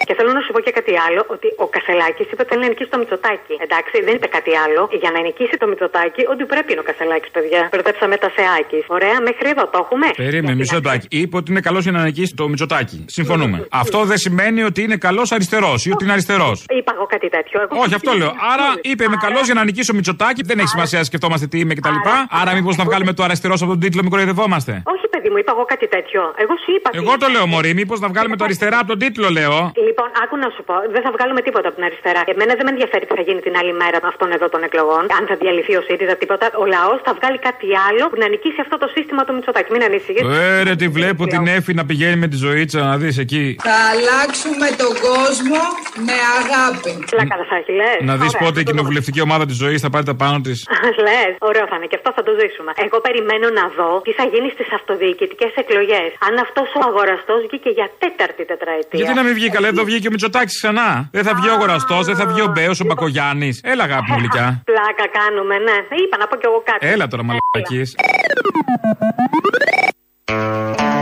Και 0.07 0.15
θέλω 0.19 0.31
να 0.38 0.41
σου 0.45 0.51
πω 0.55 0.59
και 0.65 0.73
κάτι 0.79 0.93
άλλο, 1.05 1.21
ότι 1.35 1.47
ο 1.63 1.65
Κασελάκης 1.75 2.27
είπε 2.31 2.41
ότι 2.43 2.49
θέλει 2.51 2.62
να 2.65 2.69
νικήσει 2.71 2.89
το 2.95 2.99
Μητσοτάκι. 3.01 3.53
Εντάξει, 3.65 3.95
δεν 4.07 4.13
είπε 4.17 4.27
κάτι 4.38 4.51
άλλο. 4.63 4.81
Για 5.01 5.12
να 5.15 5.19
νικήσει 5.27 5.55
το 5.62 5.67
Μητσοτάκι, 5.71 6.21
ότι 6.33 6.43
πρέπει 6.51 6.69
είναι 6.73 6.83
ο 6.85 6.88
Κασελάκης, 6.89 7.31
παιδιά. 7.35 7.62
Μπερδέψαμε 7.71 8.15
τα 8.23 8.29
σεάκι. 8.35 8.79
Ωραία, 8.95 9.15
μέχρι 9.27 9.47
εδώ 9.53 9.63
το 9.73 9.77
έχουμε. 9.83 10.07
Περίμενε, 10.23 10.55
μισό 10.62 10.75
λεπτάκι. 10.79 11.07
Είπε 11.21 11.35
ότι 11.41 11.47
είναι 11.51 11.63
καλός 11.67 11.83
για 11.88 11.93
να 11.97 12.01
νικήσει 12.07 12.33
το 12.39 12.43
Μητσοτάκι. 12.51 12.97
Συμφωνούμε. 13.17 13.57
Αυτό 13.83 13.99
δεν 14.12 14.17
σημαίνει 14.25 14.62
ότι 14.69 14.79
είναι 14.85 14.97
καλός 15.07 15.27
αριστερός 15.35 15.79
ή 15.88 15.89
ότι 15.93 16.01
είναι 16.03 16.13
αριστερός. 16.17 16.55
Είπα 16.79 16.91
εγώ 16.97 17.05
κάτι 17.15 17.27
τέτοιο. 17.35 17.57
Εγώ 17.63 17.73
Όχι, 17.83 17.93
αυτό 17.99 18.12
λέω. 18.21 18.31
Άρα 18.53 18.67
είπε 18.89 19.03
είμαι 19.07 19.19
καλός 19.27 19.43
για 19.49 19.55
να 19.59 19.63
νικήσω 19.67 19.93
Μητσοτάκι. 19.97 20.41
Δεν 20.49 20.57
έχει 20.62 20.71
σημασία, 20.75 20.99
σκεφτόμαστε 21.09 21.45
τι 21.51 21.57
είμαι 21.59 21.73
κτλ. 21.79 21.97
Άρα 22.39 22.51
μήπως 22.57 22.75
να 22.81 22.83
βγάλουμε 22.89 23.13
το 23.13 23.23
αριστερός 23.23 23.62
από 23.62 23.71
τον 23.71 23.79
τίτλο, 23.79 24.01
μην 24.01 24.12
κοροϊδευόμαστε. 24.13 24.71
Όχι, 24.93 25.05
παιδί 25.13 25.29
μου, 25.29 25.38
είπα 25.38 25.51
εγώ 25.55 25.65
κάτι 25.73 25.88
τέτοιο. 25.95 26.21
Εγώ 26.43 26.53
σου 26.63 26.69
είπα. 26.75 26.89
Εγώ 26.93 27.17
το 27.17 27.27
λέω, 27.27 27.45
Μωρή, 27.47 27.73
μήπως 27.73 27.99
να 27.99 28.07
βγάλουμε 28.07 28.35
το 28.35 28.43
αριστερά 28.43 28.77
από 28.77 28.88
τον 28.88 28.99
τίτλο, 28.99 29.29
λέω. 29.39 29.58
Λοιπόν, 29.88 30.08
άκου 30.23 30.36
να 30.43 30.49
σου 30.56 30.62
πω, 30.67 30.75
δεν 30.95 31.02
θα 31.06 31.12
βγάλουμε 31.15 31.41
τίποτα 31.47 31.65
από 31.69 31.75
την 31.80 31.86
αριστερά. 31.89 32.21
Εμένα 32.34 32.54
δεν 32.58 32.65
με 32.67 32.71
ενδιαφέρει 32.75 33.04
τι 33.10 33.13
θα 33.19 33.23
γίνει 33.28 33.41
την 33.47 33.56
άλλη 33.60 33.73
μέρα 33.82 33.97
αυτών 34.12 34.30
εδώ 34.38 34.47
των 34.54 34.62
εκλογών. 34.67 35.04
Αν 35.17 35.23
θα 35.30 35.36
διαλυθεί 35.41 35.73
ο 35.80 35.82
ΣΥΡΙΖΑ, 35.88 36.15
τίποτα. 36.21 36.45
Ο 36.63 36.65
λαός 36.75 36.97
θα 37.08 37.12
βγάλει 37.19 37.38
κάτι 37.47 37.67
άλλο 37.88 38.04
που 38.12 38.17
να 38.23 38.28
νικήσει 38.34 38.60
αυτό 38.65 38.75
το 38.84 38.88
σύστημα 38.95 39.21
του 39.25 39.34
Μητσοτάκη. 39.36 39.69
Μην 39.75 39.84
ανησυχείς. 39.89 40.23
Ε, 40.38 40.63
ρε, 40.67 40.73
τη 40.82 40.88
βλέπω 40.97 41.21
την 41.34 41.43
Εφη 41.56 41.71
να 41.80 41.84
πηγαίνει 41.89 42.17
με 42.23 42.28
τη 42.32 42.38
ζωήτσα 42.45 42.80
να 42.91 42.95
δεις 43.02 43.15
εκεί. 43.25 43.45
Θα 43.69 43.78
αλλάξουμε 43.93 44.67
τον 44.82 44.93
κόσμο 45.08 45.62
με 46.08 46.17
αγάπη. 46.39 46.91
Πλάκα 47.13 47.36
θα 47.49 47.56
έχει, 47.60 47.71
λες. 47.80 47.99
Να 48.10 48.15
δεις 48.21 48.34
πότε 48.43 48.58
η 48.63 48.65
κοινοβουλευτική 48.69 49.21
ομάδα 49.28 49.45
της 49.49 49.58
ζωής 49.63 49.80
θα 49.86 49.89
πάρει 49.93 50.06
τα 50.12 50.15
πάνω 50.21 50.38
της. 50.47 50.58
Λες, 51.08 51.32
ωραίο 51.49 51.65
θα 51.71 51.75
είναι 51.78 51.88
και 51.91 51.97
αυτό 51.99 52.10
θα 52.17 52.23
το 52.28 52.32
ζήσουμε. 52.39 52.71
Εγώ 52.86 52.97
περιμένω 53.08 53.47
να 53.60 53.65
δω 53.78 53.91
τι 54.08 54.12
θα 54.19 54.25
γίνει 54.34 54.49
στις 54.56 54.69
αυτοδιοικητικές 54.78 55.52
εκλογές. 55.63 56.10
Αν 56.28 56.34
αυτός 56.45 56.67
ο 56.80 56.82
αγοραστός 56.89 57.39
βγήκε 57.47 57.69
για 57.80 57.88
τέταρτη 58.04 58.43
τετραετία. 58.52 58.97
Γιατί 58.99 59.13
να 59.19 59.25
μην 59.30 59.38
βγει 59.38 59.50
καλά, 59.50 59.68
εδώ 59.68 59.84
βγήκε 59.84 60.08
ο 60.08 60.12
Μητσοτάκης 60.12 60.56
ξανά. 60.56 61.10
Δεν 61.12 61.24
θα 61.24 61.34
βγει 61.36 61.50
ο 61.50 61.54
αγοραστό, 61.54 62.02
δεν 62.02 62.15
θα 62.15 62.26
βγει 62.26 62.42
ο 62.42 62.48
Μπέος, 62.54 62.80
ο 62.80 62.86
Μπακογιάννης. 62.86 63.60
Έλα, 63.63 63.84
αγάπη 63.84 64.12
μου 64.12 64.18
γλυκιά. 64.18 64.62
Πλάκα 64.65 65.06
κάνουμε, 65.20 65.58
ναι. 65.58 65.78
Είπα 66.04 66.18
να 66.18 66.28
πω 66.28 66.36
κι 66.36 66.46
εγώ 66.46 66.63
κάτι. 66.65 66.88
Έλα 66.88 67.08
τώρα, 67.08 67.24
μαλακίε. 67.24 67.84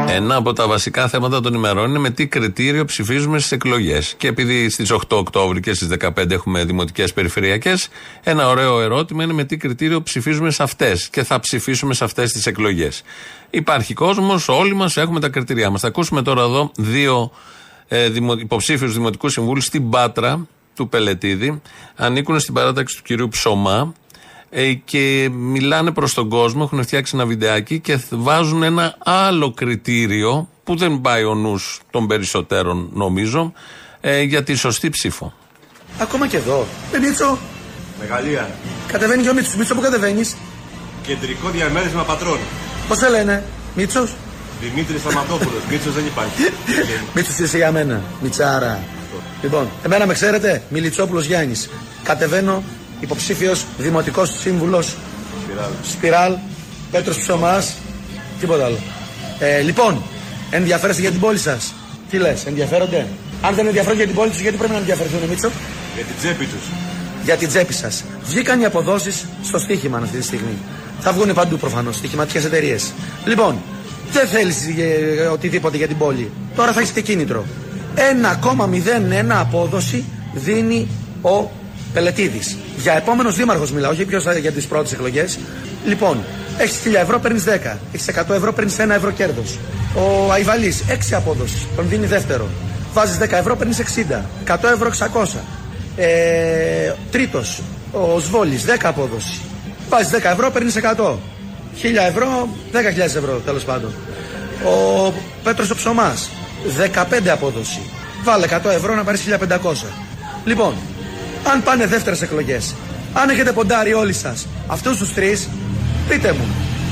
Ένα 0.09 0.35
από 0.35 0.53
τα 0.53 0.67
βασικά 0.67 1.07
θέματα 1.07 1.41
των 1.41 1.53
ημερών 1.53 1.89
είναι 1.89 1.99
με 1.99 2.09
τι 2.09 2.27
κριτήριο 2.27 2.85
ψηφίζουμε 2.85 3.39
στις 3.39 3.51
εκλογές. 3.51 4.13
Και 4.17 4.27
επειδή 4.27 4.69
στις 4.69 4.91
8 4.91 4.99
Οκτώβρη 5.09 5.59
και 5.59 5.73
στις 5.73 5.87
15 5.87 6.31
έχουμε 6.31 6.63
δημοτικές 6.63 7.13
περιφερειακές, 7.13 7.89
ένα 8.23 8.47
ωραίο 8.47 8.81
ερώτημα 8.81 9.23
είναι 9.23 9.33
με 9.33 9.43
τι 9.43 9.57
κριτήριο 9.57 10.01
ψηφίζουμε 10.01 10.51
σε 10.51 10.63
αυτές 10.63 11.09
και 11.09 11.23
θα 11.23 11.39
ψηφίσουμε 11.39 11.93
σε 11.93 12.03
αυτές 12.03 12.31
τις 12.31 12.45
εκλογές. 12.45 13.03
Υπάρχει 13.49 13.93
κόσμος, 13.93 14.47
όλοι 14.49 14.75
μας 14.75 14.97
έχουμε 14.97 15.19
τα 15.19 15.29
κριτήριά 15.29 15.69
μας. 15.69 15.81
Θα 15.81 15.87
ακούσουμε 15.87 16.21
τώρα 16.21 16.41
εδώ 16.41 16.71
δύο 16.75 17.31
ε, 17.87 18.09
δημο, 18.09 18.33
υποψήφιου 18.33 18.87
δημοτικού 18.87 19.29
συμβούλου 19.29 19.61
στην 19.61 19.89
Πάτρα 19.89 20.47
του 20.75 20.89
Πελετίδη. 20.89 21.61
Ανήκουν 21.95 22.39
στην 22.39 22.53
παράταξη 22.53 22.97
του 22.97 23.03
κυρίου 23.03 23.27
Ψωμά 23.27 23.93
ε, 24.49 24.73
και 24.73 25.29
μιλάνε 25.31 25.91
προς 25.91 26.13
τον 26.13 26.29
κόσμο, 26.29 26.61
έχουν 26.65 26.83
φτιάξει 26.83 27.11
ένα 27.15 27.25
βιντεάκι 27.25 27.79
και 27.79 27.97
θ- 27.97 28.13
βάζουν 28.15 28.63
ένα 28.63 28.95
άλλο 29.03 29.51
κριτήριο 29.51 30.49
που 30.63 30.75
δεν 30.75 31.01
πάει 31.01 31.23
ο 31.23 31.35
νους 31.35 31.81
των 31.91 32.07
περισσότερων 32.07 32.89
νομίζω 32.93 33.53
ε, 34.01 34.21
για 34.21 34.43
τη 34.43 34.55
σωστή 34.55 34.89
ψήφο. 34.89 35.33
Ακόμα 35.99 36.27
και 36.27 36.37
εδώ. 36.37 36.65
Ε, 36.91 36.97
Μίτσο, 36.99 37.37
Μεγαλεία. 37.99 38.49
κατεβαίνει 38.87 39.23
και 39.23 39.29
ο 39.29 39.33
Μίτσος. 39.33 39.55
Μίτσο, 39.55 39.75
πού 39.75 39.81
κατεβαίνεις; 39.81 40.35
Κεντρικό 41.03 41.49
διαμέρισμα 41.49 42.03
πατρών. 42.03 42.37
Πώς 42.87 42.97
σε 42.97 43.09
λένε, 43.09 43.43
Μίτσος. 43.75 44.15
Δημήτρης 44.61 45.01
Σταματόπουλο. 45.01 45.57
Μίτσος 45.69 45.93
δεν 45.93 46.05
υπάρχει. 46.05 46.41
Μίτσος 47.13 47.37
είσαι 47.37 47.57
για 47.57 47.71
μένα. 47.71 48.01
Μιτσάρα. 48.21 48.79
Λοιπόν, 49.41 49.69
εμένα 49.85 50.05
με 50.05 50.13
ξέρετε, 50.13 50.61
Μιλιτσόπουλος 50.69 51.25
Γιάννης. 51.25 51.69
Κατεβαίνω 52.03 52.63
υποψήφιος 52.99 53.65
δημοτικός 53.77 54.39
σύμβουλος. 54.39 54.95
Σπιράλ. 55.43 55.69
Σπιράλ. 55.91 56.35
Πέτρος 56.91 57.17
Ψωμάς. 57.17 57.73
Τίποτα 58.39 58.65
άλλο. 58.65 58.77
Ε, 59.39 59.61
λοιπόν, 59.61 60.01
ενδιαφέρεστε 60.49 61.01
για 61.01 61.11
την 61.11 61.19
πόλη 61.19 61.37
σας. 61.37 61.73
Τι 62.09 62.17
λες, 62.17 62.45
ενδιαφέρονται; 62.45 63.07
Αν 63.41 63.55
δεν 63.55 63.65
ενδιαφέρονται 63.65 63.97
για 63.97 64.07
την 64.07 64.15
πόλη 64.15 64.29
τους, 64.29 64.39
γιατί 64.39 64.57
πρέπει 64.57 64.71
να 64.71 64.77
ενδιαφερθούν, 64.77 65.19
Μίτσο; 65.29 65.49
Για 65.95 66.03
την 66.03 66.15
τσέπη 66.19 66.45
τους. 66.45 66.63
Για 67.23 67.35
την 67.35 67.47
τσέπη 67.47 67.73
σας. 67.73 68.03
Βγήκαν 68.25 68.61
οι 68.61 68.65
αποδόσεις 68.65 69.25
στο 69.43 69.57
στοίχημα 69.57 69.97
αυτή 69.97 70.17
τη 70.17 70.23
στιγμή. 70.23 70.57
Θα 70.99 71.11
βγουν 71.11 71.33
παντού 71.33 71.57
προφανώς, 71.57 71.95
στοιχηματικέ 71.95 72.37
εταιρείες. 72.37 72.91
Λοιπόν, 73.25 73.61
δεν 74.11 74.27
θέλεις 74.27 74.57
οτιδήποτε 75.31 75.77
για 75.77 75.87
την 75.87 75.97
πόλη. 75.97 76.31
Τώρα 76.55 76.71
θα 76.71 76.79
έχεις 76.79 76.91
και 76.91 77.01
κίνητρο. 77.01 77.45
1,01 77.95 79.39
απόδοση 79.39 80.03
δίνει 80.33 80.87
ο 81.21 81.49
Πελετήδης. 81.93 82.57
Για 82.81 82.93
επόμενος 82.93 83.35
δήμαρχος 83.35 83.71
μιλάω, 83.71 83.91
όχι 83.91 84.05
ποιος 84.05 84.23
για 84.41 84.51
τις 84.51 84.65
πρώτες 84.65 84.91
εκλογές. 84.91 85.39
Λοιπόν, 85.85 86.23
έχεις 86.57 86.77
1000 86.77 86.99
ευρώ, 86.99 87.19
παίρνεις 87.19 87.43
10. 87.43 87.77
Έχεις 87.93 88.07
100 88.07 88.33
ευρώ, 88.33 88.53
παίρνεις 88.53 88.79
1 88.79 88.93
ευρώ 88.93 89.11
κέρδος. 89.11 89.57
Ο 89.95 90.31
Αϊβαλής, 90.31 90.83
6 90.87 91.15
απόδοση, 91.15 91.67
τον 91.75 91.85
δίνει 91.89 92.05
δεύτερο. 92.05 92.47
Βάζεις 92.93 93.17
10 93.17 93.37
ευρώ, 93.37 93.55
παίρνεις 93.55 93.79
60. 93.79 94.25
100 94.43 94.69
ευρώ, 94.69 94.87
600. 94.87 95.43
Ε, 95.95 96.93
Τρίτος, 97.11 97.61
ο 97.91 98.19
Σβόλης, 98.19 98.65
10 98.65 98.87
απόδοση. 98.87 99.39
Βάζεις 99.89 100.09
10 100.09 100.31
ευρώ, 100.31 100.51
παίρνεις 100.51 100.75
100. 100.75 101.19
1000 101.81 102.07
ευρώ, 102.07 102.49
10.000 102.71 103.15
ευρώ 103.15 103.41
τέλος 103.45 103.63
πάντων. 103.63 103.93
Ο 104.63 105.13
Πέτρος 105.43 105.69
ο 105.69 105.75
Ψωμάς, 105.75 106.29
15 106.77 107.29
απόδοση. 107.29 107.81
Βάλε 108.23 108.45
100 108.45 108.69
ευρώ 108.69 108.95
να 108.95 109.03
πάρεις 109.03 109.21
1500. 109.21 109.91
Λοιπόν, 110.45 110.73
αν 111.51 111.63
πάνε 111.63 111.85
δεύτερες 111.85 112.21
εκλογές, 112.21 112.75
αν 113.13 113.29
έχετε 113.29 113.51
ποντάρει 113.51 113.93
όλοι 113.93 114.13
σας 114.13 114.47
αυτούς 114.67 114.97
τους 114.97 115.13
τρεις, 115.13 115.47
πείτε 116.07 116.31
μου, 116.31 116.45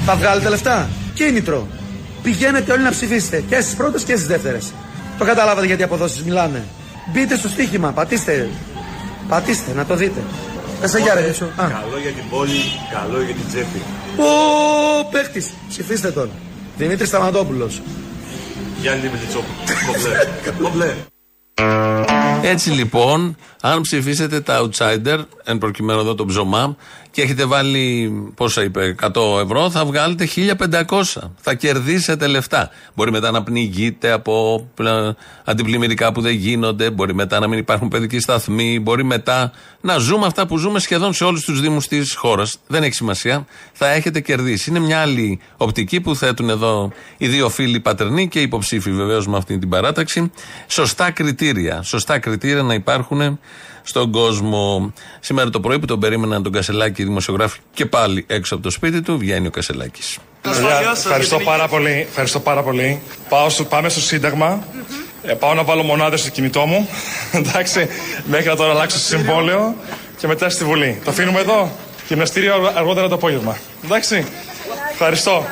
Θα 0.05 0.15
βγάλετε 0.15 0.49
λεφτά; 0.49 0.89
Κίνητρο. 1.13 1.67
Πηγαίνετε 2.23 2.71
όλοι 2.71 2.83
να 2.83 2.91
ψηφίσετε 2.91 3.43
και 3.49 3.61
στις 3.61 3.75
πρώτες 3.75 4.03
και 4.03 4.15
στις 4.15 4.27
δεύτερες. 4.27 4.73
Το 5.17 5.25
καταλάβατε 5.25 5.65
γιατί 5.65 5.81
οι 5.81 5.83
αποδόσεις 5.83 6.23
μιλάνε. 6.23 6.63
Μπείτε 7.13 7.37
στο 7.37 7.47
στοίχημα, 7.47 7.91
πατήστε. 7.91 8.49
Πατήστε, 9.29 9.71
να 9.75 9.85
το 9.85 9.95
δείτε. 9.95 10.21
Δεν 10.79 10.89
σε 10.89 10.99
γιάρε, 10.99 11.21
πίσω. 11.21 11.45
Α. 11.45 11.49
Καλό 11.55 11.97
για 12.01 12.11
την 12.11 12.29
πόλη, 12.29 12.61
καλό 12.91 13.21
για 13.21 13.35
την 13.35 13.47
τσέπη. 13.47 13.81
Ο 14.17 15.05
παίχτης. 15.11 15.53
Ψηφίστε 15.69 16.11
τον. 16.11 16.29
Δημήτρης 16.77 17.07
Σταματόπουλος. 17.07 17.81
Γιάννη 18.81 19.09
Μελιτσόπουλο. 19.09 19.55
Κομπλέ. 20.61 20.93
Έτσι 22.43 22.69
λοιπόν, 22.69 23.35
αν 23.61 23.81
ψηφίσετε 23.81 24.41
τα 24.41 24.61
outsider, 24.61 25.19
εν 25.45 25.57
προκειμένου 25.57 25.99
εδώ 25.99 26.15
τον 26.15 26.27
ψωμά, 26.27 26.75
και 27.15 27.21
έχετε 27.21 27.45
βάλει, 27.45 28.11
πόσα 28.35 28.63
είπε, 28.63 28.95
100 29.01 29.39
ευρώ, 29.43 29.69
θα 29.69 29.85
βγάλετε 29.85 30.25
1500. 30.25 31.31
Θα 31.41 31.53
κερδίσετε 31.53 32.27
λεφτά. 32.27 32.69
Μπορεί 32.95 33.11
μετά 33.11 33.31
να 33.31 33.43
πνιγείτε 33.43 34.11
από 34.11 34.65
ε, 34.79 35.11
αντιπλημμυρικά 35.43 36.11
που 36.11 36.21
δεν 36.21 36.33
γίνονται, 36.33 36.89
μπορεί 36.89 37.13
μετά 37.13 37.39
να 37.39 37.47
μην 37.47 37.59
υπάρχουν 37.59 37.87
παιδικοί 37.87 38.19
σταθμοί, 38.19 38.79
μπορεί 38.79 39.03
μετά 39.03 39.51
να 39.81 39.97
ζούμε 39.97 40.25
αυτά 40.25 40.47
που 40.47 40.57
ζούμε 40.57 40.79
σχεδόν 40.79 41.13
σε 41.13 41.23
όλους 41.23 41.45
τους 41.45 41.61
Δήμους 41.61 41.87
της 41.87 42.15
χώρας. 42.15 42.57
Δεν 42.67 42.83
έχει 42.83 42.93
σημασία. 42.93 43.45
Θα 43.73 43.91
έχετε 43.91 44.19
κερδίσει. 44.19 44.69
Είναι 44.69 44.79
μια 44.79 45.01
άλλη 45.01 45.39
οπτική 45.57 46.01
που 46.01 46.15
θέτουν 46.15 46.49
εδώ 46.49 46.91
οι 47.17 47.27
δύο 47.27 47.49
φίλοι 47.49 47.79
πατερνοί 47.79 48.27
και 48.27 48.41
υποψήφοι 48.41 48.91
βεβαίως 48.91 49.27
με 49.27 49.37
αυτή 49.37 49.57
την 49.57 49.69
παράταξη. 49.69 50.31
Σωστά 50.67 51.11
κριτήρια. 51.11 51.81
Σωστά 51.81 52.19
κριτήρια 52.19 52.63
να 52.63 52.73
υπάρχουν 52.73 53.39
στον 53.85 54.11
κόσμο. 54.11 54.93
Σήμερα 55.19 55.49
το 55.49 55.59
πρωί 55.59 55.79
που 55.79 55.85
τον 55.85 55.99
περίμεναν 55.99 56.43
τον 56.43 56.51
Κασελάκη 56.51 57.01
οι 57.01 57.05
δημοσιογράφοι 57.05 57.59
και 57.73 57.85
πάλι 57.85 58.25
έξω 58.27 58.55
από 58.55 58.63
το 58.63 58.69
σπίτι 58.69 59.01
του, 59.01 59.17
βγαίνει 59.17 59.47
ο 59.47 59.49
Κασελάκης. 59.49 60.17
Παιδιά, 60.41 60.91
ευχαριστώ 60.95 61.39
πάρα 61.39 61.67
πολύ. 61.67 62.05
Ευχαριστώ 62.09 62.39
πάρα 62.39 62.63
πολύ. 62.63 63.01
Πάω 63.29 63.49
στο, 63.49 63.63
πάμε 63.63 63.89
στο 63.89 64.01
Σύνταγμα. 64.01 64.63
Ε, 65.23 65.33
πάω 65.33 65.53
να 65.53 65.63
βάλω 65.63 65.83
μονάδες 65.83 66.19
στο 66.19 66.29
κινητό 66.29 66.65
μου. 66.65 66.89
Εντάξει, 67.31 67.87
μέχρι 68.25 68.47
να 68.47 68.55
τώρα 68.55 68.71
αλλάξω 68.71 68.97
συμβόλαιο 68.97 69.75
και 70.17 70.27
μετά 70.27 70.49
στη 70.49 70.63
Βουλή. 70.63 71.01
Το 71.03 71.09
αφήνουμε 71.09 71.39
εδώ. 71.39 71.71
Γυμναστήριο 72.07 72.71
αργότερα 72.75 73.07
το 73.07 73.15
απόγευμα. 73.15 73.57
Εντάξει, 73.83 74.25
ευχαριστώ. 74.91 75.45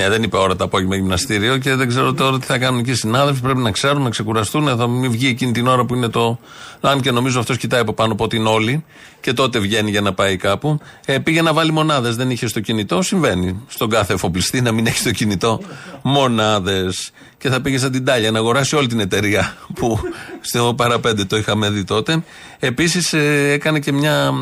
Ναι, 0.00 0.08
δεν 0.08 0.22
είπε 0.22 0.36
ώρα 0.36 0.56
το 0.56 0.64
απόγευμα 0.64 0.94
γυμναστήριο 0.94 1.56
και 1.58 1.74
δεν 1.74 1.88
ξέρω 1.88 2.12
τώρα 2.12 2.38
τι 2.38 2.46
θα 2.46 2.58
κάνουν 2.58 2.80
εκεί 2.80 2.90
οι 2.90 2.94
συνάδελφοι. 2.94 3.40
Πρέπει 3.40 3.58
να 3.58 3.70
ξέρουν, 3.70 4.02
να 4.02 4.10
ξεκουραστούν. 4.10 4.76
Θα 4.76 4.86
μην 4.86 5.10
βγει 5.10 5.26
εκείνη 5.26 5.52
την 5.52 5.66
ώρα 5.66 5.84
που 5.84 5.94
είναι 5.94 6.08
το. 6.08 6.38
Αν 6.80 7.00
και 7.00 7.10
νομίζω 7.10 7.40
αυτός 7.40 7.56
κοιτάει 7.56 7.80
από 7.80 7.92
πάνω 7.92 8.12
από 8.12 8.26
την 8.26 8.46
όλη 8.46 8.84
και 9.20 9.32
τότε 9.32 9.58
βγαίνει 9.58 9.90
για 9.90 10.00
να 10.00 10.12
πάει 10.12 10.36
κάπου. 10.36 10.80
Ε, 11.04 11.18
πήγε 11.18 11.42
να 11.42 11.52
βάλει 11.52 11.72
μονάδες, 11.72 12.16
δεν 12.16 12.30
είχε 12.30 12.46
στο 12.46 12.60
κινητό. 12.60 13.02
Συμβαίνει 13.02 13.64
στον 13.66 13.88
κάθε 13.88 14.12
εφοπλιστή 14.12 14.60
να 14.60 14.72
μην 14.72 14.86
έχει 14.86 14.98
στο 14.98 15.10
κινητό 15.10 15.60
μονάδες. 16.02 17.10
Και 17.38 17.48
θα 17.48 17.60
πήγε 17.60 17.78
σαν 17.78 17.92
την 17.92 18.04
Τάλια 18.04 18.30
να 18.30 18.38
αγοράσει 18.38 18.76
όλη 18.76 18.86
την 18.86 19.00
εταιρεία 19.00 19.56
που 19.74 20.00
στο 20.40 20.74
παραπέντε 20.76 21.24
το 21.24 21.36
είχαμε 21.36 21.70
δει 21.70 21.84
τότε. 21.84 22.22
Επίσης 22.58 23.12
έκανε 23.52 23.78
και 23.78 23.92
μια 23.92 24.32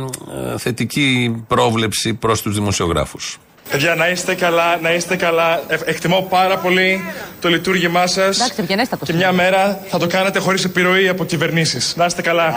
ε, 0.53 0.59
θετική 0.59 1.37
πρόβλεψη 1.49 2.15
προς 2.15 2.43
τους 2.43 2.55
δημοσιογράφους. 2.55 3.39
Παιδιά, 3.71 3.95
να 3.95 4.09
είστε 4.09 4.35
καλά, 4.35 4.77
να 4.81 4.93
είστε 4.93 5.17
καλά. 5.17 5.63
Ε, 5.69 5.79
εκτιμώ 5.85 6.27
πάρα 6.31 6.59
πολύ 6.59 7.05
το 7.41 7.49
λειτουργήμά 7.49 8.07
σας. 8.07 8.37
Εντάξει, 8.37 8.61
ευγενέστατο. 8.61 9.05
Και 9.05 9.13
μια 9.13 9.33
μέρα 9.33 9.81
θα 9.89 9.99
το 9.99 10.07
κάνετε 10.07 10.39
χωρίς 10.39 10.65
επιρροή 10.65 11.09
από 11.09 11.25
κυβερνήσεις. 11.25 11.97
Να 11.97 12.05
είστε 12.05 12.23
καλά. 12.23 12.55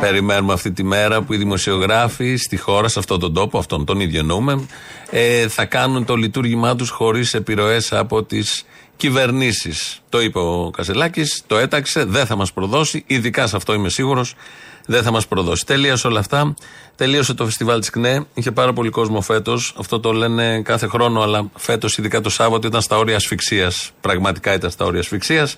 Περιμένουμε 0.00 0.52
αυτή 0.52 0.72
τη 0.72 0.82
μέρα 0.82 1.22
που 1.22 1.32
οι 1.32 1.36
δημοσιογράφοι 1.36 2.36
στη 2.36 2.56
χώρα, 2.56 2.88
σε 2.88 2.98
αυτόν 2.98 3.20
τον 3.20 3.34
τόπο, 3.34 3.58
αυτόν 3.58 3.84
τον 3.84 4.00
ίδιο 4.00 4.20
εννοούμε, 4.20 4.66
ε, 5.10 5.48
θα 5.48 5.64
κάνουν 5.64 6.04
το 6.04 6.14
λειτουργήμά 6.14 6.76
τους 6.76 6.90
χωρίς 6.90 7.34
επιρροές 7.34 7.92
από 7.92 8.22
τις 8.22 8.64
κυβερνήσεις. 8.96 10.00
Το 10.08 10.20
είπε 10.20 10.38
ο 10.38 10.70
Κασελάκης, 10.76 11.42
το 11.46 11.58
έταξε, 11.58 12.04
δεν 12.04 12.26
θα 12.26 12.36
μας 12.36 12.52
προδώσει, 12.52 13.04
ειδικά 13.06 13.46
σε 13.46 13.56
αυτό 13.56 13.72
είμαι 13.72 13.88
σίγουρος, 13.88 14.34
δεν 14.86 15.02
θα 15.02 15.10
μας 15.10 15.26
προδώσει. 15.26 15.66
Τέλεια 15.66 15.98
όλα 16.04 16.18
αυτά. 16.18 16.54
Τελείωσε 16.96 17.34
το 17.34 17.44
φεστιβάλ 17.44 17.80
της 17.80 17.90
ΚΝΕ. 17.90 18.26
Είχε 18.34 18.50
πάρα 18.50 18.72
πολύ 18.72 18.90
κόσμο 18.90 19.20
φέτος. 19.20 19.74
Αυτό 19.78 20.00
το 20.00 20.12
λένε 20.12 20.62
κάθε 20.62 20.86
χρόνο, 20.86 21.20
αλλά 21.20 21.50
φέτος, 21.56 21.98
ειδικά 21.98 22.20
το 22.20 22.30
Σάββατο, 22.30 22.66
ήταν 22.66 22.80
στα 22.80 22.96
όρια 22.96 23.16
ασφυξίας. 23.16 23.90
Πραγματικά 24.00 24.54
ήταν 24.54 24.70
στα 24.70 24.84
όρια 24.84 25.00
ασφυξίας. 25.00 25.56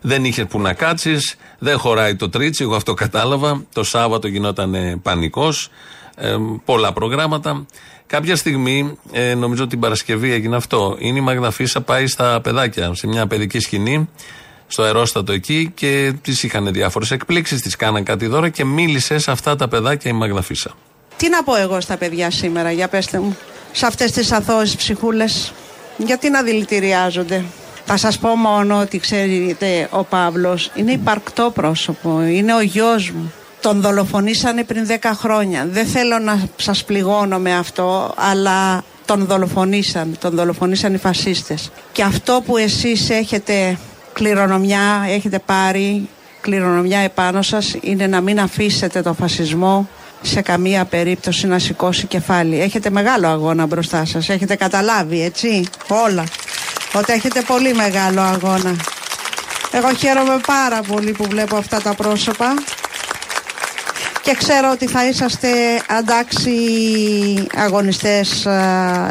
Δεν 0.00 0.24
είχε 0.24 0.44
που 0.44 0.60
να 0.60 0.72
κάτσεις. 0.72 1.36
Δεν 1.58 1.78
χωράει 1.78 2.16
το 2.16 2.28
τρίτσι. 2.28 2.62
Εγώ 2.62 2.74
αυτό 2.76 2.94
κατάλαβα. 2.94 3.64
Το 3.72 3.82
Σάββατο 3.82 4.28
γινόταν 4.28 5.00
πανικός. 5.02 5.68
Ε, 6.16 6.36
πολλά 6.64 6.92
προγράμματα. 6.92 7.66
Κάποια 8.06 8.36
στιγμή, 8.36 8.98
ε, 9.12 9.34
νομίζω 9.34 9.66
την 9.66 9.80
Παρασκευή 9.80 10.32
έγινε 10.32 10.56
αυτό. 10.56 10.96
Είναι 10.98 11.18
η 11.18 11.22
Μαγδαφίσα 11.22 11.80
πάει 11.80 12.06
στα 12.06 12.40
παιδάκια, 12.40 12.94
σε 12.94 13.06
μια 13.06 13.26
παιδική 13.26 13.58
σκηνή 13.58 14.08
στο 14.66 14.82
αερόστατο 14.82 15.32
εκεί 15.32 15.72
και 15.74 16.12
τη 16.22 16.32
είχαν 16.42 16.72
διάφορες 16.72 17.10
εκπλήξεις, 17.10 17.60
τη 17.60 17.76
κάναν 17.76 18.04
κάτι 18.04 18.26
δώρα 18.26 18.48
και 18.48 18.64
μίλησε 18.64 19.18
σε 19.18 19.30
αυτά 19.30 19.56
τα 19.56 19.68
παιδάκια 19.68 20.10
η 20.10 20.14
Μαγδαφίσα. 20.14 20.70
Τι 21.16 21.28
να 21.28 21.42
πω 21.42 21.56
εγώ 21.56 21.80
στα 21.80 21.96
παιδιά 21.96 22.30
σήμερα, 22.30 22.70
για 22.70 22.88
πέστε 22.88 23.18
μου, 23.18 23.36
σε 23.72 23.86
αυτές 23.86 24.12
τις 24.12 24.32
αθώες 24.32 24.76
ψυχούλες, 24.76 25.52
γιατί 25.96 26.30
να 26.30 26.42
δηλητηριάζονται; 26.42 27.44
Θα 27.84 27.96
σας 27.96 28.18
πω 28.18 28.36
μόνο 28.36 28.80
ότι 28.80 28.98
ξέρετε 28.98 29.88
ο 29.90 30.04
Παύλος 30.04 30.70
είναι 30.74 30.92
υπαρκτό 30.92 31.50
πρόσωπο, 31.54 32.22
είναι 32.22 32.54
ο 32.54 32.60
γιος 32.60 33.10
μου. 33.10 33.32
Τον 33.60 33.80
δολοφονήσανε 33.80 34.64
πριν 34.64 34.86
10 34.86 35.10
χρόνια. 35.14 35.66
Δεν 35.70 35.86
θέλω 35.86 36.18
να 36.18 36.48
σας 36.56 36.84
πληγώνω 36.84 37.38
με 37.38 37.56
αυτό, 37.56 38.14
αλλά 38.16 38.84
τον 39.04 39.24
δολοφονήσαν, 39.26 40.16
τον 40.20 40.34
δολοφονήσαν 40.34 40.94
οι 40.94 40.98
φασίστες. 40.98 41.70
Και 41.92 42.02
αυτό 42.02 42.42
που 42.46 42.56
εσείς 42.56 43.10
έχετε 43.10 43.78
κληρονομιά 44.16 45.04
έχετε 45.08 45.38
πάρει, 45.38 46.08
κληρονομιά 46.40 46.98
επάνω 46.98 47.42
σας 47.42 47.76
είναι 47.80 48.06
να 48.06 48.20
μην 48.20 48.40
αφήσετε 48.40 49.02
το 49.02 49.14
φασισμό 49.14 49.88
σε 50.22 50.40
καμία 50.40 50.84
περίπτωση 50.84 51.46
να 51.46 51.58
σηκώσει 51.58 52.06
κεφάλι. 52.06 52.60
Έχετε 52.60 52.90
μεγάλο 52.90 53.26
αγώνα 53.26 53.66
μπροστά 53.66 54.04
σας, 54.04 54.28
έχετε 54.28 54.54
καταλάβει 54.54 55.22
έτσι 55.22 55.64
όλα. 55.88 56.24
Ότι 56.94 57.12
έχετε 57.12 57.42
πολύ 57.42 57.74
μεγάλο 57.74 58.20
αγώνα. 58.20 58.76
Εγώ 59.70 59.94
χαίρομαι 59.94 60.40
πάρα 60.46 60.80
πολύ 60.80 61.12
που 61.12 61.24
βλέπω 61.24 61.56
αυτά 61.56 61.80
τα 61.80 61.94
πρόσωπα 61.94 62.54
και 64.26 64.34
ξέρω 64.34 64.70
ότι 64.72 64.86
θα 64.86 65.08
είσαστε 65.08 65.48
αντάξει 65.88 66.52
αγωνιστές 67.56 68.46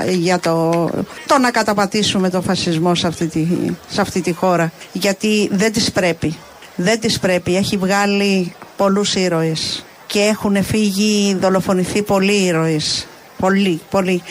για 0.09 0.39
το, 0.39 0.89
το 1.28 1.38
να 1.38 1.51
καταπατήσουμε 1.51 2.30
το 2.30 2.41
φασισμό 2.41 2.95
σε 2.95 3.07
αυτή, 3.07 3.28
τη, 3.28 3.47
σε 3.88 4.01
αυτή 4.01 4.22
τη 4.22 4.32
χώρα 4.34 4.72
γιατί 4.91 5.49
δεν 5.51 5.72
τις 5.72 5.91
πρέπει 5.91 6.38
δεν 6.76 6.99
τις 6.99 7.20
πρέπει, 7.20 7.55
έχει 7.55 7.78
βγάλει 7.78 8.53
πολλούς 8.78 9.16
ήρωες 9.16 9.86
και 10.07 10.20
έχουν 10.20 10.63
φύγει, 10.63 11.38
δολοφονηθεί 11.39 12.01
πολλοί 12.01 12.45
ήρωες 12.45 13.07
Πολύ, 13.38 13.82
πολύ. 13.89 14.22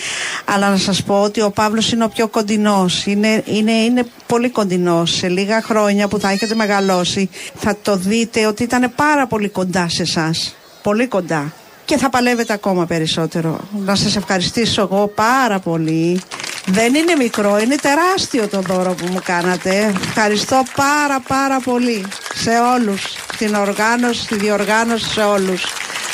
Αλλά 0.45 0.70
να 0.70 0.76
σας 0.76 1.03
πω 1.03 1.22
ότι 1.22 1.41
ο 1.41 1.51
Παύλος 1.51 1.93
είναι 1.93 2.05
ο 2.05 2.09
πιο 2.09 2.28
κοντινός. 2.28 3.07
Είναι, 3.07 3.43
είναι, 3.47 3.72
είναι 3.72 4.07
πολύ 4.26 4.51
κοντινός. 4.51 5.11
Σε 5.16 5.28
λίγα 5.28 5.62
χρόνια 5.62 6.09
που 6.09 6.18
θα 6.18 6.30
έχετε 6.30 6.55
μεγαλώσει 6.55 7.30
θα 7.55 7.76
το 7.82 7.97
δείτε 7.97 8.47
ότι 8.47 8.62
ήταν 8.62 8.93
πάρα 8.97 9.26
πολύ 9.26 9.49
κοντά 9.49 9.89
σε 9.89 10.03
εσάς 10.03 10.55
πολύ 10.85 11.07
κοντά 11.07 11.53
και 11.85 11.97
θα 11.97 12.11
παλεύετε 12.11 12.53
ακόμα 12.53 12.87
περισσότερο. 12.87 13.61
Να 13.85 13.95
σας 13.95 14.16
ευχαριστήσω 14.16 14.82
εγώ 14.82 15.07
πάρα 15.14 15.59
πολύ. 15.59 16.20
Δεν 16.66 16.95
είναι 16.95 17.14
μικρό, 17.18 17.59
είναι 17.59 17.74
τεράστιο 17.74 18.49
το 18.49 18.61
δώρο 18.61 18.95
που 18.95 19.07
μου 19.11 19.20
κάνατε. 19.24 19.95
Ευχαριστώ 20.07 20.62
πάρα 20.76 21.20
πάρα 21.28 21.61
πολύ 21.61 22.07
σε 22.35 22.51
όλους, 22.74 23.03
στην 23.32 23.55
οργάνωση, 23.55 24.20
στη 24.20 24.37
διοργάνωση, 24.37 25.11
σε 25.11 25.20
όλους. 25.20 25.64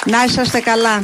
Να 0.07 0.25
είσαστε 0.25 0.61
καλά. 0.61 1.03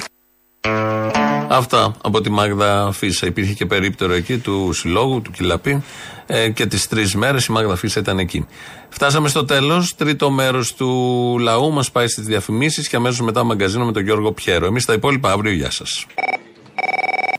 Αυτά 1.50 1.94
από 2.02 2.20
τη 2.20 2.30
Μάγδα 2.30 2.92
Φίσα. 2.92 3.26
Υπήρχε 3.26 3.52
και 3.52 3.66
περίπτερο 3.66 4.12
εκεί 4.12 4.38
του 4.38 4.72
συλλόγου, 4.72 5.22
του 5.22 5.30
Κιλαπή. 5.30 5.82
Ε, 6.26 6.48
και 6.48 6.66
τις 6.66 6.88
τρεις 6.88 7.14
μέρες 7.14 7.46
η 7.46 7.52
Μάγδα 7.52 7.76
Φίσα 7.76 8.00
ήταν 8.00 8.18
εκεί. 8.18 8.46
Φτάσαμε 8.88 9.28
στο 9.28 9.44
τέλος. 9.44 9.94
Τρίτο 9.94 10.30
μέρος 10.30 10.74
του 10.74 10.90
λαού 11.40 11.72
μας 11.72 11.90
πάει 11.90 12.06
στις 12.06 12.24
διαφημίσεις 12.24 12.88
και 12.88 12.96
αμέσως 12.96 13.20
μετά 13.20 13.44
μαγκαζίνο 13.44 13.84
με 13.84 13.92
τον 13.92 14.02
Γιώργο 14.02 14.32
Πιέρο. 14.32 14.66
Εμείς 14.66 14.84
τα 14.84 14.92
υπόλοιπα 14.92 15.30
αύριο. 15.30 15.52
Γεια 15.52 15.70
σας. 15.70 16.06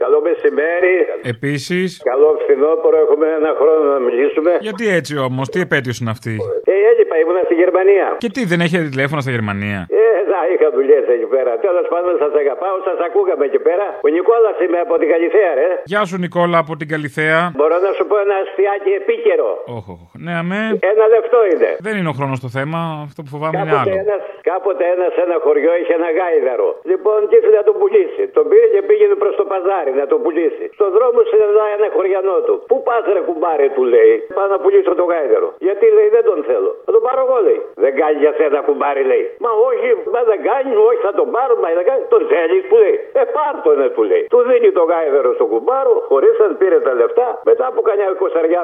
Καλό 0.03 0.21
μεσημέρι. 0.21 0.95
Επίσης. 1.33 2.01
Καλό 2.11 2.29
φθινόπωρο. 2.43 2.97
Έχουμε 3.05 3.27
ένα 3.39 3.51
χρόνο 3.59 3.83
να 3.93 3.99
μιλήσουμε. 4.07 4.51
Γιατί 4.67 4.85
έτσι 4.99 5.17
όμως, 5.17 5.45
τι 5.49 5.59
επέτειο 5.59 5.93
είναι 6.01 6.09
αυτή; 6.09 6.35
Ε, 6.63 6.71
έλειπα, 6.91 7.15
ήμουν 7.21 7.37
στη 7.47 7.55
Γερμανία. 7.63 8.07
Και 8.23 8.29
τι, 8.35 8.41
δεν 8.51 8.59
έχει 8.65 8.75
τηλέφωνα 8.95 9.21
στα 9.21 9.31
Γερμανία; 9.31 9.79
Ε, 9.89 10.03
να, 10.33 10.39
είχα 10.53 10.67
δουλειές 10.77 11.03
εκεί 11.47 11.57
πέρα. 11.59 11.65
Τέλος 11.67 11.87
πάντων, 11.93 12.13
σας 12.23 12.33
αγαπάω, 12.41 12.75
σας 12.89 12.97
ακούγαμε 13.07 13.43
εκεί 13.49 13.59
πέρα. 13.67 13.85
Ο 14.05 14.07
Νικόλας 14.15 14.57
είμαι 14.63 14.79
από 14.85 14.93
την 15.01 15.07
Καλιθέα, 15.13 15.51
ρε. 15.61 15.69
Γεια 15.91 16.01
σου 16.09 16.17
Νικόλα 16.23 16.57
από 16.63 16.73
την 16.79 16.87
Καλιθέα. 16.93 17.39
Μπορώ 17.59 17.77
να 17.87 17.91
σου 17.97 18.03
πω 18.09 18.15
ένα 18.25 18.35
αστιάκι 18.43 18.91
επίκαιρο. 19.01 19.51
Όχο. 19.77 19.95
Ναι, 20.25 20.33
αμέ. 20.41 20.61
Ένα 20.91 21.05
λεπτό 21.15 21.39
είναι. 21.51 21.69
Δεν 21.87 21.93
είναι 21.99 22.09
ο 22.13 22.15
χρόνος 22.19 22.39
το 22.45 22.49
θέμα. 22.57 22.79
Αυτό 23.07 23.19
που 23.23 23.31
φοβάμαι 23.35 23.57
είναι 23.59 23.71
Κάποτε 23.73 23.91
άλλο. 23.91 24.03
ένας, 24.05 24.21
κάποτε 24.49 24.83
ένας 24.95 25.09
σε 25.15 25.21
ένα 25.27 25.37
χωριό 25.45 25.71
είχε 25.81 25.93
ένα 25.99 26.09
γάιδαρο. 26.19 26.69
Λοιπόν, 26.91 27.19
και 27.29 27.35
ήθελε 27.39 27.57
να 27.61 27.65
τον 27.69 27.75
πουλήσει. 27.81 28.23
Τον 28.37 28.43
πήρε 28.49 28.67
και 28.75 28.81
πήγαινε 28.89 29.15
προς 29.21 29.33
το 29.39 29.43
παζάρι 29.51 29.91
να 30.01 30.05
τον 30.11 30.19
πουλήσει. 30.23 30.65
Στον 30.77 30.89
δρόμο 30.97 31.19
συναντάει 31.31 31.71
ένα 31.79 31.87
χωριανό 31.95 32.37
του. 32.45 32.55
Πού 32.69 32.75
πας 32.87 33.03
ρε 33.15 33.21
κουμπάρε, 33.27 33.67
του 33.75 33.83
λέει. 33.93 34.13
Πάω 34.37 34.47
να 34.53 34.57
πουλήσω 34.63 34.91
τον 34.99 35.07
γάιδαρο. 35.11 35.47
Γιατί 35.67 35.85
λέει 35.97 36.09
δεν 36.15 36.23
τον 36.29 36.37
θέλω. 36.49 36.71
Θα 36.85 36.91
τον 36.95 37.01
πάρω 37.05 37.21
εγώ 37.27 37.37
λέει. 37.47 37.59
Δεν 37.83 37.91
κάνει 37.99 38.17
για 38.23 38.33
σένα 38.39 38.59
κουμπάρι 38.67 39.03
λέει. 39.11 39.23
Μα 39.45 39.51
όχι, 39.69 39.89
μα 40.13 40.21
δεν 40.31 40.39
κάνεις, 40.49 40.75
όχι 40.87 40.99
θα 41.07 41.13
τον 41.19 41.27
πάρω, 41.37 41.53
μα 41.61 41.67
δεν 41.79 41.85
κάνει. 41.89 42.03
Τον 42.13 42.21
θέλει 42.31 42.57
που 42.69 42.75
λέει. 42.83 42.95
Ε, 43.21 43.23
πάρ 43.35 43.53
τον 43.65 43.77
ε, 43.85 43.87
του 43.95 44.03
λέει. 44.11 44.23
Του 44.33 44.39
δίνει 44.49 44.69
το 44.77 44.83
γάιδαρο 44.91 45.31
στον 45.37 45.47
κουμπάρο, 45.53 45.93
χωρίσαν, 46.09 46.51
πήρε 46.61 46.79
τα 46.87 46.93
λεφτά. 46.99 47.27
Μετά 47.49 47.65
από 47.71 47.79
κανένα 47.87 48.11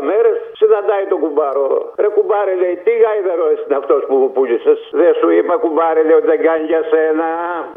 20 0.01 0.09
μέρες 0.09 0.36
συναντάει 0.59 1.05
τον 1.11 1.19
κουμπάρο. 1.24 1.65
Ρε 2.03 2.09
κουμπάρι 2.15 2.53
λέει, 2.63 2.76
τι 2.86 2.93
γάιδαρο 3.03 3.47
είναι 3.63 3.78
αυτός 3.82 4.01
που 4.07 4.15
μου 4.21 4.30
πούλησες; 4.36 4.80
Δεν 5.01 5.11
σου 5.19 5.28
είπα 5.38 5.53
κουμπάρι 5.63 6.01
λέει 6.07 6.17
ότι 6.21 6.30
δεν 6.34 6.41
κάνει 6.47 6.65
για 6.74 6.82
σένα. 6.91 7.28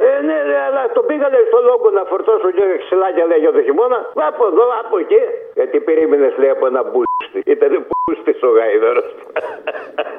Ε, 0.08 0.10
ναι, 0.28 0.38
ναι, 0.48 0.58
αλλά 0.66 0.82
το 0.96 1.02
πήγα 1.08 1.26
λέει 1.34 1.44
στο 1.50 1.60
λόγο 1.70 1.86
να 1.98 2.02
φορτώσω 2.10 2.48
και 2.56 2.64
ξυλάκια 2.82 3.24
λέει 3.30 3.40
για 3.44 3.52
το 3.56 3.60
χειμώνα. 3.66 3.98
Από 4.30 4.42
εδώ, 4.50 4.64
από 4.82 4.94
εκεί. 5.02 5.22
Γιατί 5.58 5.76
περίμενες 5.88 6.32
λέει 6.40 6.52
από 6.56 6.64
ένα 6.70 6.82
μπούστι. 6.90 7.38
Ήταν 7.54 7.72
μπούστι 7.88 8.32
ο 8.48 8.50
γάιδαρο. 8.58 9.02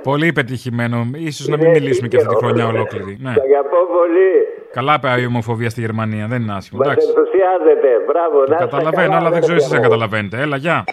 Πολύ 0.10 0.28
πετυχημένο. 0.38 0.98
σω 1.36 1.44
να 1.54 1.58
μην 1.58 1.70
μιλήσουμε 1.70 2.08
και 2.08 2.18
αυτή 2.18 2.30
τη 2.34 2.36
χρονιά 2.44 2.66
ολόκληρη. 2.74 3.14
Ναι. 3.26 3.34
Σ' 3.38 3.44
αγαπώ 3.48 3.80
πολύ. 3.98 4.32
Καλά 4.78 5.00
πάει 5.00 5.22
η 5.22 5.26
ομοφοβία 5.26 5.70
στη 5.70 5.82
Γερμανία. 5.82 6.28
Δεν 6.28 6.42
είναι 6.42 6.54
άσχημο. 6.56 6.80
Μας 6.82 6.88
Εντάξει. 6.88 7.08
ενθουσιάζεται. 7.08 7.90
Μπράβο, 8.08 8.38
να 8.38 8.44
είστε 8.44 8.56
Καταλαβαίνω, 8.66 9.08
καλά, 9.08 9.18
αλλά 9.20 9.30
δεν 9.30 9.40
ρε, 9.40 9.46
ξέρω 9.46 9.56
εσείς 9.56 9.72
αν 9.72 9.72
παιδί 9.72 9.84
μου. 9.84 9.90
καταλαβαίνετε. 9.90 10.38
Έλα, 10.42 10.58
γεια. 10.58 10.84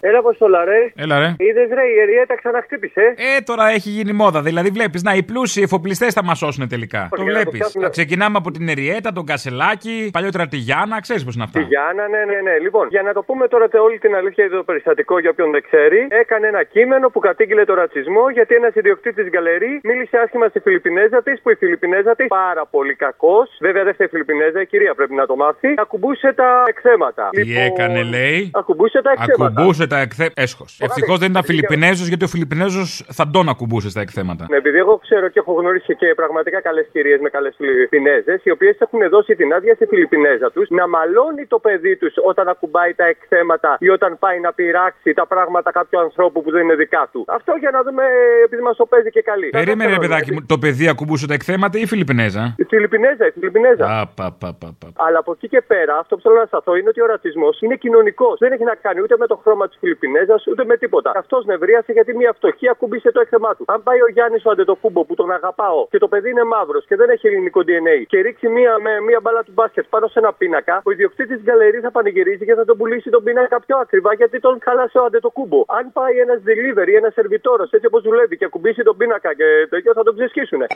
Έλα, 0.00 0.18
Αποστολά, 0.18 0.64
ρε. 0.64 0.92
Έλα, 0.96 1.18
ρε. 1.18 1.34
Είδες, 1.38 1.68
ρε, 1.78 1.82
η 1.96 2.00
Εριέτα 2.02 2.34
ξαναχτύπησε. 2.36 3.00
Ε, 3.16 3.40
τώρα 3.40 3.68
έχει 3.68 3.88
γίνει 3.90 4.12
μόδα. 4.12 4.40
Δηλαδή, 4.42 4.68
βλέπεις, 4.68 5.02
να 5.02 5.12
οι 5.14 5.22
πλούσιοι 5.22 5.62
εφοπλιστές 5.62 6.12
θα 6.14 6.24
μας 6.24 6.38
σώσουν 6.38 6.68
τελικά. 6.68 7.08
Το 7.10 7.22
για 7.22 7.24
να 7.24 7.30
το 7.30 7.36
βλέπεις. 7.38 7.58
πιάσουμε. 7.58 7.88
Ξεκινάμε 7.88 8.36
από 8.38 8.50
την 8.50 8.68
Εριέτα, 8.68 9.12
τον 9.12 9.24
Κασελάκη, 9.26 10.10
παλιότερα 10.12 10.46
τη 10.46 10.56
Γιάννα, 10.56 11.00
ξέρεις 11.00 11.24
πώς 11.24 11.34
είναι 11.34 11.44
αυτά. 11.44 11.58
Τη 11.60 11.64
Γιάννα, 11.66 12.08
ναι, 12.08 12.18
ναι, 12.30 12.38
ναι. 12.46 12.58
Λοιπόν, 12.58 12.86
για 12.94 13.02
να 13.02 13.12
το 13.12 13.22
πούμε 13.22 13.48
τώρα 13.48 13.68
τε- 13.68 13.80
όλη 13.80 13.98
την 13.98 14.14
αλήθεια 14.14 14.44
για 14.46 14.56
το 14.56 14.62
περιστατικό 14.62 15.18
για 15.20 15.30
όποιον 15.30 15.50
δεν 15.50 15.62
ξέρει, 15.68 16.06
έκανε 16.22 16.46
ένα 16.46 16.62
κείμενο 16.64 17.08
που 17.08 17.20
κατήγγειλε 17.20 17.64
το 17.64 17.74
ρατσισμό 17.74 18.24
γιατί 18.30 18.54
ένας 18.54 18.74
ιδιοκτήτης 18.74 19.26
γκαλερί 19.28 19.80
μίλησε 19.82 20.16
άσχημα 20.24 20.46
στη 20.48 20.58
Φιλιππινέζα 20.60 21.22
της, 21.22 21.40
που 21.42 21.50
η 21.50 21.54
Φιλιππινέζα 21.54 22.14
της, 22.16 22.26
πάρα 22.26 22.66
πολύ 22.66 22.94
κακός, 22.94 23.48
βέβαια 23.60 23.84
δεν 23.84 23.94
φταίει 23.94 24.06
η 24.06 24.10
Φιλιππινέζα, 24.10 24.60
η 24.60 24.66
κυρία 24.66 24.94
πρέπει 24.94 25.14
να 25.14 25.26
το 25.26 25.36
μάθει, 25.36 25.74
ακουμπούσε 25.76 26.32
τα 26.32 26.62
εκθέματα. 26.68 27.28
Τι 27.30 27.58
έκανε, 27.68 28.02
λέει; 28.02 28.50
Ακουμπούσε 28.54 29.02
τα 29.02 29.10
εκθέματα. 29.10 29.52
Ακουμπούσε 29.60 29.86
τα 29.92 29.98
εκθέματα. 30.06 30.40
Έσχος. 30.44 30.70
Ευτυχώς 30.86 31.18
δεν 31.22 31.30
ήταν 31.30 31.44
Φιλιππινέζος, 31.50 32.06
γιατί 32.10 32.24
ο 32.28 32.30
Φιλιππινέζος 32.34 32.88
θα 33.18 33.24
τον 33.34 33.44
ακουμπούσε 33.52 33.88
στα 33.94 34.00
εκθέματα. 34.06 34.44
Ναι, 34.50 34.56
επειδή 34.56 34.78
εγώ 34.84 34.94
ξέρω 35.06 35.26
και 35.32 35.38
έχω 35.42 35.52
γνωρίσει 35.60 35.92
και 36.00 36.08
πραγματικά 36.20 36.58
καλές 36.68 36.86
κυρίες 36.92 37.20
με 37.20 37.28
καλές 37.36 37.54
Φιλιππινέζες, 37.58 38.38
οι 38.44 38.50
οποίες 38.50 38.76
έχουν 38.84 39.00
δώσει 39.14 39.32
την 39.40 39.52
άδεια 39.56 39.74
στη 39.74 39.84
Φιλιππινέζα 39.86 40.50
τους 40.50 40.68
να 40.78 40.88
μαλώνει 40.88 41.44
το 41.46 41.58
παιδί 41.58 41.96
τους 41.96 42.14
όταν 42.30 42.48
ακουμπάει 42.48 42.92
τα 42.94 43.06
εκθέματα 43.14 43.76
ή 43.80 43.88
όταν 43.88 44.18
πάει 44.18 44.38
να 44.40 44.52
πειράξει 44.52 45.12
τα 45.12 45.26
πράγματα 45.26 45.68
κάποιου 45.78 45.98
ανθρώπου 46.00 46.42
που 46.42 46.50
δεν 46.50 46.62
είναι 46.62 46.74
δικά 46.74 47.08
του. 47.12 47.24
Αυτό 47.28 47.52
για 47.62 47.70
να 47.70 47.82
δούμε, 47.82 48.04
επειδή 48.44 48.62
μας 48.62 48.76
το 48.76 48.86
παίζει 48.86 49.10
και 49.10 49.22
καλή. 49.22 49.48
Περίμενε, 49.48 49.90
ρε 49.90 49.98
παιδάκι 49.98 50.32
μου, 50.32 50.40
το 50.46 50.58
παιδί 50.58 50.88
ακουμπούσε 50.88 51.26
τα 51.26 51.34
εκθέματα 51.34 51.78
ή 51.78 51.80
η 51.80 51.86
Φιλιππινέζα; 51.86 52.54
Η 52.56 52.64
Φιλιππινέζα, 52.64 53.26
η 53.26 53.30
Φιλιππινέζα. 53.30 53.84
Α, 53.84 54.06
πα, 54.16 54.36
πα, 54.40 54.56
πα, 54.60 54.68
πα. 54.78 54.88
Αλλά 55.06 55.18
από 55.18 55.32
εκεί 55.32 55.48
και 55.48 55.60
πέρα, 55.72 55.98
αυτό 55.98 56.16
που 56.16 56.22
θέλω 56.22 56.34
να 56.34 56.46
σταθώ 56.46 56.76
είναι 56.76 56.88
ότι 56.88 57.00
ο 57.02 57.06
ρατσισμός 57.06 57.60
είναι 57.60 57.76
κοινωνικός. 57.76 58.38
Δεν 58.38 58.52
έχει 58.52 58.64
να 58.64 58.74
κάνει 58.74 59.00
ούτε 59.00 59.14
με 59.18 59.26
το 59.26 59.36
χρώμα 59.42 59.68
της 59.68 59.76
Φιλιππινέζα 59.80 60.36
ούτε 60.50 60.64
με 60.64 60.76
τίποτα. 60.76 61.12
Αυτό 61.16 61.42
νευρίασε 61.44 61.92
γιατί 61.92 62.16
μια 62.16 62.32
φτωχή 62.32 62.68
ακούμπησε 62.68 63.12
το 63.12 63.20
έκθεμά 63.20 63.54
του. 63.56 63.64
Αν 63.66 63.82
πάει 63.82 64.00
ο 64.06 64.08
Γιάννης 64.14 64.44
ο 64.44 64.50
Αντετοκούμπο 64.50 65.04
που 65.04 65.14
τον 65.14 65.30
αγαπάω 65.32 65.86
και 65.90 65.98
το 65.98 66.08
παιδί 66.08 66.30
είναι 66.30 66.44
μαύρος 66.44 66.84
και 66.86 66.96
δεν 66.96 67.10
έχει 67.10 67.26
ελληνικό 67.26 67.60
DNA 67.68 67.96
και 68.06 68.20
ρίξει 68.20 68.48
μια, 68.48 68.78
με 68.84 69.00
μια 69.00 69.18
μπάλα 69.22 69.42
του 69.42 69.52
μπάσκετ 69.54 69.84
πάνω 69.90 70.06
σε 70.06 70.18
ένα 70.18 70.32
πίνακα, 70.32 70.80
ο 70.84 70.90
ιδιοκτήτης 70.90 71.36
τη 71.36 71.42
γκαλερί 71.42 71.78
θα 71.80 71.90
πανηγυρίζει 71.90 72.44
και 72.44 72.54
θα 72.54 72.64
τον 72.64 72.76
πουλήσει 72.76 73.10
τον 73.10 73.22
πίνακα 73.22 73.60
πιο 73.60 73.76
ακριβά 73.76 74.14
γιατί 74.14 74.40
τον 74.40 74.58
χάλασε 74.62 74.98
ο 74.98 75.04
Αντετοκούμπο. 75.04 75.64
Αν 75.68 75.92
πάει 75.92 76.18
ένας 76.18 76.38
delivery, 76.48 76.92
ένας 76.96 77.12
σερβιτόρος 77.12 77.70
έτσι 77.70 77.86
όπως 77.86 78.02
δουλεύει 78.02 78.36
και 78.36 78.44
ακουμπήσει 78.44 78.82
τον 78.82 78.96
πίνακα 78.96 79.34
και 79.34 79.66
τέτοιο 79.70 79.92
θα 79.92 80.02
τον 80.02 80.14
ξεσκίσουνε. 80.16 80.66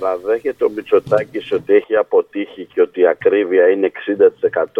Παραδέχεται 0.00 0.64
ο 0.64 0.70
Μητσοτάκης 0.70 1.52
ότι 1.52 1.74
έχει 1.74 1.96
αποτύχει 1.96 2.64
και 2.72 2.80
ότι 2.80 3.00
η 3.00 3.06
ακρίβεια 3.06 3.68
είναι 3.68 3.90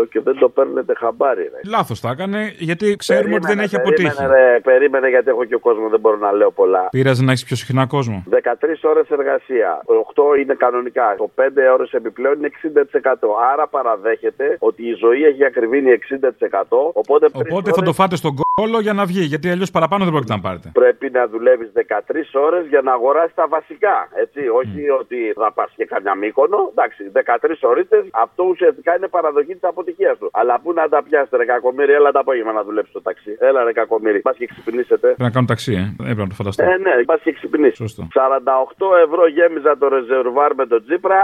60% 0.00 0.08
και 0.10 0.20
δεν 0.20 0.38
το 0.38 0.48
παίρνετε 0.48 0.94
χαμπάρι, 0.94 1.42
ρε. 1.42 1.60
Λάθος 1.64 2.00
τα 2.00 2.10
έκανε, 2.10 2.54
γιατί 2.58 2.96
ξέρουμε 2.96 3.34
ότι 3.34 3.46
δεν 3.46 3.58
έχει 3.58 3.76
περίμενε, 3.76 4.08
αποτύχει. 4.08 4.26
Ρε, 4.32 4.60
περίμενε 4.60 5.08
γιατί 5.08 5.28
έχω 5.28 5.44
και 5.44 5.56
κόσμος, 5.56 5.90
δεν 5.90 6.00
μπορώ 6.00 6.16
να 6.16 6.32
λέω 6.32 6.50
πολλά. 6.50 6.88
Πήραζε 6.90 7.22
να 7.24 7.30
έχεις 7.32 7.44
πιο 7.44 7.56
συχνά 7.56 7.86
κόσμο. 7.86 8.24
13 8.30 8.34
ώρες 8.82 9.08
εργασία. 9.10 9.82
8 10.14 10.38
είναι 10.40 10.54
κανονικά. 10.54 11.14
Το 11.16 11.30
5 11.34 11.72
ώρες 11.72 11.92
επιπλέον 11.92 12.34
είναι 12.38 12.46
60%. 12.46 13.28
Άρα 13.52 13.66
παραδέχεται 13.66 14.56
ότι 14.58 14.88
η 14.88 14.94
ζωή 14.94 15.24
έχει 15.24 15.44
ακριβήνει 15.44 15.90
60%. 15.90 16.90
Οπότε, 16.92 17.28
τρεις 17.28 17.50
Οπότε 17.50 17.70
θα 17.70 17.76
ώρες 17.76 17.88
το 17.88 17.92
φάτε 17.92 18.16
στον 18.16 18.34
κόλο 18.54 18.80
για 18.80 18.92
να 18.92 19.04
βγει, 19.04 19.20
γιατί 19.20 19.50
αλλιώς 19.50 19.70
παραπάνω 19.70 20.04
δεν 20.04 20.12
πρόκειται 20.12 20.34
να 20.34 20.40
πάρετε. 20.40 20.70
Πρέπει 20.72 21.10
να 21.10 21.26
δουλεύεις 21.28 21.70
13 21.74 22.34
ώρες 22.34 22.66
για 22.66 22.80
να 22.80 22.92
αγοράσεις 22.92 23.34
τα 23.34 23.46
βασικά. 23.48 24.08
Έτσι, 24.14 24.40
όχι 24.48 24.80
ότι 25.06 25.20
θα 25.40 25.48
πα 25.56 25.64
και 25.78 25.84
καμιά 25.92 26.14
μήκονο. 26.22 26.58
Εντάξει, 26.74 27.00
13 27.12 27.70
ώρες 27.72 27.86
αυτό 28.24 28.42
ουσιαστικά 28.52 28.90
είναι 28.96 29.08
παραδοχή 29.16 29.52
της 29.58 29.64
αποτυχίας 29.72 30.14
του. 30.18 30.28
Αλλά 30.40 30.54
πού 30.62 30.68
να 30.78 30.84
τα 30.92 31.00
πιάσετε, 31.06 31.36
ρε 31.40 31.44
κακομίρι, 31.52 31.92
έλα 31.98 32.10
το 32.16 32.18
απόγευμα 32.24 32.52
να 32.58 32.62
δουλέψεις 32.68 32.92
το 32.98 33.02
ταξί. 33.08 33.32
Έλα, 33.48 33.60
ρε 33.68 33.72
κακομίρι, 33.80 34.20
πας 34.26 34.36
και 34.40 34.46
ξυπνήσετε. 34.52 35.06
Πρέπει 35.14 35.22
να 35.28 35.30
κάνω 35.36 35.46
ταξί, 35.52 35.72
ε. 35.82 35.84
Έπρεπε 36.02 36.22
να 36.26 36.30
το 36.32 36.34
φανταστώ. 36.40 36.62
Ε, 36.62 36.76
ναι, 36.86 36.92
πας 37.10 37.20
και 37.24 37.32
ξυπνήσεις. 37.38 37.76
Σωστό. 37.84 38.02
48 38.14 38.86
ευρώ 39.06 39.22
γέμιζα 39.36 39.72
το 39.80 39.86
ρεζερβάρ 39.94 40.54
με 40.54 40.66
τον 40.66 40.80
Τζίπρα, 40.84 41.20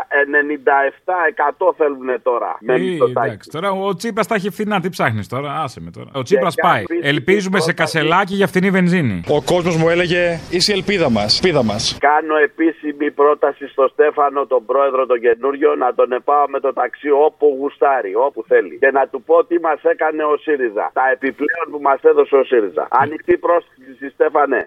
97% 1.66 1.74
θέλουν 1.76 2.22
τώρα. 2.22 2.56
Με 2.60 2.74
Ε, 2.74 2.78
Μητσοτάκη. 2.78 3.26
εντάξει, 3.28 3.50
τώρα 3.50 3.70
ο 3.70 3.94
Τσίπρας 3.94 4.26
τα 4.26 4.34
έχει 4.34 4.50
φθηνά, 4.50 4.80
τι 4.80 4.88
ψάχνεις 4.88 5.28
τώρα, 5.28 5.50
άσε 5.62 5.80
με 5.80 5.90
τώρα. 5.90 6.10
Ο 6.14 6.22
Τσίπρας 6.22 6.54
Και 6.54 6.60
πάει. 6.62 6.84
κάποια 6.84 7.08
Ελπίζουμε 7.10 7.60
σε 7.60 7.72
κασελάκι 7.72 8.34
για 8.34 8.46
φθηνή 8.46 8.70
βενζίνη. 8.70 9.22
Ο 9.28 9.42
κόσμος 9.42 9.76
μου 9.76 9.88
έλεγε 9.88 10.38
είσαι 10.50 10.72
η 10.72 10.74
ελπίδα 10.76 11.10
μας. 11.10 11.40
Ελπίδα 11.42 11.62
μας. 11.64 11.96
Κάνω 12.00 12.36
επίσημη 12.36 13.10
πρόταση 13.10 13.66
στο 13.72 13.88
Στέφανο, 13.92 14.46
τον 14.46 14.64
πρόεδρο 14.64 15.06
τον 15.06 15.20
καινούριο, 15.20 15.74
να 15.74 15.94
τον 15.94 16.12
επάω 16.12 16.48
με 16.48 16.60
το 16.60 16.72
ταξί 16.72 17.10
όπου 17.10 17.56
γουστάρει, 17.58 18.14
όπου 18.14 18.44
θέλει. 18.50 18.78
Και 18.78 18.90
να 18.90 19.08
του 19.08 19.22
πω 19.22 19.44
τι 19.44 19.60
μας 19.60 19.80
έκανε 19.82 20.24
ο 20.24 20.36
ΣΥΡΙΖΑ. 20.36 20.90
Τα 20.92 21.10
επιπλέον 21.10 21.66
που 21.70 21.80
μας 21.80 22.00
έδωσε 22.02 22.36
ο 22.36 22.44
ΣΥΡΙΖΑ. 22.44 22.88
Ανοιχτή 22.90 23.36
πρόσκληση, 23.36 24.08
Στέφανε. 24.08 24.66